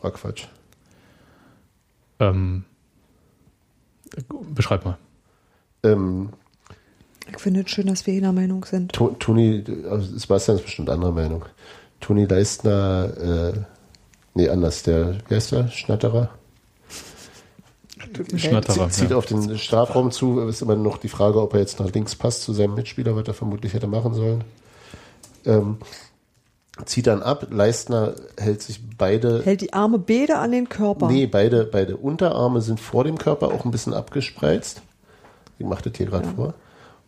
War 0.02 0.10
Quatsch. 0.10 0.46
Ähm, 2.18 2.64
beschreib 4.52 4.84
mal. 4.84 4.98
Ähm, 5.84 6.30
Ich 7.32 7.38
finde 7.38 7.60
es 7.60 7.70
schön, 7.70 7.86
dass 7.86 8.06
wir 8.06 8.14
einer 8.14 8.32
Meinung 8.32 8.64
sind. 8.64 8.92
To- 8.92 9.14
Toni, 9.18 9.64
also 9.88 10.16
Sebastian 10.18 10.56
ist 10.58 10.64
bestimmt 10.64 10.90
anderer 10.90 11.12
Meinung. 11.12 11.44
Toni 12.00 12.24
Leistner, 12.26 13.52
äh, 13.54 13.60
nee, 14.34 14.48
anders, 14.48 14.82
der, 14.82 15.18
wie 15.28 15.34
heißt 15.36 15.52
der? 15.52 15.68
Schnatterer? 15.68 16.30
Schnatterer. 18.36 18.88
Zieht 18.90 19.10
Ja. 19.10 19.16
auf 19.16 19.26
den 19.26 19.58
Strafraum 19.58 20.10
zu, 20.10 20.40
ist 20.40 20.62
immer 20.62 20.76
noch 20.76 20.98
die 20.98 21.08
Frage, 21.08 21.40
ob 21.40 21.54
er 21.54 21.60
jetzt 21.60 21.80
nach 21.80 21.90
links 21.92 22.14
passt 22.14 22.42
zu 22.42 22.52
seinem 22.52 22.74
Mitspieler, 22.74 23.14
was 23.16 23.26
er 23.28 23.34
vermutlich 23.34 23.72
hätte 23.74 23.86
machen 23.86 24.14
sollen. 24.14 24.44
Ähm, 25.46 25.78
zieht 26.86 27.06
dann 27.06 27.22
ab, 27.22 27.46
Leistner 27.50 28.14
hält 28.38 28.62
sich 28.62 28.80
beide, 28.98 29.42
Hält 29.44 29.60
die 29.60 29.72
Arme 29.72 29.98
beide 29.98 30.38
an 30.38 30.50
den 30.52 30.68
Körper. 30.68 31.08
nee, 31.08 31.26
beide, 31.26 31.64
beide 31.64 31.96
Unterarme 31.96 32.60
sind 32.62 32.80
vor 32.80 33.04
dem 33.04 33.18
Körper 33.18 33.48
auch 33.48 33.64
ein 33.64 33.70
bisschen 33.70 33.94
abgespreizt. 33.94 34.82
Ich 35.58 35.66
mache 35.66 35.88
das 35.88 35.96
hier 35.96 36.06
gerade 36.06 36.28
vor. 36.34 36.54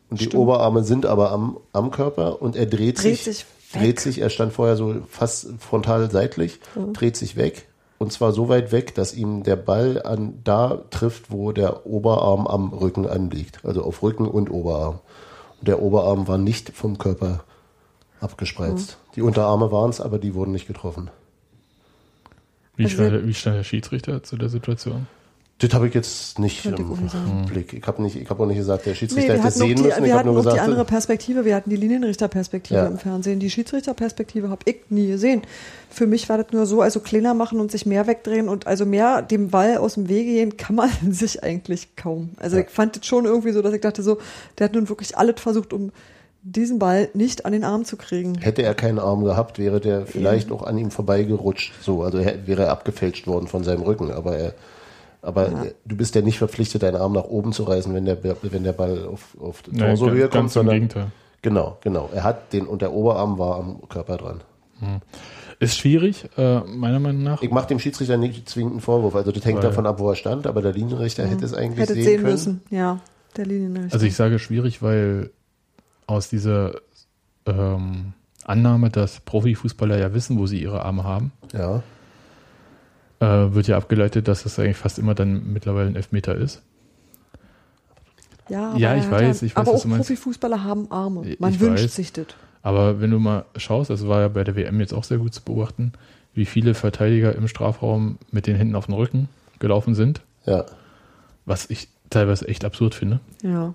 Und 0.08 0.20
die 0.20 0.30
Oberarme 0.36 0.84
sind 0.84 1.04
aber 1.04 1.32
am, 1.32 1.56
am 1.72 1.90
Körper 1.90 2.40
und 2.40 2.54
er 2.54 2.66
dreht, 2.66 2.98
Dreht 3.02 3.18
sich, 3.18 3.24
sich 3.24 3.46
weg. 3.72 3.82
dreht 3.82 4.00
sich, 4.00 4.20
er 4.20 4.30
stand 4.30 4.52
vorher 4.52 4.76
so 4.76 4.94
fast 5.08 5.48
frontal 5.58 6.08
seitlich, 6.12 6.60
dreht 6.92 7.16
sich 7.16 7.34
weg. 7.36 7.66
Und 7.98 8.12
zwar 8.12 8.32
so 8.32 8.48
weit 8.48 8.72
weg, 8.72 8.94
dass 8.94 9.14
ihm 9.14 9.42
der 9.42 9.56
Ball 9.56 10.02
an 10.02 10.40
da 10.44 10.82
trifft, 10.90 11.30
wo 11.30 11.52
der 11.52 11.86
Oberarm 11.86 12.46
am 12.46 12.72
Rücken 12.72 13.06
anliegt. 13.06 13.64
Also 13.64 13.82
auf 13.82 14.02
Rücken 14.02 14.26
und 14.26 14.50
Oberarm. 14.50 14.98
Und 15.60 15.68
der 15.68 15.80
Oberarm 15.80 16.28
war 16.28 16.36
nicht 16.36 16.70
vom 16.70 16.98
Körper 16.98 17.44
abgespreizt. 18.20 18.98
Die 19.14 19.22
Unterarme 19.22 19.72
waren 19.72 19.90
es, 19.90 20.00
aber 20.00 20.18
die 20.18 20.34
wurden 20.34 20.52
nicht 20.52 20.66
getroffen. 20.66 21.10
Wie, 22.76 22.84
Also- 22.84 23.26
wie 23.26 23.34
stand 23.34 23.56
der 23.56 23.64
Schiedsrichter 23.64 24.22
zu 24.22 24.36
der 24.36 24.50
Situation? 24.50 25.06
Das 25.58 25.72
habe 25.72 25.88
ich 25.88 25.94
jetzt 25.94 26.38
nicht 26.38 26.66
ich 26.66 26.78
im. 26.78 27.46
Blick. 27.46 27.72
Ich 27.72 27.86
habe 27.86 28.02
nicht, 28.02 28.14
ich 28.16 28.28
habe 28.28 28.42
auch 28.42 28.46
nicht 28.46 28.58
gesagt, 28.58 28.84
der 28.84 28.92
Nee, 28.92 28.98
Schiedsrichter 28.98 29.34
wir 29.36 29.42
hätte 29.42 29.52
sehen 29.58 29.76
die, 29.76 29.82
müssen. 29.84 29.88
Ich 30.00 30.04
wir 30.04 30.10
habe 30.10 30.18
hatten 30.18 30.26
nur 30.26 30.34
noch 30.36 30.42
die 30.42 30.48
gesagt, 30.50 30.68
andere 30.68 30.84
Perspektive. 30.84 31.44
Wir 31.46 31.54
hatten 31.56 31.70
die 31.70 31.76
Linienrichterperspektive 31.76 32.78
Ja. 32.80 32.86
im 32.86 32.98
Fernsehen. 32.98 33.40
Die 33.40 33.48
Schiedsrichterperspektive 33.48 34.50
habe 34.50 34.60
ich 34.66 34.76
nie 34.90 35.06
gesehen. 35.06 35.42
Für 35.88 36.06
mich 36.06 36.28
war 36.28 36.36
das 36.36 36.52
nur 36.52 36.66
so, 36.66 36.82
also 36.82 37.00
kleiner 37.00 37.32
machen 37.32 37.58
und 37.58 37.70
sich 37.70 37.86
mehr 37.86 38.06
wegdrehen 38.06 38.50
und 38.50 38.66
also 38.66 38.84
mehr 38.84 39.22
dem 39.22 39.48
Ball 39.48 39.78
aus 39.78 39.94
dem 39.94 40.10
Wege 40.10 40.30
gehen, 40.32 40.58
kann 40.58 40.76
man 40.76 40.90
sich 41.10 41.42
eigentlich 41.42 41.96
kaum. 41.96 42.30
Also 42.36 42.56
Ja. 42.58 42.62
ich 42.64 42.68
fand 42.68 42.96
das 42.96 43.06
schon 43.06 43.24
irgendwie 43.24 43.52
so, 43.52 43.62
dass 43.62 43.72
ich 43.72 43.80
dachte 43.80 44.02
so, 44.02 44.18
der 44.58 44.66
hat 44.66 44.74
nun 44.74 44.90
wirklich 44.90 45.16
alles 45.16 45.40
versucht, 45.40 45.72
um 45.72 45.90
diesen 46.42 46.78
Ball 46.78 47.08
nicht 47.14 47.46
an 47.46 47.52
den 47.52 47.64
Arm 47.64 47.86
zu 47.86 47.96
kriegen. 47.96 48.36
hätte 48.38 48.62
er 48.62 48.74
keinen 48.74 48.98
Arm 48.98 49.24
gehabt, 49.24 49.58
wäre 49.58 49.80
der 49.80 50.04
vielleicht 50.06 50.52
auch 50.52 50.62
an 50.64 50.76
ihm 50.76 50.90
vorbeigerutscht. 50.90 51.72
So, 51.82 52.02
also 52.02 52.18
er, 52.18 52.46
wäre 52.46 52.64
er 52.64 52.70
abgefälscht 52.72 53.26
worden 53.26 53.48
von 53.48 53.64
seinem 53.64 53.82
Rücken. 53.82 54.12
Aber 54.12 54.36
er, 54.36 54.52
aber 55.26 55.46
er, 55.48 55.72
du 55.84 55.96
bist 55.96 56.14
ja 56.14 56.22
nicht 56.22 56.38
verpflichtet, 56.38 56.82
deinen 56.82 56.96
Arm 56.96 57.12
nach 57.12 57.24
oben 57.24 57.52
zu 57.52 57.64
reißen, 57.64 57.92
wenn 57.94 58.04
der, 58.06 58.18
wenn 58.22 58.64
der 58.64 58.72
Ball 58.72 59.06
auf, 59.06 59.36
auf 59.40 59.62
Nein, 59.70 59.88
Torsohöhe 59.96 60.20
ganz- 60.20 60.22
kommt, 60.22 60.32
ganz 60.32 60.44
im 60.52 60.58
sondern 60.60 60.74
Gegenteil. 60.76 61.06
genau, 61.42 61.78
genau. 61.82 62.08
Er 62.14 62.24
hat 62.24 62.52
den 62.52 62.66
und 62.66 62.80
der 62.82 62.92
Oberarm 62.92 63.38
war 63.38 63.58
am 63.58 63.88
Körper 63.88 64.16
dran. 64.16 64.40
Ist 65.58 65.76
schwierig, 65.78 66.28
äh, 66.36 66.60
meiner 66.60 67.00
Meinung 67.00 67.22
nach. 67.22 67.42
Ich 67.42 67.50
mache 67.50 67.66
dem 67.68 67.78
Schiedsrichter 67.78 68.18
nicht 68.18 68.46
zwingend 68.48 68.72
einen 68.74 68.80
Vorwurf. 68.80 69.14
Also 69.16 69.32
das 69.32 69.44
hängt 69.44 69.56
Weil- 69.56 69.62
davon 69.70 69.86
ab, 69.86 69.98
wo 69.98 70.10
er 70.10 70.14
stand. 70.16 70.46
Aber 70.46 70.60
der 70.60 70.72
Linienrichter 70.72 71.26
hätte 71.26 71.44
es 71.46 71.54
eigentlich 71.54 71.80
Hätte 71.80 71.94
sehen, 71.94 72.04
sehen 72.04 72.20
können. 72.20 72.32
müssen, 72.32 72.60
ja, 72.70 73.00
der 73.38 73.46
Linienrichter. 73.46 73.94
Also 73.94 74.04
ich 74.04 74.14
sage 74.14 74.38
schwierig, 74.38 74.82
weil 74.82 75.30
aus 76.06 76.28
dieser 76.28 76.72
ähm, 77.46 78.12
Annahme, 78.44 78.90
dass 78.90 79.20
Profifußballer 79.20 79.98
ja 79.98 80.12
wissen, 80.12 80.38
wo 80.38 80.46
sie 80.46 80.60
ihre 80.60 80.84
Arme 80.84 81.04
haben, 81.04 81.32
Ja. 81.54 81.82
Äh, 83.20 83.26
wird 83.26 83.66
ja 83.68 83.76
abgeleitet, 83.76 84.28
dass 84.28 84.42
das 84.42 84.58
eigentlich 84.58 84.76
fast 84.76 84.98
immer 84.98 85.14
dann 85.14 85.52
mittlerweile 85.52 85.88
ein 85.88 85.96
Elfmeter 85.96 86.34
ist. 86.34 86.62
ja, 88.48 88.76
ja, 88.76 88.90
aber 88.92 88.98
ich 89.00 89.10
weiß, 89.10 89.42
ich 89.42 89.56
weiß, 89.56 89.62
aber 89.62 89.72
was 89.72 89.80
auch 89.80 89.82
du 89.82 89.88
meinst. 89.88 90.06
Profifußballer 90.08 90.62
haben 90.64 90.90
Arme. 90.90 91.26
Ich 91.26 91.40
Man 91.40 91.58
wünscht 91.58 91.84
weiß. 91.84 91.94
sich 91.96 92.12
das. 92.12 92.26
Aber 92.62 93.00
wenn 93.00 93.10
du 93.10 93.18
mal 93.18 93.44
schaust, 93.56 93.90
das 93.90 94.06
war 94.06 94.20
ja 94.22 94.28
bei 94.28 94.44
der 94.44 94.56
WM 94.56 94.80
jetzt 94.80 94.92
auch 94.92 95.04
sehr 95.04 95.18
gut 95.18 95.32
zu 95.34 95.42
beobachten, 95.42 95.92
wie 96.34 96.44
viele 96.44 96.74
Verteidiger 96.74 97.34
im 97.34 97.48
Strafraum 97.48 98.18
mit 98.30 98.46
den 98.46 98.56
Händen 98.56 98.74
auf 98.74 98.86
den 98.86 98.94
Rücken 98.94 99.28
gelaufen 99.58 99.94
sind, 99.94 100.20
Ja. 100.44 100.64
was 101.44 101.70
ich 101.70 101.88
teilweise 102.10 102.46
echt 102.48 102.64
absurd 102.64 102.94
finde, 102.94 103.20
Ja. 103.42 103.72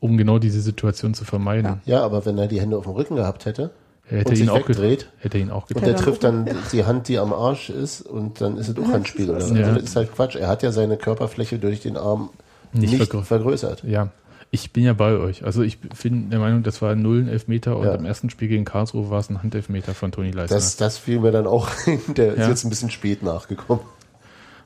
um 0.00 0.16
genau 0.16 0.38
diese 0.38 0.60
Situation 0.60 1.14
zu 1.14 1.24
vermeiden. 1.24 1.80
Ja, 1.86 2.02
aber 2.04 2.24
wenn 2.26 2.38
er 2.38 2.46
die 2.48 2.60
Hände 2.60 2.76
auf 2.78 2.84
dem 2.84 2.92
Rücken 2.92 3.16
gehabt 3.16 3.46
hätte 3.46 3.70
hätte 4.08 4.30
und 4.30 4.32
ihn 4.32 4.36
sich 4.36 4.50
auch 4.50 4.64
gedreht. 4.66 5.08
Hätte 5.18 5.38
ihn 5.38 5.50
auch 5.50 5.62
und 5.62 5.68
gedreht. 5.68 5.86
der 5.86 5.94
dann 5.94 6.04
trifft 6.04 6.24
dann 6.24 6.48
die 6.72 6.84
Hand, 6.84 7.08
die 7.08 7.18
am 7.18 7.32
Arsch 7.32 7.70
ist 7.70 8.02
und 8.02 8.40
dann 8.40 8.56
ist 8.56 8.68
es 8.68 8.76
auch 8.78 8.88
Handspiel. 8.92 9.30
Oder? 9.30 9.38
Ja. 9.40 9.44
Also 9.66 9.74
das 9.74 9.82
ist 9.84 9.96
halt 9.96 10.12
Quatsch. 10.14 10.36
Er 10.36 10.48
hat 10.48 10.62
ja 10.62 10.72
seine 10.72 10.96
Körperfläche 10.96 11.58
durch 11.58 11.80
den 11.80 11.96
Arm 11.96 12.30
Nicht 12.72 12.92
nicht, 12.98 13.02
vergrö- 13.12 13.22
vergrößert. 13.24 13.82
Ja, 13.84 14.10
ich 14.50 14.72
bin 14.72 14.84
ja 14.84 14.92
bei 14.92 15.16
euch. 15.16 15.44
Also 15.44 15.62
ich 15.62 15.80
bin 15.80 16.30
der 16.30 16.38
Meinung, 16.38 16.62
das 16.62 16.80
war 16.82 16.94
null 16.94 17.20
ein 17.22 17.28
Elfmeter 17.28 17.76
und 17.76 17.86
Ja. 17.86 17.94
im 17.94 18.04
ersten 18.04 18.30
Spiel 18.30 18.48
gegen 18.48 18.64
Karlsruhe 18.64 19.10
war 19.10 19.18
es 19.20 19.28
ein 19.28 19.42
Handelfmeter 19.42 19.92
von 19.94 20.12
Toni 20.12 20.30
Leisner. 20.30 20.56
Das, 20.56 20.76
das 20.76 20.98
fiel 20.98 21.18
mir 21.20 21.32
dann 21.32 21.46
auch 21.46 21.68
ein. 21.86 22.00
Der 22.14 22.34
ist 22.34 22.38
Ja. 22.38 22.48
jetzt 22.48 22.64
ein 22.64 22.70
bisschen 22.70 22.90
spät 22.90 23.22
nachgekommen. 23.22 23.82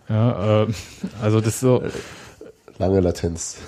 ja, 0.08 0.62
äh, 0.64 0.66
also 1.22 1.40
das 1.40 1.54
ist 1.54 1.60
so, 1.60 1.82
Lange 2.78 3.00
Latenz. 3.00 3.58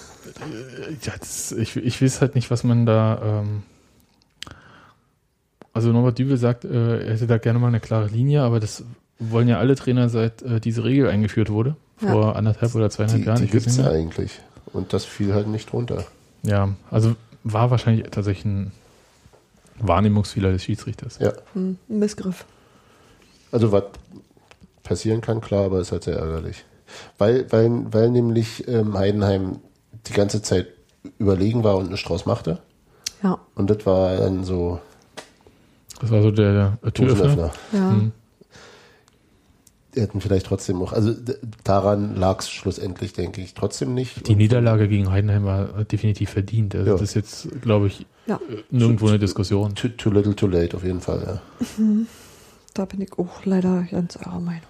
ja, 1.02 1.12
das, 1.18 1.52
ich, 1.52 1.76
ich 1.76 2.00
weiß 2.02 2.20
halt 2.20 2.34
nicht, 2.34 2.50
was 2.50 2.64
man 2.64 2.86
da. 2.86 3.42
Ähm, 3.42 3.62
also 5.72 5.92
Norbert 5.92 6.18
Dübel 6.18 6.36
sagt, 6.36 6.64
äh, 6.64 7.06
er 7.06 7.14
hätte 7.14 7.26
da 7.26 7.38
gerne 7.38 7.58
mal 7.58 7.68
eine 7.68 7.80
klare 7.80 8.08
Linie, 8.08 8.42
aber 8.42 8.60
das 8.60 8.84
wollen 9.18 9.48
ja 9.48 9.58
alle 9.58 9.74
Trainer 9.76 10.08
seit 10.08 10.42
äh, 10.42 10.60
diese 10.60 10.84
Regel 10.84 11.08
eingeführt 11.08 11.50
wurde, 11.50 11.76
vor 11.96 12.36
anderthalb 12.36 12.74
oder 12.74 12.90
zweieinhalb 12.90 13.22
Die, 13.22 13.26
Jahren. 13.26 13.40
die 13.40 13.48
gibt's 13.48 13.76
nicht 13.76 13.86
ja 13.86 13.92
eigentlich. 13.92 14.40
Und 14.72 14.92
das 14.92 15.04
fiel 15.04 15.34
halt 15.34 15.46
nicht 15.48 15.72
runter. 15.72 16.04
Ja, 16.42 16.70
also 16.90 17.14
war 17.44 17.70
wahrscheinlich 17.70 18.08
tatsächlich 18.10 18.44
ein 18.44 18.72
Wahrnehmungsfehler 19.78 20.52
des 20.52 20.64
Schiedsrichters. 20.64 21.18
Ja. 21.20 21.32
Hm, 21.54 21.78
ein 21.88 21.98
Missgriff. 21.98 22.44
Also 23.50 23.72
was 23.72 23.84
passieren 24.82 25.20
kann, 25.20 25.40
klar, 25.40 25.66
aber 25.66 25.80
ist 25.80 25.92
halt 25.92 26.04
sehr 26.04 26.16
ärgerlich. 26.16 26.64
Weil, 27.18 27.50
weil, 27.50 27.70
weil 27.92 28.10
nämlich 28.10 28.66
ähm, 28.68 28.96
Heidenheim 28.96 29.60
die 30.06 30.12
ganze 30.12 30.42
Zeit 30.42 30.66
überlegen 31.18 31.64
war 31.64 31.76
und 31.76 31.86
einen 31.86 31.96
Strauß 31.96 32.26
machte. 32.26 32.58
Ja. 33.22 33.38
Und 33.54 33.70
das 33.70 33.86
war 33.86 34.16
dann 34.16 34.44
so 34.44 34.80
Das 36.02 36.10
war 36.10 36.20
so 36.22 36.30
der, 36.30 36.76
der 36.82 36.92
Türöffner. 36.92 37.50
Ja. 37.72 37.90
Hm. 37.90 38.12
Die 39.94 40.00
hätten 40.00 40.20
vielleicht 40.22 40.46
trotzdem 40.46 40.80
auch, 40.80 40.92
also 40.94 41.14
daran 41.64 42.16
lag 42.16 42.40
es 42.40 42.48
schlussendlich, 42.50 43.12
denke 43.12 43.42
ich, 43.42 43.52
trotzdem 43.52 43.92
nicht. 43.92 44.26
Die 44.26 44.34
Niederlage 44.36 44.88
gegen 44.88 45.10
Heidenheim 45.10 45.44
war 45.44 45.84
definitiv 45.84 46.30
verdient. 46.30 46.74
Also 46.74 46.86
Ja. 46.86 46.92
das 46.94 47.02
ist 47.02 47.14
jetzt, 47.14 47.48
glaube 47.60 47.88
ich, 47.88 48.06
Ja. 48.26 48.36
äh, 48.36 48.62
nirgendwo 48.70 49.08
eine 49.08 49.18
Diskussion. 49.18 49.74
Too, 49.74 49.88
too 49.88 50.10
little, 50.10 50.34
too 50.34 50.46
late, 50.46 50.74
auf 50.76 50.82
jeden 50.84 51.00
Fall, 51.02 51.40
ja. 51.58 51.76
Da 52.72 52.84
bin 52.86 53.02
ich 53.02 53.12
auch 53.18 53.44
leider 53.44 53.82
ganz 53.90 54.16
eurer 54.16 54.40
Meinung. 54.40 54.62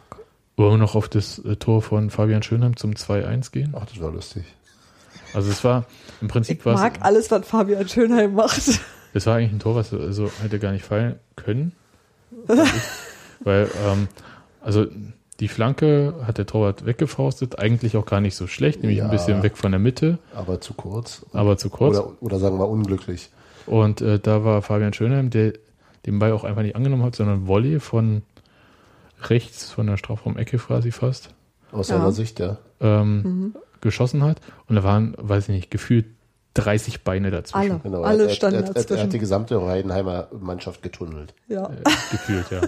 Wollen 0.57 0.73
wir 0.73 0.79
noch 0.79 0.97
auf 0.97 1.09
das 1.09 1.39
äh, 1.39 1.55
Tor 1.57 1.83
von 1.83 2.11
Fabian 2.11 2.43
Schönheim 2.43 2.77
zum 2.77 2.93
2-1 2.95 3.53
gehen? 3.53 3.75
Ach, 3.79 3.87
das 3.87 4.01
war 4.01 4.11
lustig. 4.11 4.43
Also 5.35 5.51
es 5.53 5.63
war 5.63 5.87
im 6.21 6.27
Prinzip 6.29 6.59
Ich 6.59 6.67
was, 6.67 6.81
mag 6.81 6.99
alles, 7.01 7.31
was 7.31 7.47
Fabian 7.47 7.89
Schönheim 7.89 8.35
macht. 8.35 8.81
Es 9.15 9.27
war 9.27 9.37
eigentlich 9.37 9.53
ein 9.53 9.59
Tor, 9.61 9.75
was 9.75 9.93
also 9.93 10.31
hätte 10.43 10.59
gar 10.59 10.73
nicht 10.73 10.85
fallen 10.85 11.17
können. 11.37 11.73
Weil, 13.41 13.69
ähm, 13.87 14.09
also 14.61 14.87
die 15.41 15.49
Flanke 15.49 16.15
hat 16.27 16.39
der 16.39 16.47
Torwart 16.47 16.87
weggefaustet, 16.87 17.59
eigentlich 17.59 17.97
auch 17.97 18.07
gar 18.07 18.21
nicht 18.21 18.37
so 18.37 18.47
schlecht, 18.47 18.81
nämlich 18.81 18.99
Ja. 18.99 19.05
ein 19.05 19.11
bisschen 19.11 19.43
weg 19.43 19.57
von 19.57 19.73
der 19.73 19.81
Mitte, 19.81 20.19
Aber 20.35 20.61
zu 20.61 20.75
kurz. 20.75 21.27
aber 21.33 21.57
zu 21.57 21.69
kurz. 21.71 21.99
Oder, 21.99 22.13
oder 22.21 22.39
sagen 22.39 22.59
wir 22.59 22.69
unglücklich. 22.69 23.31
Und 23.67 24.01
äh, 24.01 24.19
da 24.19 24.45
war 24.45 24.63
Fabian 24.63 24.93
Schönheim, 24.93 25.31
der 25.31 25.55
den 26.07 26.19
Ball 26.19 26.33
auch 26.33 26.45
einfach 26.45 26.63
nicht 26.63 26.77
angenommen 26.77 27.03
hat, 27.05 27.17
sondern 27.17 27.47
Volley 27.47 27.81
von 27.81 28.23
rechts, 29.29 29.71
von 29.71 29.87
der 29.87 29.97
Strafraum-Ecke 29.97 30.59
quasi 30.59 30.91
fast, 30.91 31.31
Aus 31.73 31.89
Ja. 31.89 31.99
seiner 31.99 32.13
Sicht, 32.13 32.39
ja. 32.41 32.59
ähm, 32.81 33.55
geschossen 33.81 34.23
hat. 34.25 34.41
Und 34.69 34.77
da 34.77 34.83
waren, 34.85 35.15
weiß 35.19 35.49
ich 35.49 35.55
nicht, 35.55 35.71
gefühlt 35.71 36.07
30 36.55 37.03
Beine 37.05 37.31
dazwischen. 37.31 37.71
Alle. 37.73 37.81
Genau. 37.83 38.03
Alle 38.03 38.25
er, 38.25 38.29
er, 38.29 38.35
standen 38.35 38.57
er, 38.57 38.63
er, 38.63 38.69
er 38.69 38.75
dazwischen. 38.75 39.03
hat 39.05 39.13
die 39.13 39.19
gesamte 39.19 39.61
Heidenheimer 39.67 40.29
Mannschaft 40.39 40.83
getunnelt. 40.83 41.35
Ja. 41.49 41.67
Äh, 41.67 41.91
gefühlt, 42.11 42.51
ja. 42.51 42.61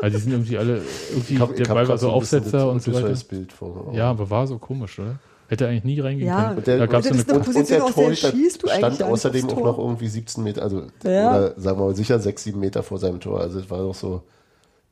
Also 0.00 0.16
die 0.18 0.22
sind 0.24 0.32
irgendwie 0.32 0.58
alle, 0.58 0.82
irgendwie, 1.10 1.38
hab- 1.38 1.54
der 1.56 1.64
Ball 1.66 1.86
war 1.88 1.98
so 1.98 2.10
Aufsetzer 2.10 2.50
das 2.58 2.64
und 2.64 2.82
so 2.82 2.92
weiter. 2.92 3.14
Bild 3.28 3.52
vor. 3.52 3.92
Ja, 3.94 4.10
aber 4.10 4.28
war 4.30 4.46
so 4.46 4.58
komisch, 4.58 4.98
oder? 4.98 5.16
Hätte 5.48 5.68
eigentlich 5.68 5.84
nie 5.84 6.00
reingehen 6.00 6.28
Ja, 6.28 6.44
können. 6.44 6.56
Und 6.58 6.66
der, 6.66 6.78
da 6.78 6.86
gab's 6.86 7.06
so 7.08 7.12
eine 7.12 7.22
eine 7.22 7.38
und, 7.38 7.56
und 7.56 7.70
der 7.70 7.78
Torhüter 7.86 8.32
stand 8.74 9.02
außerdem 9.02 9.50
auch 9.50 9.60
noch 9.64 9.78
irgendwie 9.78 10.08
17 10.08 10.42
Meter, 10.42 10.62
also 10.62 10.84
Ja. 11.04 11.30
oder 11.36 11.60
sagen 11.60 11.78
wir 11.78 11.84
mal 11.86 11.94
sicher 11.94 12.18
6, 12.18 12.42
7 12.44 12.58
Meter 12.58 12.82
vor 12.82 12.98
seinem 12.98 13.20
Tor. 13.20 13.40
Also 13.40 13.58
es 13.58 13.68
war 13.70 13.78
doch 13.78 13.94
so, 13.94 14.22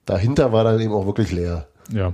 dahinter 0.05 0.53
war 0.53 0.65
dann 0.65 0.79
eben 0.81 0.93
auch 0.93 1.07
wirklich 1.07 1.33
leer. 1.33 1.67
Ja. 1.93 2.13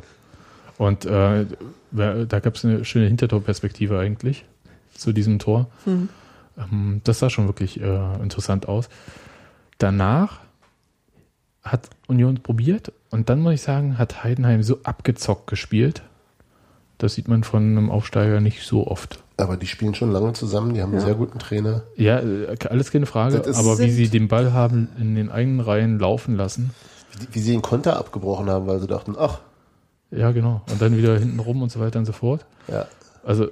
Und 0.79 1.07
äh, 1.07 1.45
da 1.91 2.41
gab 2.41 2.55
es 2.55 2.65
eine 2.65 2.85
schöne 2.85 3.07
Hintertorperspektive 3.09 3.99
eigentlich 3.99 4.45
zu 4.99 5.13
diesem 5.13 5.39
Tor. 5.39 5.67
Mhm. 5.85 6.09
Ähm, 6.59 7.01
das 7.05 7.19
sah 7.19 7.31
schon 7.31 7.47
wirklich 7.47 7.81
äh, 7.81 8.15
interessant 8.23 8.69
aus. 8.69 8.89
Danach 9.79 10.41
hat 11.63 11.89
Union 12.07 12.43
probiert 12.43 12.93
und 13.11 13.29
dann 13.29 13.41
muss 13.41 13.55
ich 13.55 13.63
sagen, 13.63 13.99
hat 13.99 14.23
Heidenheim 14.25 14.63
so 14.63 14.79
abgezockt 14.85 15.47
gespielt. 15.49 16.03
Das 16.99 17.15
sieht 17.15 17.29
man 17.29 17.45
von 17.45 17.63
einem 17.63 17.91
Aufsteiger 17.91 18.41
nicht 18.41 18.63
so 18.67 18.87
oft. 18.87 19.23
Aber 19.37 19.57
die 19.59 19.67
spielen 19.67 19.95
schon 19.95 20.13
lange 20.13 20.33
zusammen, 20.33 20.73
die 20.73 20.81
haben 20.81 20.93
einen 20.93 21.01
Ja. 21.01 21.07
sehr 21.07 21.15
guten 21.15 21.39
Trainer. 21.39 21.83
Ja, 21.97 22.21
äh, 22.21 22.57
alles 22.71 22.91
keine 22.91 23.05
Frage, 23.05 23.43
aber 23.55 23.79
wie 23.81 23.91
sie 23.91 24.09
den 24.09 24.29
Ball 24.29 24.53
haben 24.55 24.89
in 24.99 25.15
den 25.15 25.31
eigenen 25.31 25.61
Reihen 25.61 25.99
laufen 25.99 26.37
lassen. 26.37 26.71
Wie, 27.19 27.27
wie 27.35 27.41
sie 27.41 27.53
den 27.53 27.61
Konter 27.63 27.99
abgebrochen 27.99 28.49
haben, 28.49 28.67
weil 28.67 28.81
sie 28.81 28.87
dachten, 28.87 29.15
ach, 29.19 29.41
Ja, 30.11 30.31
genau. 30.31 30.63
Und 30.71 30.81
dann 30.81 30.97
wieder 30.97 31.19
hinten 31.19 31.41
rum 31.41 31.61
und 31.61 31.71
so 31.71 31.81
weiter 31.81 31.99
und 31.99 32.07
so 32.07 32.13
fort. 32.13 32.47
ja, 32.69 32.87
Also 33.25 33.49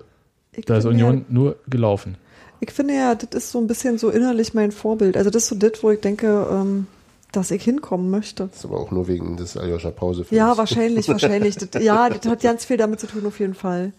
Ich 0.57 0.65
da 0.67 0.77
ist 0.79 0.85
Union 0.85 1.19
Ja, 1.19 1.25
nur 1.29 1.57
gelaufen. 1.69 2.17
ich 2.61 2.71
finde 2.73 2.95
ja, 2.95 3.15
das 3.15 3.31
ist 3.45 3.51
so 3.53 3.59
ein 3.59 3.67
bisschen 3.67 3.99
so 3.99 4.11
innerlich 4.11 4.55
mein 4.55 4.73
Vorbild. 4.73 5.17
Also 5.17 5.31
das 5.31 5.45
ist 5.45 5.49
so 5.51 5.55
das, 5.57 5.83
wo 5.83 5.91
ich 5.91 6.01
denke, 6.01 6.47
ähm, 6.51 6.87
dass 7.33 7.51
ich 7.51 7.65
hinkommen 7.65 8.11
möchte. 8.11 8.47
das 8.47 8.59
ist 8.61 8.65
aber 8.65 8.79
auch 8.79 8.91
nur 8.93 9.09
wegen 9.09 9.37
des 9.37 9.57
Aljoscha 9.57 9.91
Pause. 9.91 10.25
Ja, 10.31 10.57
wahrscheinlich, 10.57 11.09
wahrscheinlich. 11.09 11.57
Das, 11.57 11.83
ja, 11.83 12.09
das 12.09 12.31
hat 12.31 12.43
ganz 12.43 12.65
viel 12.65 12.77
damit 12.77 13.01
zu 13.01 13.07
tun, 13.09 13.27
auf 13.27 13.41
jeden 13.41 13.55
Fall. 13.55 13.93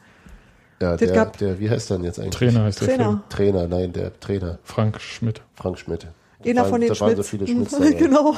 Ja, 0.81 0.91
Das 0.91 0.99
der, 0.99 1.11
gab- 1.11 1.37
der, 1.37 1.59
wie 1.59 1.69
heißt 1.69 1.89
der 1.89 1.97
denn 1.97 2.05
jetzt 2.05 2.19
eigentlich? 2.19 2.35
Trainer 2.35 2.63
heißt 2.63 2.81
der 2.81 2.87
Trainer. 2.87 3.03
Film. 3.05 3.21
Trainer, 3.29 3.67
nein, 3.67 3.93
der 3.93 4.17
Trainer, 4.19 4.59
Frank 4.63 4.99
Schmidt. 5.01 5.41
Frank 5.55 5.77
Schmidt. 5.79 6.07
Einer 6.45 6.61
waren- 6.61 6.69
von 6.69 6.81
den 6.81 6.89
da 6.93 6.99
waren 6.99 7.15
so 7.15 7.23
Schmitz. 7.23 7.29
viele 7.29 7.47
Schmitz 7.47 7.97
genau. 7.99 8.35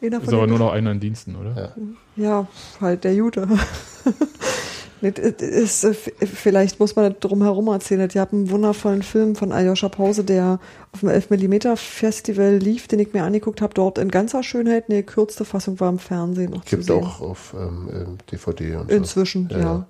Einer 0.00 0.18
Ist 0.18 0.24
von 0.24 0.34
aber 0.34 0.46
den 0.46 0.50
nur 0.50 0.58
noch 0.58 0.72
einer 0.72 0.90
in 0.92 1.00
Diensten, 1.00 1.36
oder? 1.36 1.74
Ja. 2.16 2.22
Ja, 2.24 2.46
halt 2.80 3.04
der 3.04 3.14
Jude. 3.14 3.48
Das 5.02 5.42
ist, 5.42 5.84
äh, 5.84 5.94
vielleicht 5.94 6.78
muss 6.78 6.94
man 6.94 7.14
drum 7.18 7.42
herum 7.42 7.68
erzählen. 7.68 8.08
Die 8.08 8.20
haben 8.20 8.38
einen 8.38 8.50
wundervollen 8.50 9.02
Film 9.02 9.34
von 9.34 9.50
Aljoscha 9.50 9.88
Pause, 9.88 10.22
der 10.22 10.60
auf 10.92 11.00
dem 11.00 11.08
11mm 11.08 11.76
Festival 11.76 12.56
lief, 12.56 12.86
den 12.86 13.00
ich 13.00 13.12
mir 13.12 13.24
angeguckt 13.24 13.60
habe, 13.60 13.74
dort 13.74 13.98
in 13.98 14.10
ganzer 14.10 14.42
Schönheit. 14.42 14.84
Eine 14.88 15.02
gekürzte 15.02 15.44
Fassung 15.44 15.80
war 15.80 15.88
im 15.88 15.98
Fernsehen 15.98 16.52
noch 16.52 16.64
zu 16.64 16.76
Gibt 16.76 16.84
sehen. 16.84 17.02
auch 17.02 17.20
auf 17.20 17.54
ähm, 17.58 17.88
ähm, 17.92 18.18
DVD 18.30 18.76
und 18.76 18.90
so. 18.90 18.96
Inzwischen, 18.96 19.48
ja. 19.50 19.58
Ja. 19.58 19.86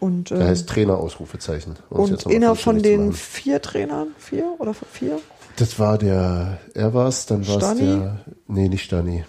Und, 0.00 0.30
Der 0.30 0.40
ähm, 0.40 0.46
heißt 0.46 0.68
Trainer 0.68 0.96
Ausrufezeichen. 0.96 1.76
Es 1.90 1.96
und 1.96 2.26
einer 2.28 2.54
von 2.54 2.76
zu 2.76 2.82
den 2.82 3.12
vier 3.12 3.60
Trainern, 3.60 4.08
vier 4.16 4.54
oder 4.58 4.72
vier? 4.72 5.20
Das 5.56 5.78
war 5.78 5.98
der, 5.98 6.58
er 6.74 6.94
war's, 6.94 7.26
dann 7.26 7.46
war 7.48 7.60
es 7.60 7.78
der, 7.78 8.20
nee, 8.46 8.68
nicht 8.68 8.84
Stani, 8.84 9.24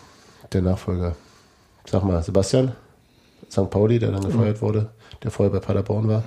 der 0.53 0.61
Nachfolger. 0.61 1.15
Sag 1.85 2.03
mal, 2.03 2.21
Sebastian? 2.21 2.73
St. 3.51 3.69
Pauli, 3.69 3.97
der 3.97 4.11
dann 4.11 4.23
gefeuert 4.23 4.61
wurde, 4.61 4.91
der 5.23 5.31
vorher 5.31 5.51
bei 5.51 5.59
Paderborn 5.59 6.07
war? 6.07 6.23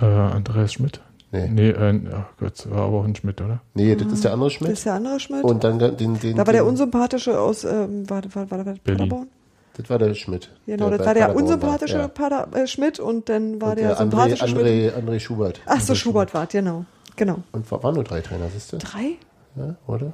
Äh, 0.00 0.04
Andreas 0.06 0.72
Schmidt? 0.72 1.00
Nee. 1.32 1.48
Nee, 1.48 1.70
äh, 1.70 2.00
oh 2.12 2.24
Gott, 2.40 2.68
war 2.70 2.82
aber 2.86 2.98
auch 3.00 3.04
ein 3.04 3.14
Schmidt, 3.14 3.40
oder? 3.40 3.60
Nee, 3.74 3.94
das 3.94 4.12
ist 4.12 4.24
der 4.24 4.32
andere 4.32 4.48
Das 4.48 4.54
Schmidt. 4.54 4.72
ist 4.72 4.86
der 4.86 4.94
andere 4.94 5.20
Schmidt. 5.20 5.44
Und 5.44 5.62
dann 5.62 5.78
den, 5.78 6.18
den, 6.18 6.36
da 6.36 6.44
war 6.46 6.52
der 6.52 6.62
den, 6.62 6.68
unsympathische 6.70 7.38
aus, 7.38 7.62
ähm, 7.64 8.08
war, 8.10 8.22
war, 8.34 8.50
war, 8.50 8.58
war 8.58 8.64
Berlin. 8.64 8.80
Paderborn? 8.84 9.28
Das 9.76 9.88
war 9.88 9.98
der 9.98 10.14
Schmidt. 10.14 10.50
Genau, 10.66 10.90
das 10.90 10.98
war 11.06 11.14
der 11.14 11.20
Paderborn 11.22 11.44
unsympathische 11.44 11.94
War. 11.94 12.02
Ja. 12.02 12.08
Pader, 12.08 12.48
äh, 12.54 12.66
Schmidt 12.66 12.98
und 12.98 13.28
dann 13.28 13.60
war 13.60 13.70
Und 13.70 13.78
der, 13.78 13.88
der 13.88 13.96
André, 13.98 14.00
sympathische 14.00 14.48
Schmidt. 14.48 14.66
André, 14.66 14.92
André 14.94 15.20
Schubert. 15.20 15.60
Ach 15.66 15.80
so, 15.80 15.94
Schubert 15.94 16.34
war, 16.34 16.46
genau. 16.46 16.84
Genau. 17.14 17.38
Und 17.52 17.70
war, 17.70 17.82
waren 17.84 17.94
nur 17.94 18.04
drei 18.04 18.20
Trainer, 18.22 18.48
siehst 18.52 18.72
du? 18.72 18.78
Drei? 18.78 19.16
Ja, 19.56 19.76
oder? 19.86 20.12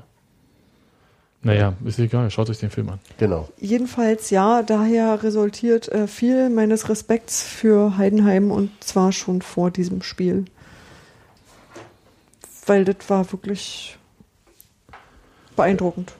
Naja, 1.46 1.74
ist 1.84 2.00
egal, 2.00 2.28
schaut 2.30 2.50
euch 2.50 2.58
den 2.58 2.70
Film 2.70 2.88
an. 2.88 2.98
Genau. 3.18 3.48
Jedenfalls 3.60 4.30
ja, 4.30 4.64
daher 4.64 5.22
resultiert 5.22 5.86
äh, 5.88 6.08
viel 6.08 6.50
meines 6.50 6.88
Respekts 6.88 7.40
für 7.42 7.96
Heidenheim 7.96 8.50
und 8.50 8.70
zwar 8.80 9.12
schon 9.12 9.42
vor 9.42 9.70
diesem 9.70 10.02
Spiel. 10.02 10.46
Weil 12.66 12.84
das 12.84 12.96
war 13.08 13.30
wirklich 13.30 13.96
beeindruckend. 15.54 16.14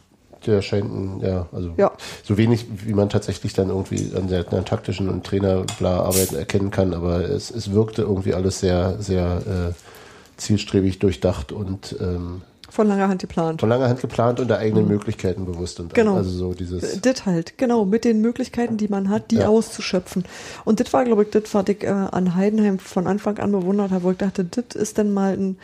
Der 0.47 0.63
scheint, 0.63 0.85
ein, 0.95 1.21
ja, 1.21 1.49
also 1.51 1.75
Ja. 1.77 1.91
so 2.23 2.39
wenig, 2.39 2.67
wie 2.85 2.95
man 2.95 3.09
tatsächlich 3.09 3.53
dann 3.53 3.71
irgendwie 3.71 4.13
an 4.15 4.29
der, 4.29 4.53
an 4.53 4.65
taktischen 4.65 5.09
und 5.09 5.27
Trainerbla-Arbeiten 5.27 6.37
erkennen 6.37 6.71
kann, 6.71 6.95
aber 6.95 7.29
es, 7.29 7.51
es 7.51 7.73
wirkte 7.73 8.03
irgendwie 8.03 8.33
alles 8.33 8.61
sehr, 8.61 9.03
sehr 9.03 9.73
äh, 9.75 10.41
zielstrebig 10.41 11.01
durchdacht 11.01 11.51
und 11.51 11.97
ähm, 12.01 12.43
Von 12.77 12.89
langer 12.89 13.09
Hand 13.09 13.23
geplant. 13.23 13.61
von 13.61 13.69
langer 13.69 13.89
Hand 13.89 14.01
geplant 14.01 14.39
und 14.39 14.49
der 14.49 14.59
eigenen 14.59 14.87
Möglichkeiten 14.87 15.45
bewusst 15.47 15.81
und 15.81 15.93
Genau. 15.95 16.15
also 16.17 16.31
so 16.31 16.55
dieses 16.55 17.01
Das 17.01 17.27
halt, 17.27 17.59
genau, 17.59 17.85
mit 17.85 18.05
den 18.05 18.21
Möglichkeiten, 18.21 18.77
die 18.77 18.89
man 18.89 19.09
hat, 19.11 19.31
die 19.31 19.37
Ja. 19.39 19.49
auszuschöpfen. 19.49 20.25
Und 20.65 20.79
das 20.79 20.93
war, 20.93 21.05
glaube 21.05 21.23
ich, 21.25 21.31
das, 21.31 21.55
was 21.55 21.67
ich 21.69 21.83
äh, 21.83 21.89
an 21.89 22.35
Heidenheim 22.35 22.79
von 22.79 23.07
Anfang 23.07 23.39
an 23.39 23.51
bewundert 23.53 23.91
habe, 23.91 24.05
wo 24.05 24.11
ich 24.13 24.19
dachte, 24.19 24.45
das 24.45 24.77
ist 24.81 24.99
dann 24.99 25.13
mal 25.15 25.33
ein 25.33 25.57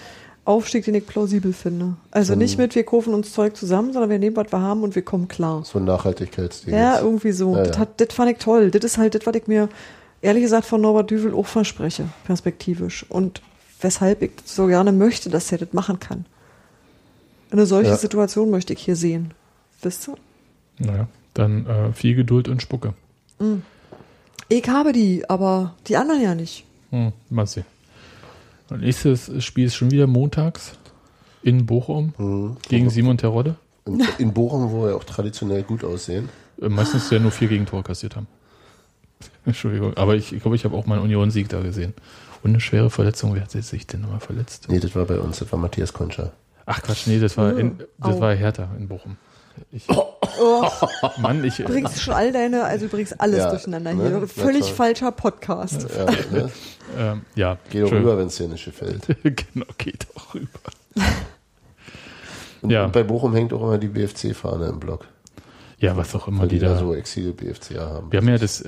Aufstieg, 0.45 0.85
den 0.87 0.95
ich 0.97 1.07
plausibel 1.07 1.53
finde. 1.53 1.95
Also 2.11 2.33
So 2.33 2.39
nicht 2.39 2.59
mit, 2.59 2.75
wir 2.75 2.83
kaufen 2.85 3.15
uns 3.15 3.33
Zeug 3.33 3.57
zusammen, 3.57 3.93
sondern 3.93 4.11
wir 4.11 4.19
nehmen, 4.19 4.35
was 4.35 4.51
wir 4.51 4.61
haben 4.61 4.83
und 4.83 4.95
wir 4.97 5.03
kommen 5.03 5.29
klar. 5.29 5.63
so 5.65 5.79
ein 5.79 5.85
Nachhaltigkeitsding. 5.85 6.75
Ja, 6.75 6.95
jetzt. 6.95 7.03
irgendwie 7.03 7.31
so. 7.33 7.55
Ja, 7.55 7.63
das, 7.65 7.77
ja. 7.77 7.83
hat, 7.83 8.01
das 8.01 8.13
fand 8.13 8.33
ich 8.33 8.39
toll. 8.39 8.71
Das 8.73 8.83
ist 8.83 8.99
halt 8.99 9.15
das, 9.15 9.25
was 9.27 9.35
ich 9.37 9.47
mir 9.47 9.69
ehrlich 10.23 10.43
gesagt 10.43 10.65
von 10.65 10.81
Norbert 10.81 11.11
Düvel 11.11 11.35
auch 11.35 11.47
verspreche, 11.47 12.07
perspektivisch. 12.25 13.07
Und 13.09 13.41
weshalb 13.81 14.23
ich 14.23 14.33
so 14.45 14.67
gerne 14.67 14.91
möchte, 14.93 15.29
dass 15.31 15.53
er 15.53 15.59
das 15.59 15.73
machen 15.73 16.01
kann. 16.01 16.25
Eine 17.53 17.67
solche 17.67 17.91
Ja. 17.91 17.97
Situation 17.97 18.51
möchte 18.51 18.73
ich 18.73 18.81
hier 18.83 18.97
sehen. 18.97 19.33
Wisst 19.83 20.09
ihr? 20.09 20.15
Naja, 20.79 21.07
dann 21.35 21.67
äh, 21.67 21.93
viel 21.93 22.15
Geduld 22.15 22.49
und 22.49 22.63
Spucke. 22.63 22.95
Ich 24.49 24.69
habe 24.69 24.93
die, 24.93 25.29
aber 25.29 25.75
die 25.87 25.97
anderen 25.97 26.21
ja 26.23 26.35
nicht. 26.35 26.65
Hm, 26.91 27.13
mal 27.31 27.47
sehen. 27.47 27.67
Und 28.71 28.81
nächstes 28.81 29.31
Spiel 29.45 29.67
ist 29.67 29.75
schon 29.75 29.91
wieder 29.91 30.07
montags 30.07 30.73
in 31.43 31.67
Bochum 31.67 32.15
Mhm. 32.17 32.57
gegen 32.69 32.89
Simon 32.91 33.19
Terodde. 33.19 33.57
In, 33.85 34.03
in 34.19 34.33
Bochum, 34.33 34.71
wo 34.71 34.85
wir 34.87 34.97
auch 34.97 35.05
traditionell 35.05 35.63
gut 35.63 35.85
aussehen. 35.85 36.29
Äh, 36.61 36.69
meistens 36.69 37.11
ja 37.11 37.19
nur 37.19 37.33
vier 37.33 37.49
Gegentore 37.49 37.83
kassiert 37.83 38.17
haben. 38.17 38.29
Entschuldigung, 39.45 39.95
aber 39.97 40.15
ich, 40.15 40.33
ich 40.33 40.41
glaube, 40.41 40.57
ich 40.57 40.65
habe 40.65 40.77
auch 40.77 40.87
mal 40.87 40.95
einen 40.95 41.05
Union-Sieg 41.05 41.49
da 41.49 41.61
gesehen. 41.61 41.93
Und 42.43 42.51
eine 42.51 42.61
schwere 42.61 42.91
Verletzung, 42.91 43.35
wer 43.35 43.43
hat 43.43 43.51
sich 43.51 43.87
denn 43.87 44.01
nochmal 44.01 44.21
verletzt? 44.21 44.67
Nee, 44.69 44.81
das 44.81 44.95
war 44.97 45.05
bei 45.05 45.19
uns, 45.19 45.39
das 45.39 45.51
war 45.53 45.59
Matthias 45.59 45.93
Koncha. 45.93 46.33
Ach 46.67 46.83
Quatsch, 46.83 47.07
nee, 47.07 47.19
das 47.19 47.37
war, 47.37 47.57
in, 47.59 47.79
das 47.99 48.17
Au. 48.17 48.21
war 48.21 48.35
Hertha 48.35 48.69
in 48.79 48.89
Bochum. 48.89 49.17
Ich, 49.71 49.87
Oh, 49.89 50.67
Mann, 51.19 51.45
ich, 51.45 51.57
du 51.57 51.65
bringst 51.65 52.01
schon 52.01 52.15
all 52.15 52.33
deine, 52.33 52.65
also 52.65 52.87
du 52.87 52.91
bringst 52.91 53.21
alles 53.21 53.39
Ja, 53.41 53.51
durcheinander 53.51 53.93
ne? 53.93 54.09
hier. 54.09 54.19
Na 54.21 54.27
Völlig 54.27 54.63
toll. 54.63 54.75
falscher 54.75 55.13
Podcast. 55.13 55.87
Ja, 55.95 56.05
ne? 56.31 56.51
ähm, 56.97 57.23
ja, 57.35 57.59
Geh 57.69 57.81
doch 57.83 57.93
rüber, 57.93 58.17
wenn 58.17 58.29
es 58.29 58.37
dir 58.37 58.49
nicht 58.49 58.65
gefällt. 58.65 59.07
genau, 59.23 59.67
geht 59.77 60.07
doch 60.15 60.35
rüber. 60.35 60.49
Und, 62.63 62.71
Ja. 62.71 62.85
und 62.85 62.93
bei 62.93 63.03
Bochum 63.03 63.35
hängt 63.35 63.53
auch 63.53 63.63
immer 63.63 63.77
die 63.79 63.89
BFC-Fahne 63.89 64.67
im 64.67 64.81
Block. 64.81 65.07
Ja, 65.79 65.97
was 65.97 66.15
auch 66.15 66.29
immer 66.29 66.43
Weil 66.43 66.49
die 66.49 66.59
die 66.59 66.65
da 66.65 66.75
da. 66.75 66.79
so 66.79 66.95
Exil-BFCer 66.95 67.81
haben. 67.91 68.13
Wir 68.13 68.21
haben 68.21 68.29
ja 68.29 68.39
das, 68.39 68.61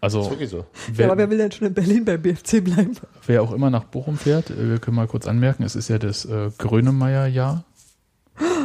Das 0.00 0.14
also 0.14 0.20
ist 0.22 0.30
wirklich 0.30 0.50
so. 0.50 0.58
Ja, 0.58 0.64
wer, 0.92 1.06
aber 1.06 1.18
wer 1.18 1.30
will 1.30 1.38
denn 1.38 1.52
schon 1.52 1.66
in 1.66 1.74
Berlin 1.74 2.04
beim 2.04 2.20
BFC 2.20 2.62
bleiben? 2.62 2.92
wer 3.26 3.42
auch 3.42 3.52
immer 3.52 3.70
nach 3.70 3.84
Bochum 3.84 4.16
fährt, 4.16 4.50
äh, 4.50 4.70
wir 4.70 4.78
können 4.78 4.96
mal 4.96 5.06
kurz 5.06 5.26
anmerken, 5.26 5.62
es 5.62 5.74
ist 5.76 5.88
ja 5.88 5.98
das 5.98 6.24
äh, 6.24 6.50
Grönemeyer-Jahr. 6.58 7.64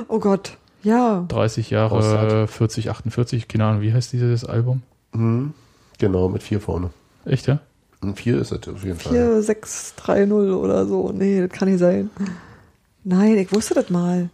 Oh 0.08 0.20
Gott. 0.20 0.58
Ja. 0.84 1.26
30 1.28 1.70
Jahre, 1.70 1.96
Aussaat. 1.96 2.50
40, 2.50 2.90
48, 2.90 3.48
keine 3.48 3.66
Ahnung, 3.66 3.82
wie 3.82 3.94
heißt 3.94 4.14
dieses 4.14 4.46
Album? 4.46 4.82
Mhm. 5.14 5.54
Genau, 6.00 6.30
mit 6.30 6.44
vier 6.44 6.60
vorne. 6.60 6.90
Echt, 7.26 7.48
ja? 7.48 7.60
Und 8.02 8.16
vier 8.16 8.40
ist 8.40 8.52
es 8.52 8.68
auf 8.68 8.84
jeden 8.84 8.98
Fall. 8.98 9.14
4, 9.14 9.44
6, 9.44 9.96
3, 9.96 10.26
0 10.26 10.52
oder 10.52 10.88
so. 10.88 11.12
Nee, 11.12 11.48
das 11.48 11.52
kann 11.52 11.70
nicht 11.70 11.80
sein. 11.80 12.10
Nein, 13.04 13.38
ich 13.38 13.54
wusste 13.54 13.76
das 13.76 13.90
mal. 13.90 14.30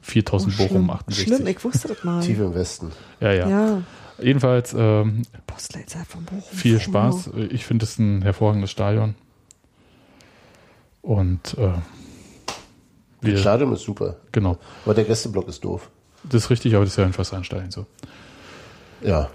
4000 0.00 0.56
Bochum, 0.56 0.68
schlimm. 0.68 0.90
68. 0.90 1.26
Schlimm, 1.26 1.46
ich 1.46 1.64
wusste 1.64 1.88
das 1.88 2.04
mal. 2.04 2.22
Tief 2.22 2.38
im 2.38 2.54
Westen. 2.54 2.92
ja, 3.20 3.32
ja, 3.32 3.48
Ja. 3.48 3.82
Jedenfalls 4.20 4.74
ähm, 4.76 5.22
viel 6.52 6.80
Spaß. 6.80 7.30
Ich 7.50 7.64
finde 7.64 7.84
es 7.84 7.98
ein 7.98 8.22
hervorragendes 8.22 8.70
Stadion. 8.70 9.14
Und 11.02 11.56
äh, 11.56 11.68
Das 11.68 11.82
wir, 13.20 13.36
Stadion 13.38 13.72
ist 13.72 13.82
super. 13.82 14.16
genau. 14.32 14.58
Aber 14.84 14.94
der 14.94 15.04
Gästeblock 15.04 15.48
ist 15.48 15.64
doof. 15.64 15.90
Das 16.24 16.44
ist 16.44 16.50
richtig, 16.50 16.74
aber 16.74 16.84
das 16.84 16.94
ist 16.94 16.98
ja 16.98 17.04
ein 17.04 17.12
Fassansteigen 17.12 17.70
so. 17.70 17.86
Ja. 19.02 19.30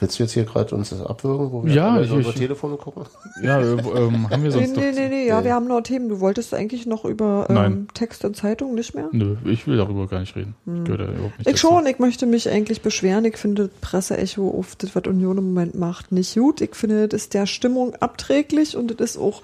Willst 0.00 0.18
du 0.18 0.22
jetzt 0.22 0.32
hier 0.32 0.44
gerade 0.44 0.74
uns 0.74 0.88
das 0.90 1.02
abwürgen, 1.02 1.52
wo 1.52 1.64
wir 1.64 1.72
Ja, 1.74 2.00
ich- 2.00 2.10
unsere 2.10 2.32
ich- 2.32 2.38
Telefone 2.40 2.76
gucken? 2.78 3.04
Ja, 3.42 3.60
äh, 3.60 3.72
ähm, 3.72 4.30
haben 4.30 4.42
wir 4.42 4.50
Nee, 4.50 4.50
sonst 4.50 4.76
nee, 4.76 4.90
doch. 4.92 4.98
nee, 4.98 5.08
nee, 5.08 5.26
ja, 5.28 5.38
Nee. 5.40 5.44
wir 5.46 5.54
haben 5.54 5.68
noch 5.68 5.82
Themen. 5.82 6.08
Du 6.08 6.20
wolltest 6.20 6.54
eigentlich 6.54 6.86
noch 6.86 7.04
über 7.04 7.46
ähm. 7.50 7.86
Text 7.94 8.24
und 8.24 8.34
Zeitung 8.36 8.74
nicht 8.74 8.94
mehr? 8.94 9.08
Nö, 9.12 9.36
ich 9.44 9.66
will 9.66 9.76
darüber 9.76 10.06
gar 10.08 10.20
nicht 10.20 10.34
reden. 10.36 10.54
Da 10.66 10.72
überhaupt 10.72 11.38
nicht 11.38 11.46
Hm. 11.46 11.54
Ich 11.54 11.60
schon, 11.60 11.86
ich 11.86 11.98
möchte 11.98 12.24
mich 12.26 12.48
eigentlich 12.48 12.80
beschweren. 12.82 13.24
Ich 13.26 13.36
finde 13.36 13.68
Presseecho 13.82 14.48
auf 14.50 14.74
das, 14.76 14.94
was 14.96 15.04
Union 15.06 15.36
im 15.38 15.44
Moment 15.48 15.74
macht, 15.74 16.12
nicht 16.12 16.34
gut. 16.34 16.60
Ich 16.62 16.74
finde, 16.74 17.06
das 17.06 17.22
ist 17.22 17.34
der 17.34 17.46
Stimmung 17.46 17.94
abträglich 17.96 18.76
und 18.76 18.98
das 19.00 19.10
ist 19.12 19.18
auch 19.18 19.42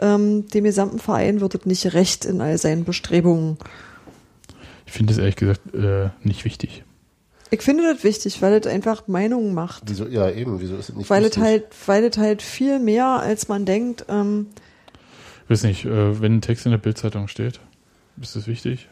ähm, 0.00 0.46
dem 0.48 0.62
gesamten 0.62 1.00
Verein 1.00 1.40
wird 1.40 1.56
es 1.56 1.66
nicht 1.66 1.92
recht 1.92 2.24
in 2.24 2.40
all 2.40 2.56
seinen 2.56 2.84
Bestrebungen. 2.84 3.56
Ich 4.86 4.92
finde 4.92 5.12
es 5.12 5.18
ehrlich 5.18 5.34
gesagt 5.36 5.74
äh, 5.74 6.10
nicht 6.22 6.44
wichtig. 6.44 6.84
Ich 7.50 7.62
finde 7.62 7.92
das 7.92 8.04
wichtig, 8.04 8.40
weil 8.42 8.52
es 8.54 8.66
einfach 8.66 9.08
Meinungen 9.08 9.54
macht. 9.54 9.82
Wieso, 9.86 10.06
ja, 10.06 10.30
eben, 10.30 10.60
wieso 10.60 10.76
ist 10.76 10.90
es 10.90 10.96
nicht 10.96 11.08
Weil 11.10 11.22
es 11.24 11.30
wichtig? 11.30 11.42
halt, 11.42 11.64
weil 11.86 12.04
es 12.04 12.18
halt 12.18 12.42
viel 12.42 12.78
mehr, 12.78 13.06
als 13.06 13.48
man 13.48 13.64
denkt, 13.64 14.04
ähm, 14.08 14.48
Ich 15.44 15.50
weiß 15.50 15.62
nicht, 15.64 15.84
äh, 15.86 16.20
wenn 16.20 16.36
ein 16.36 16.40
Text 16.42 16.66
in 16.66 16.72
der 16.72 16.78
Bildzeitung 16.78 17.26
steht, 17.28 17.60
ist 18.20 18.36
das 18.36 18.46
wichtig? 18.46 18.88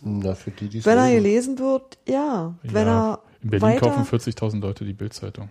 Na, 0.00 0.34
für 0.34 0.50
die, 0.52 0.68
die 0.68 0.78
es 0.78 0.86
wenn 0.86 0.96
er 0.98 1.06
lesen. 1.08 1.22
gelesen 1.56 1.58
wird, 1.58 1.98
ja. 2.06 2.54
Wenn 2.62 2.86
ja, 2.86 3.12
er 3.14 3.18
in 3.42 3.50
Berlin 3.50 3.62
weiter, 3.68 3.90
kaufen 3.90 4.04
40.000 4.04 4.60
Leute 4.60 4.84
die 4.84 4.92
Bildzeitung. 4.92 5.50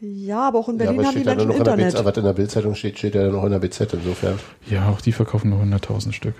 ja, 0.00 0.48
aber 0.48 0.58
auch 0.58 0.68
in 0.68 0.78
Ja, 0.80 0.92
Berlin 0.92 0.98
aber 1.00 1.08
haben 1.08 1.14
die 1.14 1.20
steht 1.20 1.26
ja 1.26 1.34
Menschen 1.34 1.48
noch 1.48 1.56
in 1.56 1.64
der 1.64 1.74
Internet. 1.74 1.94
Bild, 1.94 2.04
was 2.04 2.16
in 2.16 2.24
der 2.24 2.32
Bildzeitung 2.32 2.74
steht, 2.74 2.98
steht 2.98 3.14
ja 3.14 3.22
dann 3.22 3.32
noch 3.32 3.44
in 3.44 3.52
der 3.52 3.60
BZ 3.60 3.92
insofern. 3.94 4.40
Ja, 4.68 4.88
auch 4.88 5.00
die 5.00 5.12
verkaufen 5.12 5.50
nur 5.50 5.60
100.000 5.62 6.12
Stück. 6.12 6.34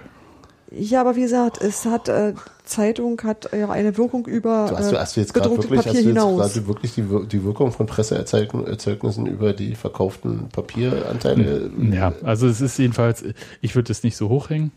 Ja, 0.77 1.01
aber 1.03 1.15
wie 1.17 1.21
gesagt, 1.23 1.61
es 1.63 1.85
hat 1.87 2.09
äh, 2.09 2.35
Zeitung 2.65 3.21
hat 3.23 3.51
ja 3.53 3.69
eine 3.71 3.97
Wirkung 3.97 4.27
über 4.27 4.67
So, 4.69 4.77
hast, 4.79 4.91
du, 4.93 4.97
äh, 4.97 4.99
hast 4.99 5.17
du 5.17 5.21
jetzt 5.21 5.35
gerade 5.35 5.49
gedrucktes 5.51 5.71
wirklich, 5.71 5.87
hast 5.87 5.93
Papier 5.95 6.03
du 6.03 6.09
jetzt 6.09 6.25
hinaus. 6.25 6.53
gerade 6.55 6.67
wirklich 6.67 6.95
die, 6.95 7.11
Wir- 7.11 7.25
die 7.27 7.45
Wirkung 7.45 7.73
von 7.73 7.87
Presseerzeugnissen 7.87 9.27
über 9.27 9.53
die 9.53 9.75
verkauften 9.75 10.49
Papieranteile? 10.51 11.71
Ja, 11.93 12.13
also 12.23 12.47
es 12.49 12.61
ist 12.61 12.79
jedenfalls, 12.79 13.25
ich 13.61 13.75
würde 13.75 13.93
es 13.93 14.03
nicht 14.03 14.17
so 14.17 14.29
hochhängen, 14.29 14.73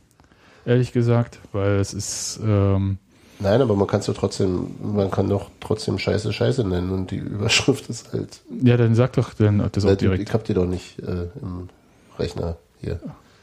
ehrlich 0.65 0.91
gesagt, 0.93 1.39
weil 1.53 1.79
es 1.79 1.93
ist, 1.93 2.39
ähm, 2.43 2.97
Nein, 3.39 3.61
aber 3.61 3.75
man 3.75 3.85
kann 3.87 3.99
es 3.99 4.07
doch 4.07 4.15
trotzdem, 4.15 4.71
man 4.81 5.11
kann 5.11 5.29
doch 5.29 5.51
trotzdem 5.59 5.99
Scheiße 5.99 6.33
Scheiße 6.33 6.63
nennen 6.63 6.89
und 6.91 7.11
die 7.11 7.17
Überschrift 7.17 7.87
ist 7.89 8.11
halt. 8.11 8.41
ja, 8.63 8.77
dann 8.77 8.95
sag 8.95 9.13
doch 9.13 9.33
dann 9.35 9.67
das 9.71 9.85
auch 9.85 9.91
ich 9.91 9.97
direkt. 9.97 10.33
hab 10.33 10.43
die 10.43 10.53
doch 10.55 10.65
nicht 10.65 10.97
äh, 10.99 11.27
im 11.41 11.69
Rechner 12.17 12.57
hier. 12.81 12.99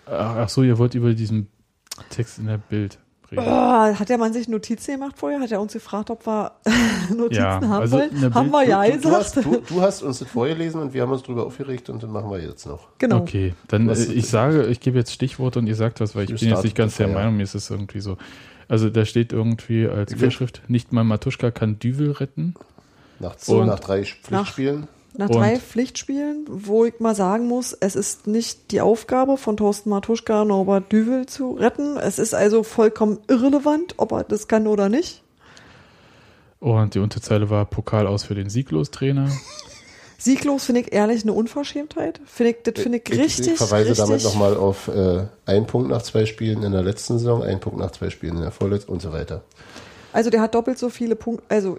Ach, 0.07 0.37
ach 0.37 0.49
so, 0.49 0.63
ihr 0.63 0.79
wollt 0.79 0.95
über 0.97 1.15
diesen 1.15 1.47
Text 2.11 2.39
in 2.39 2.47
der 2.47 2.59
Bild. 2.59 2.99
Oh, 3.37 3.41
hat 3.41 4.09
der 4.09 4.19
Mann 4.19 4.33
sich 4.33 4.47
Notizen 4.47 4.93
gemacht 4.95 5.17
vorher? 5.19 5.41
Hat 5.41 5.51
er 5.51 5.61
uns 5.61 5.73
gefragt, 5.73 6.09
ob 6.11 6.25
wir 6.25 6.53
Notizen 7.17 7.43
Ja, 7.43 7.55
haben 7.55 7.73
also 7.73 7.97
wollen? 7.99 8.33
Haben 8.35 8.51
Bild- 8.53 8.69
wir 8.69 8.69
ja 8.69 8.89
du, 8.97 8.99
du, 9.01 9.11
hast, 9.11 9.35
gesagt. 9.35 9.55
du, 9.71 9.75
du 9.75 9.81
hast 9.81 10.03
uns 10.03 10.21
das 10.21 10.29
vorgelesen 10.29 10.81
und 10.81 10.95
wir 10.95 11.03
haben 11.03 11.11
uns 11.11 11.23
darüber 11.25 11.45
aufgeregt 11.47 11.91
und 11.91 12.01
dann 12.01 12.11
machen 12.13 12.31
wir 12.31 12.39
jetzt 12.41 12.65
noch. 12.67 12.87
genau. 12.99 13.19
Okay, 13.19 13.55
dann 13.67 13.89
äh, 13.89 13.93
ich 13.95 14.29
sage, 14.29 14.67
ich 14.67 14.79
gebe 14.79 14.99
jetzt 14.99 15.11
Stichworte 15.13 15.59
und 15.59 15.67
ihr 15.67 15.75
sagt 15.75 16.01
was, 16.01 16.15
weil 16.15 16.31
ich 16.31 16.39
bin 16.41 16.49
jetzt 16.51 16.63
nicht 16.63 16.77
ganz 16.77 16.97
der 16.97 17.09
Meinung, 17.09 17.37
mir 17.37 17.43
ist 17.43 17.57
es 17.57 17.71
irgendwie 17.71 17.99
so. 18.01 18.19
Also 18.69 18.89
da 18.89 19.05
steht 19.05 19.33
irgendwie 19.33 19.89
als 19.89 20.13
Überschrift, 20.13 20.63
nicht 20.69 20.93
mal 20.93 21.03
Matuschka 21.03 21.51
kann 21.51 21.81
Düvel 21.81 22.13
retten. 22.13 22.55
Nach, 23.19 23.35
Und- 23.49 23.67
nach 23.67 23.81
drei 23.81 24.05
Pflichtspielen. 24.05 24.87
Nach 25.17 25.29
Und- 25.29 25.37
drei 25.37 25.59
Pflichtspielen, 25.61 26.45
wo 26.49 26.85
ich 26.85 26.99
mal 26.99 27.15
sagen 27.15 27.47
muss, 27.47 27.73
es 27.73 27.95
ist 27.95 28.27
nicht 28.27 28.73
die 28.73 28.81
Aufgabe 28.81 29.37
von 29.37 29.57
Thorsten 29.57 29.91
Matuschka, 29.91 30.45
Norbert 30.45 30.91
Düvel 30.91 31.27
zu 31.27 31.53
retten. 31.53 31.97
Es 31.97 32.19
ist 32.19 32.35
also 32.35 32.65
vollkommen 32.65 33.19
irrelevant, 33.29 33.95
ob 33.97 34.13
er 34.13 34.25
das 34.25 34.49
kann 34.49 34.67
oder 34.67 34.89
nicht. 34.89 35.23
Und 36.59 36.95
die 36.95 36.99
Unterzeile 36.99 37.49
war 37.49 37.65
Pokal 37.67 38.07
aus 38.07 38.25
für 38.25 38.35
den 38.35 38.49
Sieglos-Trainer. 38.51 39.31
Sieglos 40.19 40.65
finde 40.65 40.81
ich 40.81 40.93
ehrlich 40.93 41.23
eine 41.23 41.35
Unverschämtheit. 41.35 42.21
Finde 42.25 42.53
ich, 42.53 42.57
das 42.65 42.83
finde 42.83 42.99
ich 42.99 43.13
richtig. 43.13 43.49
ich 43.49 43.57
verweise 43.59 43.91
richtig, 43.91 44.07
damit 44.07 44.25
nochmal 44.25 44.57
auf 44.57 44.89
äh, 44.89 45.27
einen 45.45 45.67
Punkt 45.67 45.91
nach 45.91 46.03
zwei 46.03 46.25
Spielen 46.25 46.63
in 46.63 46.73
der 46.73 46.83
letzten 46.83 47.19
Saison, 47.19 47.43
einen 47.43 47.61
Punkt 47.61 47.79
nach 47.79 47.91
zwei 47.91 48.09
Spielen 48.11 48.37
in 48.37 48.43
der 48.43 48.51
vorletzten 48.51 48.91
und 48.91 49.03
so 49.03 49.13
weiter. 49.13 49.43
Also 50.13 50.31
der 50.31 50.41
hat 50.41 50.55
doppelt 50.55 50.79
so 50.79 50.89
viele 50.89 51.15
Punkte, 51.15 51.45
also 51.51 51.79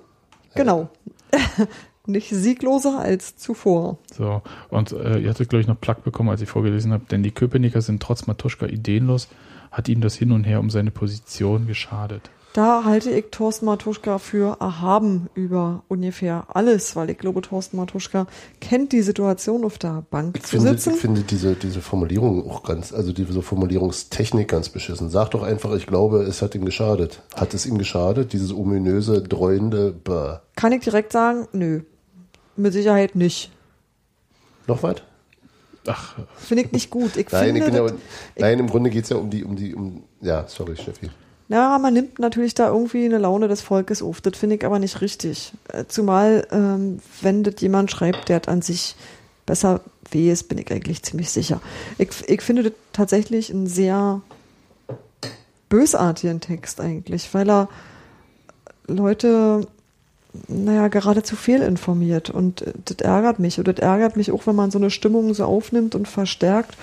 genau. 0.54 0.90
Nicht 2.08 2.30
siegloser 2.30 3.00
als 3.00 3.38
zuvor. 3.38 3.98
So, 4.16 4.42
und 4.70 4.92
äh, 4.92 5.20
ihr 5.20 5.30
hattet, 5.30 5.50
glaube 5.50 5.62
ich, 5.62 5.68
noch 5.68 5.80
Plack 5.80 6.04
bekommen, 6.04 6.30
als 6.30 6.42
ich 6.42 6.50
vorgelesen 6.50 6.94
habe, 6.94 7.06
denn 7.10 7.24
die 7.24 7.32
Köpenicker 7.32 7.82
sind 7.82 8.02
trotz 8.02 8.28
Matuschka 8.28 8.68
ideenlos, 8.68 9.28
hat 9.72 9.90
ihm 9.90 10.02
das 10.02 10.16
hin 10.16 10.32
und 10.32 10.44
her 10.44 10.60
um 10.60 10.70
seine 10.70 10.92
Position 10.92 11.68
geschadet. 11.68 12.30
Da 12.56 12.86
halte 12.86 13.10
ich 13.12 13.26
Thorsten 13.32 13.66
Matuschka 13.66 14.18
für 14.18 14.56
erhaben 14.62 15.28
über 15.34 15.84
ungefähr 15.90 16.46
alles, 16.54 16.96
weil 16.96 17.10
ich 17.10 17.18
glaube, 17.18 17.42
Thorsten 17.42 17.76
Matuschka 17.76 18.28
kennt 18.62 18.94
die 18.94 19.02
Situation 19.02 19.66
auf 19.66 19.78
der 19.78 20.06
Bank 20.10 20.38
Ich 20.38 20.44
zu 20.44 20.50
finde, 20.52 20.70
sitzen. 20.70 20.94
ich 20.94 21.02
finde 21.02 21.22
diese, 21.24 21.56
diese 21.56 21.82
Formulierung 21.82 22.50
auch 22.50 22.64
ganz, 22.64 22.94
also 22.94 23.12
diese 23.12 23.42
Formulierungstechnik 23.42 24.48
ganz 24.48 24.70
beschissen. 24.70 25.10
Sag 25.10 25.32
doch 25.32 25.44
einfach, 25.44 25.74
ich 25.76 25.86
glaube, 25.86 26.22
es 26.22 26.42
hat 26.42 26.56
ihm 26.56 26.64
geschadet. 26.64 27.24
Hat 27.36 27.54
es 27.54 27.66
ihm 27.66 27.78
geschadet? 27.78 28.32
Dieses 28.32 28.54
ominöse, 28.54 29.22
dreuende, 29.22 29.92
bäh. 29.92 30.38
Kann 30.56 30.72
ich 30.72 30.82
direkt 30.82 31.12
sagen, 31.12 31.50
nö. 31.52 31.82
Mit 32.56 32.74
Sicherheit 32.74 33.16
nicht. 33.16 33.52
Noch 34.68 34.82
was? 34.84 34.98
Ach, 35.88 36.16
Finde 36.38 36.64
ich 36.64 36.72
nicht 36.72 36.90
gut. 36.90 37.16
Ich 37.16 37.32
Nein, 37.32 37.56
ich 37.56 37.64
finde, 37.64 37.84
bin 37.84 37.94
ja, 37.96 38.02
nein, 38.40 38.60
im 38.60 38.68
Grunde 38.68 38.90
geht's 38.90 39.10
ja 39.10 39.18
um 39.18 39.30
die, 39.30 39.44
um 39.44 39.56
die, 39.56 39.76
um, 39.76 40.04
ja, 40.22 40.48
sorry, 40.48 40.76
Steffi. 40.76 41.10
Ja, 41.48 41.78
man 41.78 41.94
nimmt 41.94 42.18
natürlich 42.18 42.56
da 42.56 42.70
irgendwie 42.70 43.06
eine 43.06 43.20
Laune 43.20 43.48
des 43.48 43.62
Volkes 43.62 44.02
auf. 44.02 44.20
Das 44.20 44.36
finde 44.38 44.56
ich 44.56 44.66
aber 44.66 44.80
nicht 44.80 45.02
richtig. 45.02 45.54
Äh, 45.68 45.86
Zumal, 45.88 46.48
ähm, 46.52 47.00
wenn 47.22 47.44
das 47.44 47.56
jemand 47.60 47.92
schreibt, 47.92 48.30
der 48.30 48.40
das 48.40 48.52
an 48.52 48.64
sich 48.64 48.96
besser 49.46 49.82
weiß, 50.12 50.44
bin 50.44 50.58
ich 50.58 50.72
eigentlich 50.72 51.04
ziemlich 51.04 51.30
sicher. 51.30 51.62
Ich, 52.00 52.10
ich 52.28 52.42
finde 52.42 52.64
das 52.64 52.74
tatsächlich 52.94 53.52
einen 53.52 53.68
sehr 53.68 54.22
bösartigen 55.70 56.42
Text 56.42 56.82
eigentlich, 56.82 57.32
weil 57.34 57.50
er 57.50 57.70
Leute, 58.88 59.68
naja, 60.48 60.88
geradezu 60.88 61.36
fehlinformiert. 61.36 62.30
Und 62.30 62.62
äh, 62.62 62.74
das 62.86 62.98
ärgert 62.98 63.40
mich. 63.40 63.58
Und 63.58 63.68
das 63.68 63.78
ärgert 63.78 64.18
mich 64.18 64.32
auch, 64.32 64.48
wenn 64.48 64.56
man 64.56 64.72
so 64.72 64.78
eine 64.78 64.90
Stimmung 64.90 65.34
so 65.34 65.46
aufnimmt 65.46 65.96
und 65.96 66.08
verstärkt, 66.08 66.76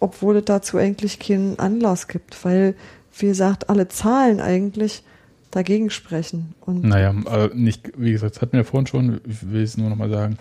obwohl 0.00 0.36
es 0.36 0.44
dazu 0.44 0.76
eigentlich 0.78 1.18
keinen 1.18 1.58
Anlass 1.58 2.08
gibt, 2.08 2.44
weil, 2.44 2.74
wie 3.16 3.26
gesagt, 3.26 3.70
alle 3.70 3.88
Zahlen 3.88 4.40
eigentlich 4.40 5.02
dagegen 5.50 5.90
sprechen. 5.90 6.54
Und 6.60 6.84
naja, 6.84 7.14
äh, 7.30 7.50
nicht, 7.54 7.92
wie 7.96 8.12
gesagt, 8.12 8.36
das 8.36 8.42
hatten 8.42 8.56
wir 8.56 8.64
vorhin 8.64 8.86
schon, 8.86 9.20
ich 9.26 9.50
will 9.50 9.62
es 9.62 9.76
nur 9.76 9.88
nochmal 9.88 10.10
sagen. 10.10 10.38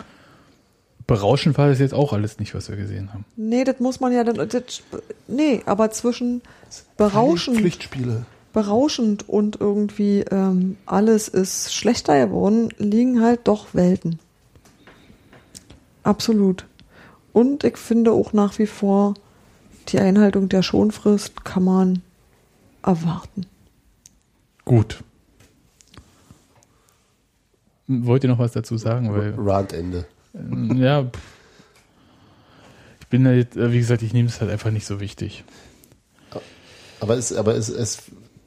Berauschend 1.05 1.57
war 1.57 1.67
das 1.67 1.79
jetzt 1.79 1.93
auch 1.93 2.13
alles 2.13 2.39
nicht, 2.39 2.55
was 2.55 2.69
wir 2.69 2.77
gesehen 2.77 3.13
haben. 3.13 3.25
nee, 3.35 3.63
das 3.63 3.79
muss 3.79 3.99
man 3.99 4.13
ja 4.13 4.23
dann, 4.23 4.35
das, 4.47 4.81
nee, 5.27 5.61
aber 5.65 5.91
zwischen 5.91 6.41
berauschend, 6.97 7.57
Pflichtspiele. 7.57 8.25
Berauschend 8.53 9.27
und 9.27 9.59
irgendwie 9.59 10.19
ähm, 10.21 10.77
alles 10.85 11.27
ist 11.27 11.73
schlechter 11.73 12.27
geworden, 12.27 12.69
liegen 12.77 13.21
halt 13.21 13.47
doch 13.47 13.73
Welten. 13.73 14.19
Absolut. 16.03 16.65
Und 17.33 17.63
ich 17.63 17.77
finde 17.77 18.11
auch 18.11 18.31
nach 18.31 18.59
wie 18.59 18.67
vor, 18.67 19.15
die 19.89 19.99
Einhaltung 19.99 20.49
der 20.49 20.61
Schonfrist 20.61 21.43
kann 21.43 21.63
man 21.63 22.01
erwarten. 22.83 23.47
Gut. 24.65 25.03
Wollt 27.87 28.23
ihr 28.23 28.29
noch 28.29 28.39
was 28.39 28.53
dazu 28.53 28.77
sagen? 28.77 29.11
Weil, 29.13 29.33
Randende. 29.37 30.05
äh, 30.33 30.75
ja, 30.75 31.03
pff. 31.03 31.19
ich 33.01 33.07
bin 33.07 33.23
da 33.23 33.31
jetzt, 33.31 33.57
äh, 33.57 33.71
wie 33.71 33.79
gesagt, 33.79 34.03
ich 34.03 34.13
nehme 34.13 34.29
es 34.29 34.39
halt 34.39 34.51
einfach 34.51 34.71
nicht 34.71 34.85
so 34.85 34.99
wichtig. 34.99 35.43
Aber 36.99 37.17
es, 37.17 37.33
aber 37.33 37.55
es, 37.55 37.67
es, 37.67 38.03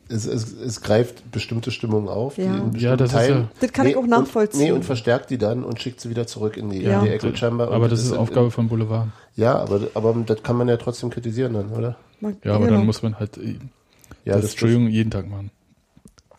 es, 0.09 0.25
es, 0.27 0.53
es 0.53 0.81
greift 0.83 1.31
bestimmte 1.33 1.71
Stimmungen 1.71 2.09
auf, 2.09 2.39
Ja. 2.39 2.45
die 2.45 2.49
in 2.51 2.55
Ja, 2.57 2.65
bestimmten 2.71 2.97
das 2.99 3.09
ist 3.09 3.15
Teilen. 3.17 3.39
ja- 3.43 3.49
Das 3.61 3.73
kann 3.73 3.87
ich 3.87 3.97
auch 3.97 4.03
und- 4.03 4.11
nachvollziehen. 4.11 4.61
nee, 4.65 4.73
und 4.73 4.85
verstärkt 4.85 5.31
die 5.31 5.39
dann 5.39 5.65
und 5.65 5.81
schickt 5.81 6.01
sie 6.01 6.11
wieder 6.11 6.27
zurück 6.27 6.57
in 6.57 6.71
die, 6.71 6.83
Ja. 6.83 7.01
in 7.01 7.07
die 7.07 7.11
Echo 7.11 7.35
Chamber. 7.35 7.71
Aber 7.73 7.85
und 7.85 7.93
das 7.93 8.03
ist 8.03 8.11
in- 8.13 8.17
Aufgabe 8.19 8.51
von 8.51 8.69
Boulevard. 8.69 9.09
Ja, 9.35 9.57
aber, 9.59 9.89
aber 9.95 10.15
das 10.27 10.43
kann 10.43 10.57
man 10.57 10.69
ja 10.69 10.77
trotzdem 10.77 11.11
kritisieren 11.11 11.55
dann, 11.55 11.71
oder? 11.73 11.97
Ja, 12.21 12.55
aber 12.55 12.67
Genau. 12.67 12.79
dann 12.79 12.87
muss 12.87 13.03
man 13.03 13.19
halt 13.19 13.37
äh, 13.39 13.57
Ja, 14.25 14.37
das, 14.37 14.51
Entschuldigung 14.51 14.89
jeden 14.89 15.11
Tag 15.11 15.29
machen. 15.29 15.51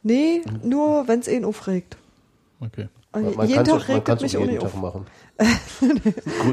Nee, 0.03 0.41
nur 0.63 1.07
wenn 1.07 1.19
es 1.19 1.27
ihn 1.27 1.43
aufregt. 1.45 1.97
Okay. 2.59 2.87
Also 3.11 3.29
Man, 3.29 3.37
man 3.37 3.47
jeden 3.49 3.63
kann 3.65 3.77
es 3.77 3.85
Tag 3.85 3.89
regt 3.95 4.09
es 4.09 4.21
mich 4.21 4.37
auch 4.37 4.45
nicht 4.45 4.61
Tag 4.61 4.73
auf. 4.73 4.81
machen. 4.81 5.05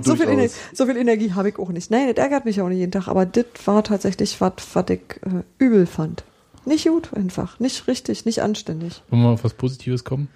So 0.03 0.15
viel, 0.17 0.27
Ener 0.27 0.35
durchaus. 0.43 0.57
so 0.75 0.87
viel 0.87 0.97
Energie 0.97 1.33
habe 1.33 1.49
ich 1.49 1.59
auch 1.59 1.71
nicht. 1.71 1.91
Nein, 1.91 2.09
das 2.15 2.23
ärgert 2.23 2.45
mich 2.45 2.61
auch 2.61 2.69
nicht 2.69 2.79
jeden 2.79 2.93
Tag, 2.93 3.09
aber 3.09 3.25
das 3.27 3.47
war 3.65 3.83
tatsächlich 3.83 4.41
was, 4.41 4.53
was 4.75 4.85
ich 4.91 5.01
äh, 5.23 5.43
übel 5.59 5.87
fand. 5.87 6.25
Nicht 6.67 6.87
gut 6.87 7.13
einfach, 7.15 7.61
nicht 7.61 7.87
richtig, 7.89 8.25
nicht 8.25 8.41
anständig. 8.43 9.03
Wollen 9.11 9.23
wir 9.23 9.29
mal 9.29 9.35
auf 9.35 9.45
was 9.45 9.55
Positives 9.55 10.05
kommen? 10.05 10.29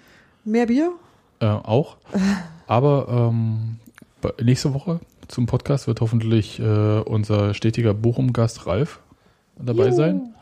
Mehr 0.45 0.67
Bier? 0.67 0.93
Äh, 1.39 1.45
auch. 1.45 1.97
Aber 2.67 3.31
ähm, 3.31 3.77
nächste 4.41 4.73
Woche 4.73 4.99
zum 5.27 5.45
Podcast 5.45 5.87
wird 5.87 6.01
hoffentlich 6.01 6.59
äh, 6.59 6.99
unser 6.99 7.53
stetiger 7.53 7.93
Bochum-Gast 7.93 8.65
Ralf 8.67 8.99
dabei 9.57 9.87
Juhu. 9.87 9.95
sein. 9.95 10.33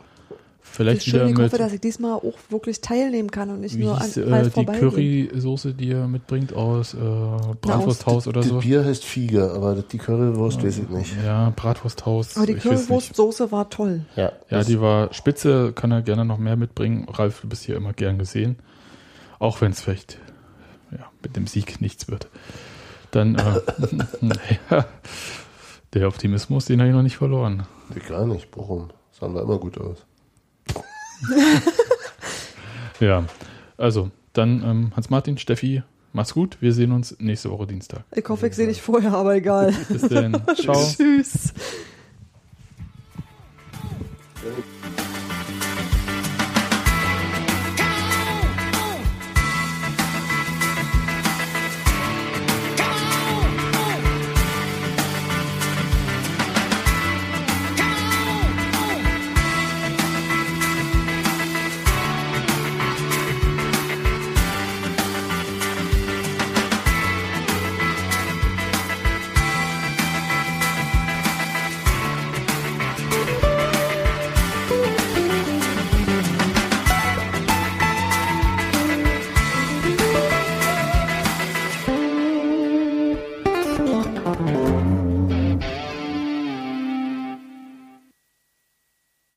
Vielleicht 0.72 1.08
Wie 1.08 1.12
wieder 1.14 1.20
schön, 1.22 1.30
ich 1.30 1.38
mit, 1.38 1.46
hoffe, 1.48 1.58
dass 1.58 1.74
ich 1.74 1.82
diesmal 1.82 2.14
auch 2.14 2.36
wirklich 2.50 2.82
teilnehmen 2.82 3.32
kann 3.32 3.50
und 3.50 3.62
nicht 3.62 3.76
wie 3.78 3.84
nur 3.86 3.96
an 4.00 4.04
hieß, 4.06 4.20
Ralf 4.28 4.56
äh, 4.56 4.60
die. 4.60 4.66
Currysoße, 4.66 5.74
die 5.74 5.92
er 5.92 6.08
mitbringt 6.08 6.54
aus 6.54 6.94
äh, 6.94 6.98
Bratwursthaus 7.62 8.28
oder 8.28 8.42
das 8.42 8.50
so. 8.50 8.60
Bier 8.60 8.86
heißt 8.86 9.04
Fiege, 9.04 9.52
aber 9.52 9.74
das- 9.76 9.88
die 9.88 9.98
Currywurst 9.98 10.64
weiß 10.64 10.78
ich 10.80 10.90
nicht. 10.90 11.16
Ja, 11.26 11.52
Bratwursthaus. 11.56 12.38
Aber 12.38 12.46
die 12.46 12.54
ich. 12.54 12.62
Currywurstsoße 12.64 13.52
war 13.52 13.70
toll. 13.72 14.06
Ja, 14.16 14.24
Ja, 14.24 14.32
das- 14.50 14.68
die 14.68 14.80
war 14.80 15.12
spitze, 15.14 15.74
kann 15.74 15.92
er 15.92 16.04
gerne 16.04 16.26
noch 16.26 16.38
mehr 16.38 16.56
mitbringen. 16.58 17.08
Ralf, 17.10 17.42
du 17.42 17.50
bist 17.50 17.64
hier 17.64 17.76
immer 17.76 17.94
gern 17.94 18.20
gesehen. 18.20 18.58
Auch 19.40 19.62
wenn 19.62 19.72
es 19.72 19.82
vielleicht 19.82 20.20
ja, 20.92 21.06
mit 21.24 21.36
dem 21.36 21.48
Sieg 21.48 21.82
nichts 21.82 22.08
wird. 22.08 22.28
Dann, 23.12 23.36
äh, 23.36 23.62
ja, 24.70 24.86
der 25.94 26.08
Optimismus, 26.08 26.66
den 26.66 26.80
habe 26.82 26.90
ich 26.90 26.96
noch 26.96 27.02
nicht 27.04 27.18
verloren. 27.18 27.64
Nee, 27.94 28.02
gar 28.08 28.26
nicht. 28.28 28.48
Warum? 28.56 28.90
Sahen 29.12 29.34
wir 29.34 29.42
immer 29.42 29.58
gut 29.58 29.80
aus. 29.80 29.98
Ja, 33.00 33.26
also, 33.78 34.10
dann 34.34 34.64
ähm, 34.64 34.92
Hans-Martin, 34.96 35.38
Steffi, 35.38 35.84
mach's 36.14 36.34
gut. 36.34 36.58
Wir 36.62 36.74
sehen 36.74 36.92
uns 36.92 37.16
nächste 37.20 37.52
Woche 37.52 37.68
Dienstag. 37.68 38.04
Ich 38.16 38.28
hoffe, 38.28 38.48
ich 38.48 38.56
sehe 38.56 38.68
dich 38.68 38.82
vorher, 38.82 39.14
aber 39.14 39.36
egal. 39.36 39.74
Bis 39.90 40.02
dann. 40.02 40.42
Ciao. 40.56 40.84
Tschüss. 40.96 41.54